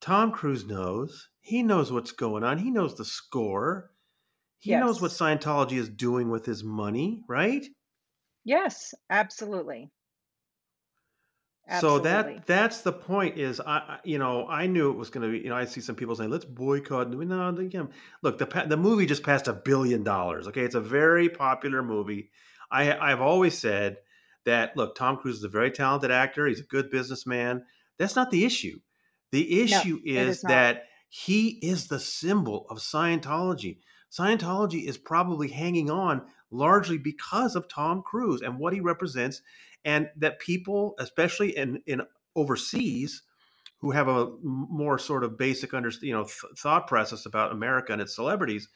Tom 0.00 0.32
Cruise 0.32 0.66
knows. 0.66 1.28
He 1.40 1.62
knows 1.62 1.90
what's 1.90 2.12
going 2.12 2.44
on. 2.44 2.58
He 2.58 2.70
knows 2.70 2.94
the 2.96 3.04
score. 3.04 3.90
He 4.58 4.76
knows 4.76 5.00
what 5.00 5.10
Scientology 5.10 5.78
is 5.78 5.88
doing 5.88 6.30
with 6.30 6.46
his 6.46 6.62
money, 6.62 7.22
right? 7.28 7.66
yes, 8.44 8.94
absolutely, 9.10 9.90
So 11.80 12.00
that 12.00 12.46
that's 12.46 12.80
the 12.80 12.92
point. 12.92 13.38
Is 13.38 13.60
I, 13.60 13.98
you 14.04 14.18
know 14.18 14.46
I 14.46 14.66
knew 14.66 14.90
it 14.90 14.96
was 14.96 15.10
going 15.10 15.26
to 15.26 15.32
be. 15.32 15.44
You 15.44 15.50
know 15.50 15.56
I 15.56 15.64
see 15.64 15.80
some 15.80 15.94
people 15.94 16.16
saying 16.16 16.30
let's 16.30 16.44
boycott. 16.44 17.10
No, 17.10 17.56
look 18.22 18.38
the 18.38 18.64
the 18.66 18.76
movie 18.76 19.06
just 19.06 19.22
passed 19.22 19.48
a 19.48 19.52
billion 19.52 20.02
dollars. 20.02 20.48
Okay, 20.48 20.62
it's 20.62 20.74
a 20.74 20.80
very 20.80 21.28
popular 21.28 21.82
movie. 21.82 22.30
I 22.70 22.96
I've 22.96 23.20
always 23.20 23.56
said 23.56 23.98
that 24.44 24.76
look 24.76 24.96
Tom 24.96 25.16
Cruise 25.16 25.38
is 25.38 25.44
a 25.44 25.48
very 25.48 25.70
talented 25.70 26.10
actor. 26.10 26.46
He's 26.46 26.60
a 26.60 26.64
good 26.64 26.90
businessman. 26.90 27.64
That's 27.98 28.16
not 28.16 28.30
the 28.30 28.44
issue. 28.44 28.80
The 29.30 29.62
issue 29.62 30.00
it 30.04 30.10
is 30.10 30.36
is 30.36 30.42
that 30.42 30.84
he 31.08 31.48
is 31.62 31.86
the 31.86 32.00
symbol 32.00 32.66
of 32.70 32.78
Scientology. 32.78 33.78
Scientology 34.10 34.84
is 34.86 34.98
probably 34.98 35.48
hanging 35.48 35.90
on 35.90 36.22
largely 36.50 36.98
because 36.98 37.56
of 37.56 37.68
Tom 37.68 38.02
Cruise 38.02 38.42
and 38.42 38.58
what 38.58 38.74
he 38.74 38.80
represents 38.80 39.40
and 39.84 40.10
that 40.16 40.38
people, 40.38 40.94
especially 40.98 41.56
in 41.56 41.82
in 41.86 42.02
overseas, 42.36 43.22
who 43.80 43.90
have 43.90 44.08
a 44.08 44.30
more 44.42 44.98
sort 44.98 45.24
of 45.24 45.36
basic 45.36 45.74
under 45.74 45.90
you 46.00 46.12
know 46.12 46.24
th- 46.24 46.58
thought 46.58 46.86
process 46.86 47.26
about 47.26 47.52
America 47.52 47.92
and 47.92 48.00
its 48.00 48.14
celebrities, 48.14 48.68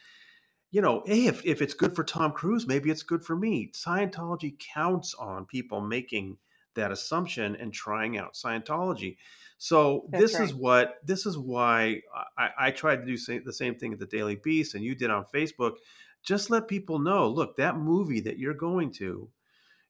you 0.71 0.83
know, 0.83 1.03
hey, 1.07 1.27
if 1.27 1.45
if 1.45 1.63
it's 1.63 1.75
good 1.75 1.95
for 1.95 2.05
Tom 2.05 2.33
Cruise, 2.33 2.67
maybe 2.67 2.91
it's 2.91 3.03
good 3.03 3.25
for 3.25 3.37
me. 3.37 3.71
Scientology 3.73 4.59
counts 4.75 5.15
on 5.15 5.47
people 5.47 5.81
making 5.81 6.39
that 6.75 6.93
assumption 6.93 7.57
and 7.57 7.73
trying 7.73 8.19
out 8.19 8.35
Scientology. 8.35 9.17
So 9.59 10.07
That's 10.11 10.23
this 10.23 10.41
is 10.41 10.55
what 10.55 10.97
this 11.05 11.25
is 11.25 11.39
why 11.39 12.03
I, 12.37 12.51
I 12.59 12.71
tried 12.71 12.97
to 12.97 13.07
do 13.07 13.41
the 13.41 13.53
same 13.53 13.77
thing 13.77 13.93
at 13.93 13.99
the 13.99 14.07
Daily 14.07 14.37
Beast, 14.37 14.75
and 14.75 14.85
you 14.85 14.95
did 14.95 15.11
on 15.11 15.25
Facebook. 15.35 15.77
Just 16.23 16.51
let 16.51 16.69
people 16.69 16.99
know. 16.99 17.29
Look, 17.29 17.57
that 17.57 17.79
movie 17.79 18.21
that 18.23 18.39
you're 18.39 18.55
going 18.55 18.93
to 18.95 19.31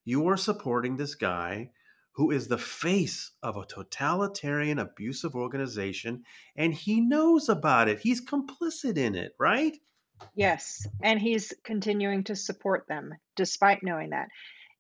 you 0.07 0.29
are 0.29 0.37
supporting 0.37 0.97
this 0.97 1.17
guy 1.17 1.69
who 2.13 2.31
is 2.31 2.47
the 2.47 2.57
face 2.57 3.33
of 3.43 3.57
a 3.57 3.67
totalitarian, 3.67 4.79
abusive 4.79 5.35
organization, 5.35 6.23
and 6.57 6.73
he 6.73 7.01
knows 7.01 7.49
about 7.49 7.89
it. 7.89 7.99
He's 7.99 8.25
complicit 8.25 8.97
in 8.97 9.17
it, 9.17 9.33
right? 9.39 9.77
Yes, 10.35 10.87
and 11.03 11.21
he's 11.21 11.53
continuing 11.65 12.25
to 12.25 12.37
support 12.37 12.87
them 12.89 13.15
despite 13.35 13.83
knowing 13.83 14.11
that. 14.11 14.29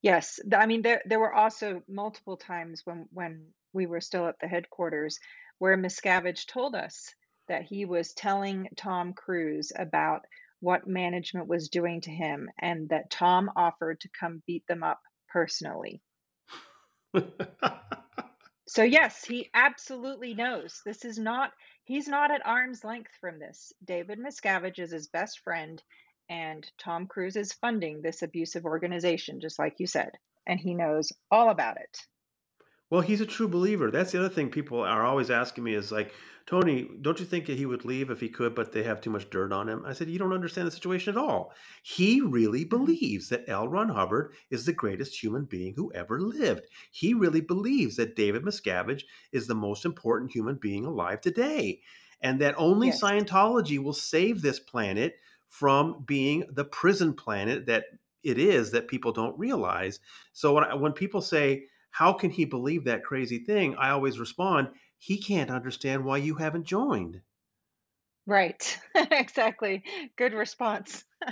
Yes, 0.00 0.38
I 0.56 0.66
mean 0.66 0.82
there 0.82 1.02
there 1.04 1.20
were 1.20 1.34
also 1.34 1.82
multiple 1.88 2.36
times 2.36 2.82
when 2.84 3.06
when 3.12 3.48
we 3.72 3.86
were 3.86 4.00
still 4.00 4.28
at 4.28 4.38
the 4.40 4.48
headquarters 4.48 5.18
where 5.58 5.76
Miscavige 5.76 6.46
told 6.46 6.74
us 6.74 7.12
that 7.48 7.64
he 7.64 7.84
was 7.84 8.14
telling 8.14 8.68
Tom 8.76 9.12
Cruise 9.12 9.72
about 9.76 10.22
what 10.60 10.86
management 10.86 11.48
was 11.48 11.68
doing 11.68 12.00
to 12.02 12.10
him 12.10 12.48
and 12.60 12.88
that 12.88 13.10
Tom 13.10 13.50
offered 13.56 14.00
to 14.00 14.08
come 14.18 14.42
beat 14.46 14.66
them 14.68 14.82
up 14.82 15.00
personally. 15.28 16.02
So 18.68 18.82
yes, 18.82 19.24
he 19.24 19.48
absolutely 19.54 20.34
knows. 20.34 20.82
This 20.84 21.04
is 21.04 21.18
not 21.18 21.52
he's 21.84 22.08
not 22.08 22.32
at 22.32 22.44
arm's 22.44 22.82
length 22.82 23.12
from 23.20 23.38
this. 23.38 23.72
David 23.84 24.18
Miscavige 24.18 24.80
is 24.80 24.90
his 24.90 25.06
best 25.06 25.38
friend 25.40 25.80
and 26.28 26.68
Tom 26.76 27.06
Cruise 27.06 27.36
is 27.36 27.52
funding 27.52 28.02
this 28.02 28.22
abusive 28.22 28.64
organization 28.64 29.40
just 29.40 29.58
like 29.60 29.78
you 29.78 29.86
said, 29.86 30.10
and 30.46 30.58
he 30.58 30.74
knows 30.74 31.12
all 31.30 31.50
about 31.50 31.76
it. 31.76 31.96
Well, 32.90 33.00
he's 33.00 33.20
a 33.20 33.26
true 33.26 33.48
believer. 33.48 33.90
That's 33.90 34.12
the 34.12 34.18
other 34.20 34.28
thing 34.28 34.48
people 34.50 34.80
are 34.80 35.04
always 35.04 35.30
asking 35.30 35.64
me 35.64 35.74
is 35.74 35.90
like, 35.90 36.12
Tony, 36.46 36.88
don't 37.00 37.18
you 37.18 37.26
think 37.26 37.46
that 37.46 37.58
he 37.58 37.66
would 37.66 37.84
leave 37.84 38.10
if 38.10 38.20
he 38.20 38.28
could, 38.28 38.54
but 38.54 38.70
they 38.70 38.84
have 38.84 39.00
too 39.00 39.10
much 39.10 39.28
dirt 39.30 39.52
on 39.52 39.68
him? 39.68 39.82
I 39.84 39.92
said, 39.92 40.08
you 40.08 40.20
don't 40.20 40.32
understand 40.32 40.68
the 40.68 40.72
situation 40.72 41.12
at 41.14 41.20
all. 41.20 41.52
He 41.82 42.20
really 42.20 42.64
believes 42.64 43.28
that 43.30 43.48
L. 43.48 43.66
Ron 43.66 43.88
Hubbard 43.88 44.34
is 44.50 44.64
the 44.64 44.72
greatest 44.72 45.20
human 45.20 45.44
being 45.44 45.74
who 45.74 45.92
ever 45.92 46.20
lived. 46.20 46.68
He 46.92 47.14
really 47.14 47.40
believes 47.40 47.96
that 47.96 48.14
David 48.14 48.44
Miscavige 48.44 49.02
is 49.32 49.48
the 49.48 49.56
most 49.56 49.84
important 49.84 50.30
human 50.30 50.54
being 50.54 50.84
alive 50.84 51.20
today, 51.20 51.80
and 52.20 52.40
that 52.40 52.54
only 52.56 52.88
Yes. 52.88 53.00
Scientology 53.00 53.82
will 53.82 53.92
save 53.92 54.42
this 54.42 54.60
planet 54.60 55.16
from 55.48 56.04
being 56.06 56.44
the 56.52 56.64
prison 56.64 57.14
planet 57.14 57.66
that 57.66 57.86
it 58.22 58.38
is 58.38 58.70
that 58.70 58.86
people 58.86 59.10
don't 59.10 59.36
realize. 59.36 59.98
So 60.32 60.54
when, 60.54 60.64
I, 60.64 60.74
when 60.74 60.92
people 60.92 61.20
say, 61.20 61.66
how 61.98 62.12
can 62.12 62.30
he 62.30 62.44
believe 62.44 62.84
that 62.84 63.04
crazy 63.04 63.38
thing? 63.38 63.74
I 63.76 63.90
always 63.90 64.18
respond, 64.18 64.70
he 64.98 65.18
can't 65.22 65.50
understand 65.50 66.04
why 66.04 66.18
you 66.18 66.36
haven't 66.36 66.64
joined. 66.66 67.22
Right. 68.26 68.78
Exactly. 69.10 69.84
Good 70.16 70.32
response. 70.34 71.04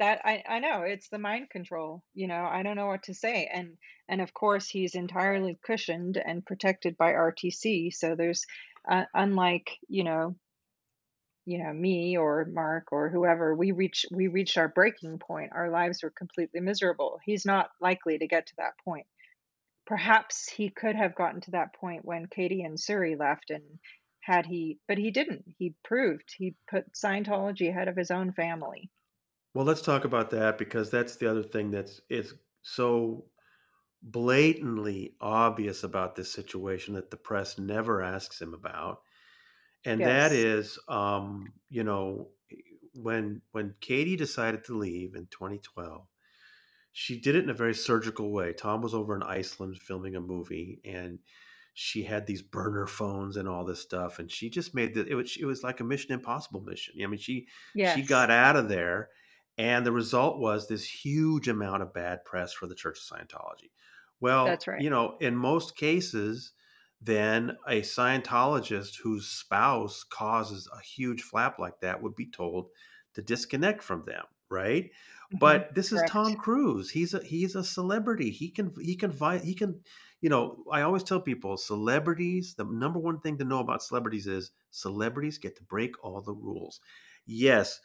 That 0.00 0.22
I 0.24 0.42
I 0.48 0.58
know, 0.58 0.82
it's 0.82 1.08
the 1.08 1.18
mind 1.20 1.50
control, 1.50 2.02
you 2.14 2.26
know, 2.26 2.44
I 2.44 2.64
don't 2.64 2.74
know 2.74 2.86
what 2.88 3.04
to 3.04 3.14
say, 3.14 3.46
and 3.46 3.78
and 4.08 4.20
of 4.20 4.34
course, 4.34 4.68
he's 4.68 4.96
entirely 4.96 5.56
cushioned 5.64 6.16
and 6.16 6.44
protected 6.44 6.96
by 6.96 7.12
RTC, 7.14 7.90
so 7.90 8.16
there's 8.16 8.44
uh, 8.88 9.04
unlike, 9.14 9.78
you 9.88 10.02
know, 10.02 10.34
you 11.46 11.62
know, 11.62 11.72
me 11.72 12.16
or 12.16 12.46
Mark 12.46 12.90
or 12.90 13.10
whoever, 13.10 13.54
we 13.54 13.72
reach 13.72 14.06
we 14.10 14.28
reached 14.28 14.56
our 14.56 14.68
breaking 14.68 15.18
point. 15.18 15.52
Our 15.52 15.70
lives 15.70 16.02
were 16.02 16.10
completely 16.10 16.60
miserable. 16.60 17.20
He's 17.24 17.44
not 17.44 17.70
likely 17.80 18.18
to 18.18 18.26
get 18.26 18.46
to 18.46 18.56
that 18.56 18.78
point. 18.84 19.06
Perhaps 19.86 20.48
he 20.50 20.70
could 20.70 20.96
have 20.96 21.14
gotten 21.14 21.40
to 21.42 21.52
that 21.52 21.74
point 21.74 22.04
when 22.04 22.26
Katie 22.26 22.62
and 22.62 22.76
Suri 22.78 23.18
left 23.18 23.50
and 23.50 23.80
had 24.20 24.46
he 24.46 24.80
but 24.88 24.98
he 24.98 25.10
didn't. 25.10 25.46
He 25.58 25.74
proved 25.84 26.34
he 26.36 26.56
put 26.68 26.92
Scientology 26.94 27.68
ahead 27.70 27.88
of 27.88 27.96
his 27.96 28.10
own 28.10 28.32
family. 28.32 28.90
Well, 29.54 29.64
let's 29.64 29.82
talk 29.82 30.04
about 30.04 30.30
that 30.30 30.58
because 30.58 30.90
that's 30.90 31.16
the 31.16 31.30
other 31.30 31.42
thing 31.42 31.70
that's 31.70 32.00
it's 32.08 32.34
so 32.62 33.30
blatantly 34.02 35.16
obvious 35.20 35.84
about 35.84 36.16
this 36.16 36.32
situation 36.32 36.94
that 36.94 37.10
the 37.10 37.16
press 37.18 37.58
never 37.58 38.02
asks 38.02 38.40
him 38.42 38.54
about 38.54 39.02
and 39.84 40.04
that 40.06 40.32
Yes. 40.32 40.32
is 40.32 40.78
um, 40.88 41.54
you 41.70 41.84
know 41.84 42.30
when 42.94 43.42
when 43.52 43.74
katie 43.80 44.16
decided 44.16 44.64
to 44.64 44.76
leave 44.78 45.14
in 45.16 45.26
2012 45.28 46.06
she 46.94 47.20
did 47.20 47.34
it 47.36 47.44
in 47.44 47.50
a 47.50 47.54
very 47.54 47.74
surgical 47.74 48.32
way 48.32 48.52
tom 48.52 48.80
was 48.80 48.94
over 48.94 49.14
in 49.16 49.22
iceland 49.22 49.76
filming 49.80 50.16
a 50.16 50.20
movie 50.20 50.80
and 50.84 51.18
she 51.74 52.04
had 52.04 52.26
these 52.26 52.42
burner 52.42 52.86
phones 52.86 53.36
and 53.36 53.48
all 53.48 53.64
this 53.64 53.80
stuff 53.82 54.18
and 54.18 54.30
she 54.30 54.48
just 54.48 54.74
made 54.74 54.94
the 54.94 55.06
it 55.06 55.14
was 55.14 55.36
it 55.38 55.44
was 55.44 55.62
like 55.64 55.80
a 55.80 55.84
mission 55.84 56.12
impossible 56.12 56.60
mission 56.60 56.94
i 57.02 57.06
mean 57.06 57.18
she 57.18 57.48
she 57.82 58.02
got 58.02 58.30
out 58.30 58.56
of 58.56 58.68
there 58.68 59.10
and 59.58 59.84
the 59.86 59.92
result 59.92 60.38
was 60.38 60.66
this 60.68 60.84
huge 61.04 61.48
amount 61.48 61.82
of 61.82 61.92
bad 61.92 62.24
press 62.24 62.52
for 62.52 62.66
the 62.66 62.74
church 62.74 62.98
of 62.98 63.18
scientology 63.18 63.70
well 64.20 64.46
That's 64.48 64.66
right. 64.66 64.84
you 64.84 64.90
know 64.90 65.16
in 65.20 65.36
most 65.36 65.76
cases 65.76 66.52
then 67.00 67.56
a 67.68 67.82
Scientologist 67.82 68.96
whose 69.02 69.28
spouse 69.28 70.04
causes 70.04 70.68
a 70.72 70.80
huge 70.80 71.22
flap 71.22 71.58
like 71.58 71.80
that 71.80 72.00
would 72.02 72.14
be 72.14 72.30
told 72.30 72.70
to 73.12 73.22
disconnect 73.22 73.82
from 73.82 74.04
them, 74.06 74.24
right? 74.48 74.90
But 75.38 75.74
this 75.74 75.92
is 75.92 76.02
Tom 76.08 76.34
Cruise. 76.36 76.90
He's 76.90 77.14
a 77.14 77.22
he's 77.24 77.56
a 77.56 77.64
celebrity. 77.64 78.30
He 78.30 78.50
can 78.50 78.72
he 78.80 78.96
can 78.96 79.12
fight. 79.12 79.42
he 79.42 79.54
can 79.54 79.80
you 80.24 80.30
know, 80.30 80.64
I 80.72 80.80
always 80.80 81.02
tell 81.02 81.20
people 81.20 81.58
celebrities, 81.58 82.54
the 82.54 82.64
number 82.64 82.98
one 82.98 83.20
thing 83.20 83.36
to 83.38 83.44
know 83.44 83.58
about 83.58 83.82
celebrities 83.82 84.26
is 84.26 84.52
celebrities 84.70 85.36
get 85.36 85.54
to 85.56 85.62
break 85.64 86.02
all 86.02 86.20
the 86.22 86.32
rules. 86.32 86.80
Yes, 87.26 87.78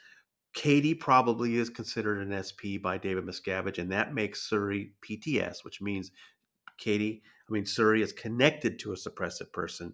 Katie 0.54 0.94
probably 0.94 1.58
is 1.58 1.70
considered 1.70 2.26
an 2.26 2.32
SP 2.42 2.80
by 2.82 2.98
David 2.98 3.26
Miscavige, 3.26 3.78
and 3.78 3.92
that 3.92 4.14
makes 4.14 4.50
Suri 4.50 4.92
PTS, 5.02 5.66
which 5.66 5.82
means 5.82 6.12
Katie, 6.78 7.22
I 7.50 7.52
mean, 7.52 7.66
Suri 7.66 8.02
is 8.02 8.14
connected 8.14 8.80
to 8.80 8.94
a 8.94 8.96
suppressive 8.96 9.52
person. 9.52 9.94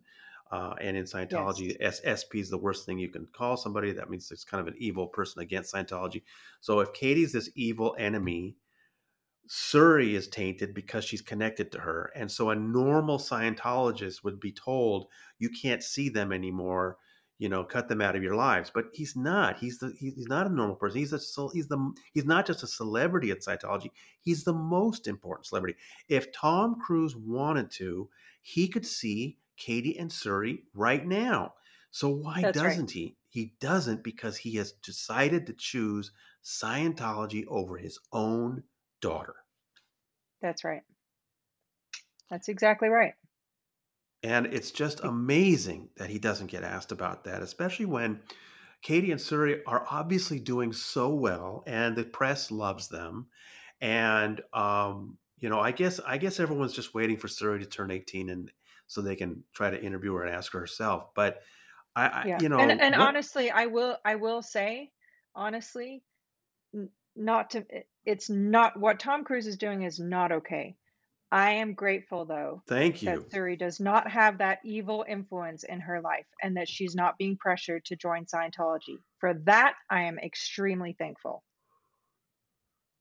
Uh, 0.51 0.75
and 0.79 0.95
in 0.95 1.05
Scientology, 1.05 1.75
Yes. 1.79 2.01
SP 2.05 2.35
is 2.35 2.49
the 2.49 2.57
worst 2.57 2.85
thing 2.85 2.99
you 2.99 3.09
can 3.09 3.27
call 3.33 3.57
somebody. 3.57 3.91
That 3.91 4.09
means 4.09 4.31
it's 4.31 4.43
kind 4.43 4.61
of 4.61 4.67
an 4.67 4.75
evil 4.77 5.07
person 5.07 5.41
against 5.41 5.73
Scientology. 5.73 6.21
So 6.61 6.79
if 6.81 6.93
Katie's 6.93 7.31
this 7.33 7.49
evil 7.55 7.95
enemy, 7.97 8.55
Suri 9.49 10.13
is 10.13 10.27
tainted 10.27 10.73
because 10.73 11.03
she's 11.05 11.21
connected 11.21 11.71
to 11.71 11.79
her. 11.79 12.11
And 12.15 12.31
so 12.31 12.49
a 12.49 12.55
normal 12.55 13.17
Scientologist 13.17 14.23
would 14.23 14.39
be 14.39 14.51
told, 14.51 15.07
you 15.39 15.49
can't 15.49 15.83
see 15.83 16.09
them 16.09 16.31
anymore, 16.31 16.97
you 17.37 17.49
know, 17.49 17.63
cut 17.63 17.87
them 17.87 18.01
out 18.01 18.15
of 18.15 18.23
your 18.23 18.35
lives. 18.35 18.71
But 18.73 18.85
he's 18.93 19.15
not. 19.15 19.57
He's 19.57 19.79
the 19.79 19.93
he's 19.99 20.27
not 20.27 20.47
a 20.47 20.53
normal 20.53 20.75
person. 20.75 20.99
He's 20.99 21.13
a 21.13 21.19
he's 21.53 21.67
the 21.67 21.93
he's 22.13 22.25
not 22.25 22.45
just 22.47 22.63
a 22.63 22.67
celebrity 22.67 23.31
at 23.31 23.41
Scientology. 23.41 23.91
He's 24.21 24.43
the 24.43 24.53
most 24.53 25.07
important 25.07 25.45
celebrity. 25.47 25.77
If 26.07 26.31
Tom 26.31 26.79
Cruise 26.79 27.15
wanted 27.15 27.69
to, 27.71 28.09
he 28.41 28.67
could 28.67 28.85
see 28.85 29.37
Katie 29.57 29.97
and 29.97 30.09
Suri 30.09 30.63
right 30.73 31.05
now. 31.05 31.53
So 31.91 32.09
why 32.09 32.41
That's 32.41 32.57
doesn't 32.57 32.91
he? 32.91 33.15
He 33.29 33.53
doesn't 33.59 34.03
because 34.03 34.37
he 34.37 34.55
has 34.55 34.73
decided 34.83 35.47
to 35.47 35.53
choose 35.53 36.11
Scientology 36.43 37.45
over 37.47 37.77
his 37.77 37.99
own 38.11 38.63
daughter. 39.01 39.35
That's 40.41 40.63
right. 40.63 40.83
That's 42.29 42.49
exactly 42.49 42.89
right. 42.89 43.13
And 44.23 44.47
it's 44.47 44.71
just 44.71 45.03
amazing 45.03 45.89
that 45.97 46.09
he 46.09 46.17
doesn't 46.17 46.47
get 46.47 46.63
asked 46.63 46.91
about 46.91 47.25
that, 47.25 47.41
especially 47.41 47.85
when 47.85 48.21
Katie 48.81 49.11
and 49.11 49.19
Suri 49.19 49.61
are 49.67 49.85
obviously 49.89 50.39
doing 50.39 50.73
so 50.73 51.09
well 51.09 51.63
and 51.67 51.95
the 51.95 52.03
press 52.03 52.51
loves 52.51 52.87
them. 52.87 53.27
And 53.81 54.41
um, 54.53 55.17
you 55.39 55.49
know, 55.49 55.59
I 55.59 55.71
guess 55.71 55.99
I 55.99 56.17
guess 56.17 56.39
everyone's 56.39 56.73
just 56.73 56.93
waiting 56.93 57.17
for 57.17 57.27
Suri 57.27 57.59
to 57.59 57.65
turn 57.65 57.91
18 57.91 58.29
and 58.29 58.51
so 58.87 59.01
they 59.01 59.15
can 59.15 59.43
try 59.53 59.69
to 59.69 59.81
interview 59.81 60.13
her 60.13 60.23
and 60.23 60.35
ask 60.35 60.51
her 60.53 60.59
herself. 60.59 61.09
But 61.15 61.41
I, 61.95 62.07
I 62.07 62.37
you 62.39 62.49
know, 62.49 62.59
and 62.59 62.79
what 62.79 62.93
honestly, 62.93 63.51
I 63.51 63.67
will 63.67 63.97
I 64.03 64.15
will 64.15 64.41
say, 64.41 64.91
honestly, 65.33 66.03
not 67.15 67.51
to 67.51 67.65
it's 68.05 68.29
not 68.29 68.77
what 68.79 68.99
Tom 68.99 69.23
Cruise 69.23 69.47
is 69.47 69.57
doing 69.57 69.83
is 69.83 69.99
not 69.99 70.31
okay. 70.31 70.75
I 71.31 71.51
am 71.51 71.73
grateful 71.73 72.25
though 72.25 72.61
thank 72.67 73.01
you. 73.01 73.09
that. 73.09 73.31
Suri 73.31 73.57
does 73.57 73.79
not 73.79 74.09
have 74.09 74.37
that 74.37 74.59
evil 74.63 75.05
influence 75.07 75.63
in 75.63 75.79
her 75.79 75.99
life 75.99 76.25
and 76.41 76.55
that 76.57 76.69
she's 76.69 76.95
not 76.95 77.17
being 77.17 77.35
pressured 77.37 77.83
to 77.85 77.95
join 77.95 78.25
Scientology. 78.25 78.99
For 79.19 79.33
that, 79.45 79.73
I 79.89 80.03
am 80.03 80.19
extremely 80.19 80.95
thankful. 80.97 81.43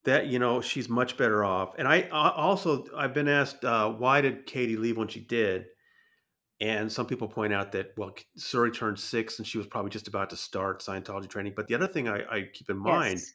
That 0.04 0.26
you 0.26 0.38
know, 0.38 0.60
she's 0.60 0.88
much 0.88 1.16
better 1.16 1.44
off. 1.44 1.74
And 1.78 1.88
I, 1.88 2.08
I 2.12 2.30
also 2.30 2.86
I've 2.96 3.14
been 3.14 3.28
asked 3.28 3.64
uh, 3.64 3.90
why 3.90 4.20
did 4.20 4.46
Katie 4.46 4.76
leave 4.76 4.96
when 4.96 5.08
she 5.08 5.20
did? 5.20 5.66
And 6.64 6.90
some 6.90 7.06
people 7.06 7.28
point 7.28 7.52
out 7.52 7.72
that, 7.72 7.92
well, 7.98 8.14
Suri 8.38 8.72
turned 8.74 8.98
six 8.98 9.38
and 9.38 9.46
she 9.46 9.58
was 9.58 9.66
probably 9.66 9.90
just 9.90 10.08
about 10.08 10.30
to 10.30 10.36
start 10.36 10.80
Scientology 10.80 11.28
training. 11.28 11.52
But 11.54 11.66
the 11.68 11.74
other 11.74 11.86
thing 11.86 12.08
I, 12.08 12.24
I 12.28 12.42
keep 12.52 12.70
in 12.70 12.78
mind 12.78 13.24
Yes. 13.24 13.34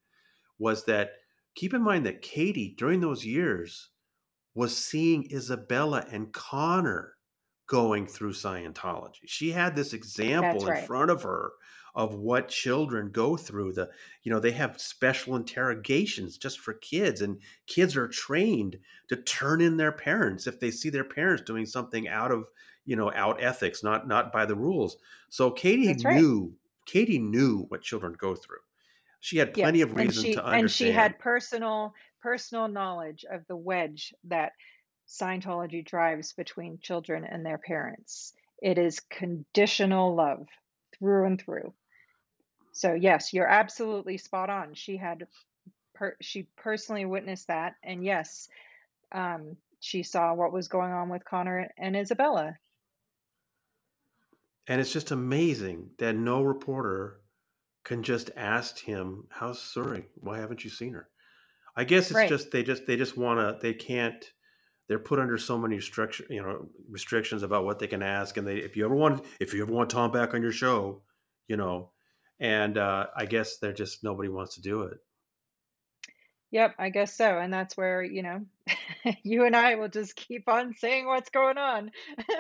was 0.59 0.86
that 0.86 1.13
keep 1.55 1.73
in 1.73 1.84
mind 1.84 2.05
that 2.05 2.21
Katie, 2.23 2.75
during 2.77 3.01
those 3.01 3.25
years, 3.25 3.91
was 4.55 4.77
seeing 4.77 5.32
Isabella 5.32 6.05
and 6.11 6.34
Connor 6.34 7.17
going 7.67 8.07
through 8.07 8.34
Scientology. 8.34 9.27
She 9.27 9.51
had 9.51 9.75
this 9.75 9.93
example 9.93 10.67
in 10.67 10.75
front 10.75 11.11
of 11.11 11.23
her 11.23 11.53
of 11.95 12.15
what 12.15 12.49
children 12.49 13.11
go 13.11 13.37
through. 13.37 13.73
The 13.73 13.89
you 14.23 14.31
know 14.31 14.39
they 14.39 14.51
have 14.51 14.79
special 14.81 15.35
interrogations 15.35 16.37
just 16.37 16.59
for 16.59 16.73
kids, 16.73 17.21
and 17.21 17.41
kids 17.67 17.95
are 17.97 18.07
trained 18.07 18.77
to 19.09 19.15
turn 19.23 19.61
in 19.61 19.77
their 19.77 19.91
parents 19.91 20.47
if 20.47 20.59
they 20.59 20.71
see 20.71 20.89
their 20.89 21.03
parents 21.03 21.43
doing 21.43 21.65
something 21.65 22.07
out 22.07 22.31
of 22.31 22.45
you 22.85 22.95
know 22.95 23.11
out 23.13 23.41
ethics, 23.41 23.83
not 23.83 24.07
not 24.07 24.31
by 24.31 24.45
the 24.45 24.55
rules. 24.55 24.97
So 25.29 25.51
Katie 25.51 25.87
That's 25.87 26.05
right. 26.05 26.25
knew 26.25 26.55
Katie 26.85 27.19
knew 27.19 27.63
what 27.69 27.81
children 27.81 28.13
go 28.13 28.35
through. 28.35 28.59
She 29.21 29.37
had 29.37 29.53
plenty 29.53 29.81
Yes. 29.81 29.81
of 29.81 29.95
reason 29.95 30.29
to 30.31 30.41
she 30.41 30.45
and 30.49 30.69
she 30.71 30.91
had 30.91 31.19
personal 31.19 31.93
personal 32.21 32.67
knowledge 32.67 33.25
of 33.29 33.45
the 33.47 33.55
wedge 33.55 34.13
that 34.25 34.53
Scientology 35.07 35.83
drives 35.85 36.33
between 36.33 36.79
children 36.79 37.25
and 37.25 37.45
their 37.45 37.57
parents. 37.57 38.33
It 38.61 38.77
is 38.77 38.99
conditional 38.99 40.15
love 40.15 40.47
through 41.00 41.26
and 41.26 41.41
through. 41.41 41.74
So 42.72 42.93
yes, 42.93 43.34
you're 43.34 43.47
absolutely 43.47 44.18
spot 44.18 44.50
on. 44.50 44.74
She 44.74 44.97
had 44.97 45.28
per, 45.93 46.16
she 46.22 46.43
personally 46.56 47.06
witnessed 47.06 47.47
that, 47.47 47.76
and 47.84 48.04
yes, 48.04 48.50
um, 49.12 49.58
she 49.80 50.04
saw 50.04 50.34
what 50.34 50.54
was 50.54 50.68
going 50.68 50.91
on 50.91 51.10
with 51.10 51.26
Connor 51.26 51.72
and 51.78 51.95
Isabella. 51.97 52.58
And 54.68 54.80
it's 54.80 54.93
just 54.93 55.12
amazing 55.12 55.95
that 55.97 56.16
no 56.16 56.43
reporter 56.43 57.20
can 57.84 58.04
just 58.04 58.32
ask 58.38 58.80
him, 58.80 59.28
"How's 59.32 59.60
Suri? 59.60 60.08
Why 60.16 60.39
haven't 60.39 60.64
you 60.64 60.70
seen 60.70 60.93
her?" 60.93 61.10
I 61.76 61.84
guess 61.86 62.12
it's 62.12 62.24
Right. 62.24 62.30
just 62.30 62.52
they 62.52 62.64
just 62.64 62.86
they 62.88 62.97
just 62.97 63.18
want 63.18 63.39
to 63.39 63.60
they 63.62 63.74
can't 63.74 64.34
they're 64.89 64.99
put 64.99 65.19
under 65.19 65.37
so 65.37 65.57
many 65.57 65.75
restriction 65.77 66.25
you 66.29 66.41
know 66.41 66.67
restrictions 66.89 67.43
about 67.43 67.63
what 67.63 67.79
they 67.79 67.87
can 67.87 68.03
ask 68.03 68.35
and 68.35 68.45
they 68.45 68.57
if 68.57 68.75
you 68.75 68.83
ever 68.83 68.95
want 68.95 69.23
if 69.39 69.53
you 69.53 69.61
ever 69.61 69.71
want 69.71 69.89
Tom 69.89 70.11
back 70.11 70.33
on 70.33 70.41
your 70.41 70.51
show, 70.51 71.01
you 71.47 71.55
know, 71.55 71.91
and 72.39 72.77
uh, 72.77 73.05
I 73.15 73.25
guess 73.25 73.57
they're 73.57 73.71
just 73.71 74.03
nobody 74.03 74.27
wants 74.27 74.55
to 74.55 74.61
do 74.61 74.81
it. 74.83 74.97
Yep, 76.51 76.75
I 76.79 76.89
guess 76.89 77.15
so. 77.15 77.37
And 77.37 77.53
that's 77.53 77.77
where, 77.77 78.01
you 78.01 78.23
know, 78.23 78.45
you 79.23 79.45
and 79.45 79.55
I 79.55 79.75
will 79.75 79.87
just 79.87 80.15
keep 80.15 80.49
on 80.49 80.73
saying 80.73 81.05
what's 81.05 81.29
going 81.29 81.57
on. 81.57 81.91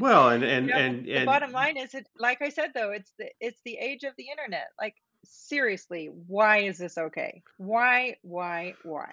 Well, 0.00 0.28
and 0.28 0.42
You 0.42 0.48
and 0.48 0.66
know, 0.68 0.74
and 0.78 1.06
the 1.06 1.24
bottom 1.26 1.50
line 1.50 1.76
is 1.76 1.94
it 1.94 2.06
like 2.16 2.40
I 2.42 2.48
said 2.50 2.70
though, 2.74 2.92
it's 2.92 3.12
the 3.18 3.28
it's 3.40 3.60
the 3.64 3.76
age 3.76 4.04
of 4.04 4.14
the 4.16 4.28
internet. 4.30 4.68
Like 4.80 4.94
seriously, 5.24 6.10
why 6.28 6.58
is 6.58 6.78
this 6.78 6.96
okay? 6.96 7.42
Why, 7.56 8.16
why, 8.22 8.74
why? 8.84 9.12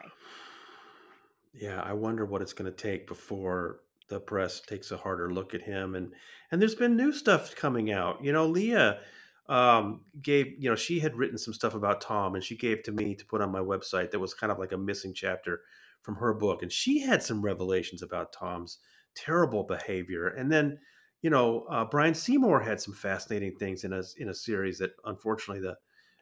Yeah, 1.59 1.81
I 1.81 1.91
wonder 1.93 2.25
what 2.25 2.41
it's 2.41 2.53
going 2.53 2.71
to 2.71 2.77
take 2.77 3.05
before 3.05 3.81
the 4.07 4.19
press 4.19 4.61
takes 4.61 4.91
a 4.91 4.97
harder 4.97 5.31
look 5.31 5.53
at 5.53 5.61
him. 5.61 5.95
And 5.95 6.13
and 6.51 6.61
there's 6.61 6.75
been 6.75 6.95
new 6.95 7.11
stuff 7.11 7.55
coming 7.55 7.91
out. 7.91 8.23
You 8.23 8.31
know, 8.31 8.47
Leah 8.47 9.01
um, 9.49 10.01
gave 10.21 10.47
you 10.57 10.69
know 10.69 10.75
she 10.75 10.99
had 10.99 11.17
written 11.17 11.37
some 11.37 11.53
stuff 11.53 11.75
about 11.75 12.01
Tom, 12.01 12.35
and 12.35 12.43
she 12.43 12.55
gave 12.55 12.83
to 12.83 12.93
me 12.93 13.13
to 13.15 13.25
put 13.25 13.41
on 13.41 13.51
my 13.51 13.59
website. 13.59 14.11
That 14.11 14.19
was 14.19 14.33
kind 14.33 14.51
of 14.51 14.59
like 14.59 14.71
a 14.71 14.77
missing 14.77 15.13
chapter 15.13 15.61
from 16.01 16.15
her 16.15 16.33
book, 16.33 16.61
and 16.61 16.71
she 16.71 17.01
had 17.01 17.21
some 17.21 17.41
revelations 17.41 18.01
about 18.01 18.31
Tom's 18.31 18.79
terrible 19.15 19.63
behavior. 19.63 20.27
And 20.27 20.49
then 20.51 20.79
you 21.21 21.29
know, 21.29 21.65
uh, 21.69 21.83
Bryan 21.83 22.13
Seymour 22.13 22.61
had 22.61 22.79
some 22.79 22.93
fascinating 22.93 23.57
things 23.57 23.83
in 23.83 23.91
a 23.91 24.01
in 24.17 24.29
a 24.29 24.33
series 24.33 24.77
that 24.79 24.91
unfortunately 25.03 25.61
the 25.61 25.75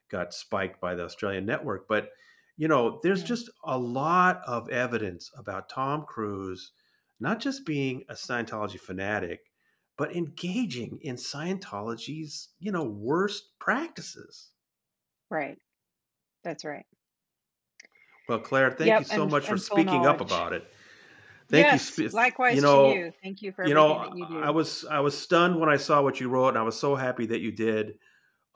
got 0.10 0.34
spiked 0.34 0.82
by 0.82 0.96
the 0.96 1.04
Australian 1.04 1.46
network. 1.46 1.88
But 1.88 2.10
you 2.58 2.68
know, 2.68 3.00
there's 3.04 3.24
just 3.24 3.50
a 3.64 3.78
lot 3.78 4.42
of 4.46 4.70
evidence 4.70 5.32
about 5.38 5.70
Tom 5.70 6.06
Cruise 6.08 6.72
not 7.20 7.40
just 7.40 7.66
being 7.66 8.04
a 8.10 8.14
Scientology 8.14 8.80
fanatic, 8.80 9.40
but 9.98 10.16
engaging 10.16 11.00
in 11.02 11.16
Scientology's 11.16 12.50
you 12.60 12.72
know 12.72 12.84
worst 12.84 13.58
practices. 13.60 14.52
Right. 15.30 15.58
That's 16.44 16.64
right. 16.66 16.86
Well, 18.28 18.40
Claire, 18.40 18.72
thank 18.72 18.88
Yep, 18.88 19.00
you 19.00 19.06
so 19.06 19.24
and 19.24 19.32
much 19.32 19.48
for 19.48 19.58
speaking 19.58 20.06
up 20.06 20.22
about 20.22 20.54
it. 20.54 20.68
Thank 21.50 21.72
you. 21.72 21.80
Yes, 21.80 21.84
spe- 21.84 22.14
likewise 22.14 22.56
You 22.56 22.62
to 22.62 22.88
you. 22.90 23.12
Thank 23.24 23.42
you 23.42 23.52
for 23.54 23.64
you 23.64 23.74
everything 23.74 24.02
know, 24.02 24.20
that 24.20 24.30
you 24.30 24.44
I 24.44 24.50
was 24.50 24.86
I 24.86 25.00
was 25.00 25.18
stunned 25.18 25.60
when 25.60 25.70
I 25.70 25.78
saw 25.78 26.02
what 26.02 26.20
you 26.20 26.30
wrote, 26.30 26.50
and 26.50 26.58
I 26.58 26.64
was 26.64 26.78
so 26.78 26.96
happy 26.96 27.26
that 27.28 27.40
you 27.40 27.52
did. 27.52 28.00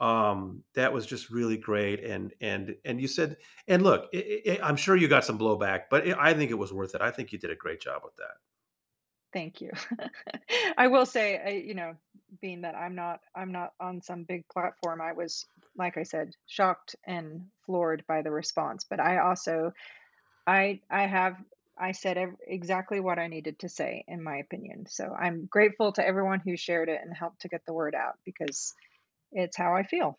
Um, 0.02 0.64
that 0.74 0.92
was 0.92 1.06
just 1.06 1.30
really 1.30 1.56
great, 1.56 2.02
and 2.02 2.34
and 2.40 2.74
and 2.84 3.00
you 3.00 3.06
said, 3.06 3.36
and 3.68 3.82
look, 3.84 4.08
i 4.12 4.42
i 4.48 4.58
I'm 4.62 4.76
sure 4.76 4.96
you 4.96 5.06
got 5.06 5.24
some 5.24 5.38
blowback, 5.38 5.82
but 5.90 6.06
it, 6.08 6.16
I 6.18 6.34
think 6.34 6.50
it 6.50 6.58
was 6.58 6.72
worth 6.72 6.96
it. 6.96 7.00
I 7.00 7.12
think 7.12 7.32
you 7.32 7.38
did 7.38 7.52
a 7.52 7.56
great 7.56 7.80
job 7.80 8.02
with 8.04 8.16
that. 8.16 8.34
Thank 9.32 9.60
you. 9.60 9.70
I 10.76 10.88
will 10.88 11.06
say, 11.06 11.40
I, 11.44 11.50
you 11.50 11.74
know, 11.74 11.94
being 12.40 12.62
that 12.62 12.74
I'm 12.74 12.96
not 12.96 13.20
I'm 13.36 13.52
not 13.52 13.74
on 13.80 14.02
some 14.02 14.24
big 14.24 14.46
platform, 14.48 15.00
I 15.00 15.12
was, 15.12 15.46
like 15.76 15.96
I 15.96 16.02
said, 16.02 16.32
shocked 16.46 16.96
and 17.06 17.46
floored 17.64 18.04
by 18.08 18.22
the 18.22 18.30
response. 18.32 18.84
But 18.88 19.00
I 19.00 19.18
also 19.18 19.72
I 20.46 20.80
I 20.90 21.06
have 21.06 21.36
I 21.78 21.92
said 21.92 22.18
exactly 22.46 23.00
what 23.00 23.18
I 23.18 23.28
needed 23.28 23.60
to 23.60 23.68
say 23.68 24.04
in 24.08 24.22
my 24.22 24.36
opinion. 24.38 24.86
So 24.88 25.14
I'm 25.14 25.46
grateful 25.46 25.92
to 25.92 26.06
everyone 26.06 26.40
who 26.40 26.56
shared 26.56 26.88
it 26.88 27.00
and 27.02 27.16
helped 27.16 27.42
to 27.42 27.48
get 27.48 27.64
the 27.66 27.72
word 27.72 27.94
out 27.94 28.18
because 28.24 28.74
it's 29.32 29.56
how 29.56 29.74
I 29.74 29.82
feel. 29.82 30.16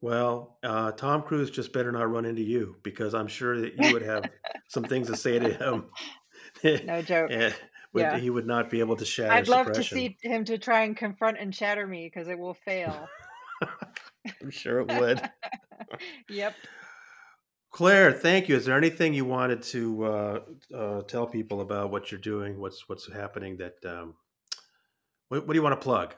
Well, 0.00 0.58
uh, 0.62 0.92
Tom 0.92 1.22
Cruise 1.22 1.50
just 1.50 1.72
better 1.72 1.90
not 1.90 2.10
run 2.10 2.26
into 2.26 2.42
you 2.42 2.76
because 2.82 3.14
I'm 3.14 3.28
sure 3.28 3.60
that 3.60 3.74
you 3.82 3.92
would 3.92 4.02
have 4.02 4.30
some 4.68 4.84
things 4.84 5.08
to 5.08 5.16
say 5.16 5.38
to 5.38 5.52
him. 5.52 5.86
No 6.86 7.02
joke. 7.02 7.30
would, 7.92 8.02
Yeah. 8.02 8.18
he 8.18 8.30
would 8.30 8.46
not 8.46 8.70
be 8.70 8.80
able 8.80 8.96
to 8.96 9.04
shatter 9.04 9.32
I'd 9.32 9.48
love 9.48 9.72
to 9.72 9.82
see 9.82 10.16
him 10.22 10.44
to 10.44 10.58
try 10.58 10.82
and 10.82 10.96
confront 10.96 11.38
and 11.38 11.54
shatter 11.54 11.86
me 11.86 12.10
because 12.12 12.28
it 12.28 12.38
will 12.38 12.54
fail. 12.54 13.08
I'm 14.42 14.50
sure 14.50 14.80
it 14.80 14.88
would. 14.88 15.20
yep. 16.28 16.54
Claire, 17.72 18.12
thank 18.12 18.48
you. 18.48 18.56
Is 18.56 18.64
there 18.64 18.76
anything 18.76 19.14
you 19.14 19.24
wanted 19.24 19.62
to 19.64 20.04
uh, 20.04 20.40
uh, 20.74 21.02
tell 21.02 21.26
people 21.26 21.60
about 21.60 21.90
what 21.90 22.10
you're 22.10 22.20
doing? 22.20 22.60
What's 22.60 22.88
what's 22.88 23.10
happening? 23.10 23.58
That 23.58 23.76
um, 23.84 24.14
what, 25.28 25.46
what 25.46 25.52
do 25.52 25.58
you 25.58 25.62
want 25.62 25.78
to 25.78 25.84
plug? 25.84 26.14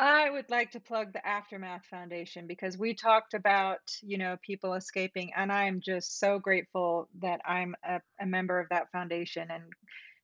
I 0.00 0.30
would 0.30 0.48
like 0.48 0.70
to 0.70 0.80
plug 0.80 1.12
the 1.12 1.26
Aftermath 1.26 1.84
Foundation 1.84 2.46
because 2.46 2.78
we 2.78 2.94
talked 2.94 3.34
about, 3.34 3.80
you 4.02 4.16
know, 4.16 4.38
people 4.42 4.72
escaping, 4.72 5.32
and 5.36 5.52
I'm 5.52 5.82
just 5.82 6.18
so 6.18 6.38
grateful 6.38 7.10
that 7.20 7.42
I'm 7.46 7.74
a, 7.86 8.00
a 8.18 8.24
member 8.24 8.58
of 8.58 8.70
that 8.70 8.90
foundation, 8.92 9.48
and 9.50 9.64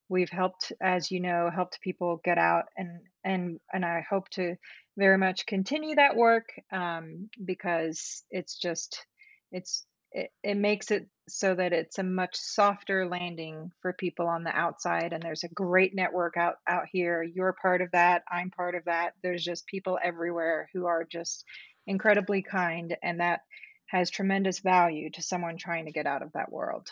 we've 0.08 0.30
helped, 0.30 0.72
as 0.80 1.10
you 1.10 1.20
know, 1.20 1.50
helped 1.54 1.82
people 1.82 2.22
get 2.24 2.38
out, 2.38 2.64
and 2.78 3.00
and 3.22 3.60
and 3.70 3.84
I 3.84 4.02
hope 4.08 4.30
to 4.30 4.56
very 4.96 5.18
much 5.18 5.44
continue 5.44 5.96
that 5.96 6.16
work 6.16 6.48
um, 6.72 7.28
because 7.44 8.24
it's 8.30 8.58
just, 8.58 9.04
it's 9.52 9.84
it, 10.10 10.30
it 10.42 10.56
makes 10.56 10.90
it 10.90 11.06
so 11.28 11.54
that 11.54 11.72
it's 11.72 11.98
a 11.98 12.02
much 12.02 12.36
softer 12.36 13.08
landing 13.08 13.72
for 13.82 13.92
people 13.92 14.28
on 14.28 14.44
the 14.44 14.56
outside 14.56 15.12
and 15.12 15.22
there's 15.22 15.44
a 15.44 15.48
great 15.48 15.94
network 15.94 16.36
out 16.36 16.56
out 16.66 16.84
here. 16.90 17.22
You're 17.22 17.56
part 17.60 17.82
of 17.82 17.90
that 17.92 18.22
i'm 18.30 18.50
part 18.50 18.74
of 18.74 18.84
that. 18.84 19.12
There's 19.22 19.44
just 19.44 19.66
people 19.66 19.98
everywhere 20.02 20.68
who 20.72 20.86
are 20.86 21.04
just 21.04 21.44
incredibly 21.86 22.42
kind 22.42 22.96
and 23.02 23.20
that 23.20 23.40
has 23.86 24.10
tremendous 24.10 24.60
value 24.60 25.10
to 25.10 25.22
someone 25.22 25.56
trying 25.56 25.86
to 25.86 25.92
get 25.92 26.06
out 26.06 26.22
of 26.22 26.32
that 26.32 26.50
world. 26.50 26.88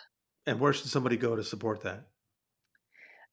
And 0.47 0.61
where 0.61 0.73
should 0.73 0.91
somebody 0.91 1.17
go 1.17 1.37
to 1.37 1.43
support 1.43 1.83
that? 1.83 2.07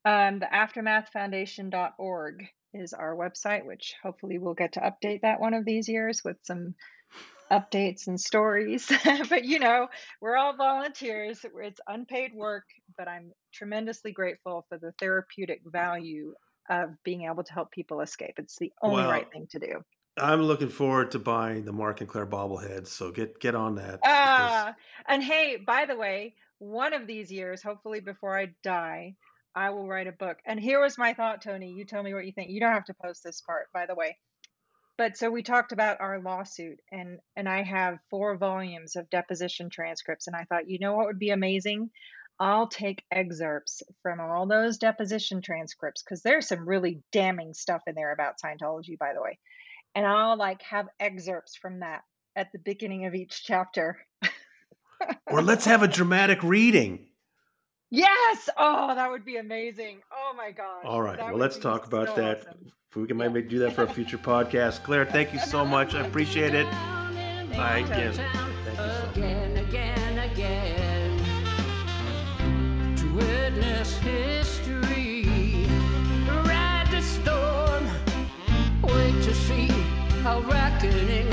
um, 0.06 0.40
the 0.40 0.48
aftermathfoundation.org 0.48 2.48
is 2.74 2.94
our 2.94 3.16
website 3.16 3.66
which 3.66 3.96
hopefully 4.02 4.38
we'll 4.38 4.54
get 4.54 4.74
to 4.74 4.80
update 4.80 5.22
that 5.22 5.40
one 5.40 5.54
of 5.54 5.66
these 5.66 5.90
years 5.90 6.24
with 6.24 6.38
some 6.44 6.74
updates 7.52 8.08
and 8.08 8.20
stories. 8.20 8.92
but 9.30 9.44
you 9.46 9.60
know, 9.60 9.88
we're 10.22 10.38
all 10.38 10.56
volunteers. 10.56 11.40
It's 11.44 11.82
unpaid 11.88 12.34
work, 12.34 12.64
but 12.98 13.08
I'm 13.08 13.32
tremendously 13.54 14.12
grateful 14.12 14.66
for 14.70 14.78
the 14.78 14.94
therapeutic 15.00 15.62
value 15.66 16.34
of 16.70 16.92
being 17.04 17.24
able 17.24 17.44
to 17.44 17.54
help 17.54 17.72
people 17.72 18.02
escape. 18.02 18.36
It's 18.38 18.58
the 18.58 18.72
only 18.82 19.04
right 19.04 19.28
thing 19.32 19.48
to 19.52 19.60
do. 19.60 19.84
I'm 20.18 20.42
looking 20.42 20.70
forward 20.70 21.12
to 21.12 21.20
buying 21.20 21.66
the 21.66 21.72
Marc 21.72 22.02
and 22.02 22.10
Claire 22.10 22.28
bobbleheads. 22.28 22.88
So 22.88 23.12
get 23.12 23.40
get 23.40 23.56
on 23.56 23.76
that 23.76 24.02
because 24.02 24.04
Ah, 24.06 24.76
and 25.08 25.24
hey, 25.24 25.58
by 25.58 25.86
the 25.86 25.96
way, 25.96 26.36
one 26.60 26.94
of 26.94 27.08
these 27.08 27.32
years, 27.32 27.64
hopefully 27.64 28.02
before 28.02 28.38
I 28.38 28.50
die, 28.64 29.16
I 29.56 29.70
will 29.72 29.88
write 29.88 30.08
a 30.08 30.12
book. 30.12 30.38
And 30.46 30.60
here 30.60 30.82
was 30.82 30.98
my 30.98 31.14
thought, 31.14 31.42
Tony. 31.42 31.72
You 31.72 31.86
tell 31.86 32.04
me 32.04 32.14
what 32.14 32.26
you 32.26 32.32
think. 32.32 32.52
You 32.52 32.60
don't 32.60 32.74
have 32.74 32.86
to 32.86 32.94
post 32.94 33.24
this 33.24 33.42
part, 33.42 33.68
by 33.74 33.86
the 33.86 33.96
way. 33.96 34.18
But 35.02 35.18
so 35.18 35.32
we 35.32 35.42
talked 35.42 35.72
about 35.72 36.00
our 36.00 36.20
lawsuit 36.20 36.80
and 36.92 37.18
and 37.36 37.50
I 37.50 37.64
have 37.64 37.98
four 38.12 38.38
volumes 38.38 38.96
of 38.96 39.10
deposition 39.10 39.72
transcripts 39.72 40.28
and 40.28 40.36
I 40.36 40.44
thought 40.44 40.70
you 40.70 40.78
know 40.78 40.94
what 40.94 41.08
would 41.08 41.18
be 41.18 41.32
amazing 41.32 41.90
I'll 42.40 42.68
take 42.68 43.04
excerpts 43.12 43.82
from 44.04 44.20
all 44.20 44.46
those 44.46 44.78
deposition 44.78 45.42
transcripts 45.42 46.04
cuz 46.04 46.22
there's 46.22 46.48
some 46.48 46.70
really 46.70 47.02
damning 47.12 47.56
stuff 47.56 47.82
in 47.88 47.96
there 47.96 48.12
about 48.12 48.36
Scientology 48.40 48.96
by 48.96 49.16
the 49.16 49.24
way 49.24 49.40
and 49.96 50.06
I'll 50.06 50.38
like 50.38 50.62
have 50.62 50.88
excerpts 51.00 51.56
from 51.56 51.80
that 51.80 52.04
at 52.36 52.52
the 52.52 52.60
beginning 52.60 53.08
of 53.08 53.16
each 53.16 53.44
chapter 53.44 54.06
or 55.26 55.42
let's 55.42 55.66
have 55.66 55.82
a 55.82 55.88
dramatic 55.88 56.44
reading. 56.44 57.08
Yes 57.92 58.50
oh 58.58 58.96
that 58.96 59.12
would 59.12 59.26
be 59.26 59.38
amazing 59.38 60.02
oh 60.12 60.34
my 60.38 60.52
gosh 60.52 60.88
All 60.88 61.02
right. 61.02 61.18
that 61.18 61.32
Well, 61.32 61.38
let's 61.40 61.60
talk 61.60 61.86
about 61.86 62.08
so 62.08 62.16
that. 62.16 62.40
awesome 62.42 62.74
If 62.90 62.98
we 62.98 63.08
can 63.08 63.18
yeah 63.18 63.30
maybe 63.30 63.42
do 63.44 63.60
that 63.60 63.74
for 63.74 63.84
a 63.84 63.90
future 63.90 64.18
podcast. 64.20 64.84
Claire, 64.84 65.06
thank 65.06 65.34
you 65.34 65.40
so 65.40 65.66
much. 65.66 65.96
I 65.96 66.02
appreciate 66.02 66.56
it. 66.56 66.68
thank 67.50 67.58
I 67.60 67.80
you 67.80 67.86
again, 67.86 68.14
thank 68.64 68.86
you 68.86 68.92
so 68.92 69.08
much. 69.18 69.18
again, 69.18 69.58
again, 69.58 70.20
again 70.32 71.20
to 72.98 73.14
witness 73.16 73.98
history. 74.00 75.68
Ride 76.28 76.88
the 76.92 77.02
storm, 77.02 77.86
wait 78.84 79.24
to 79.24 79.34
see 79.36 79.68
how 80.24 80.42
reckoning 80.42 81.31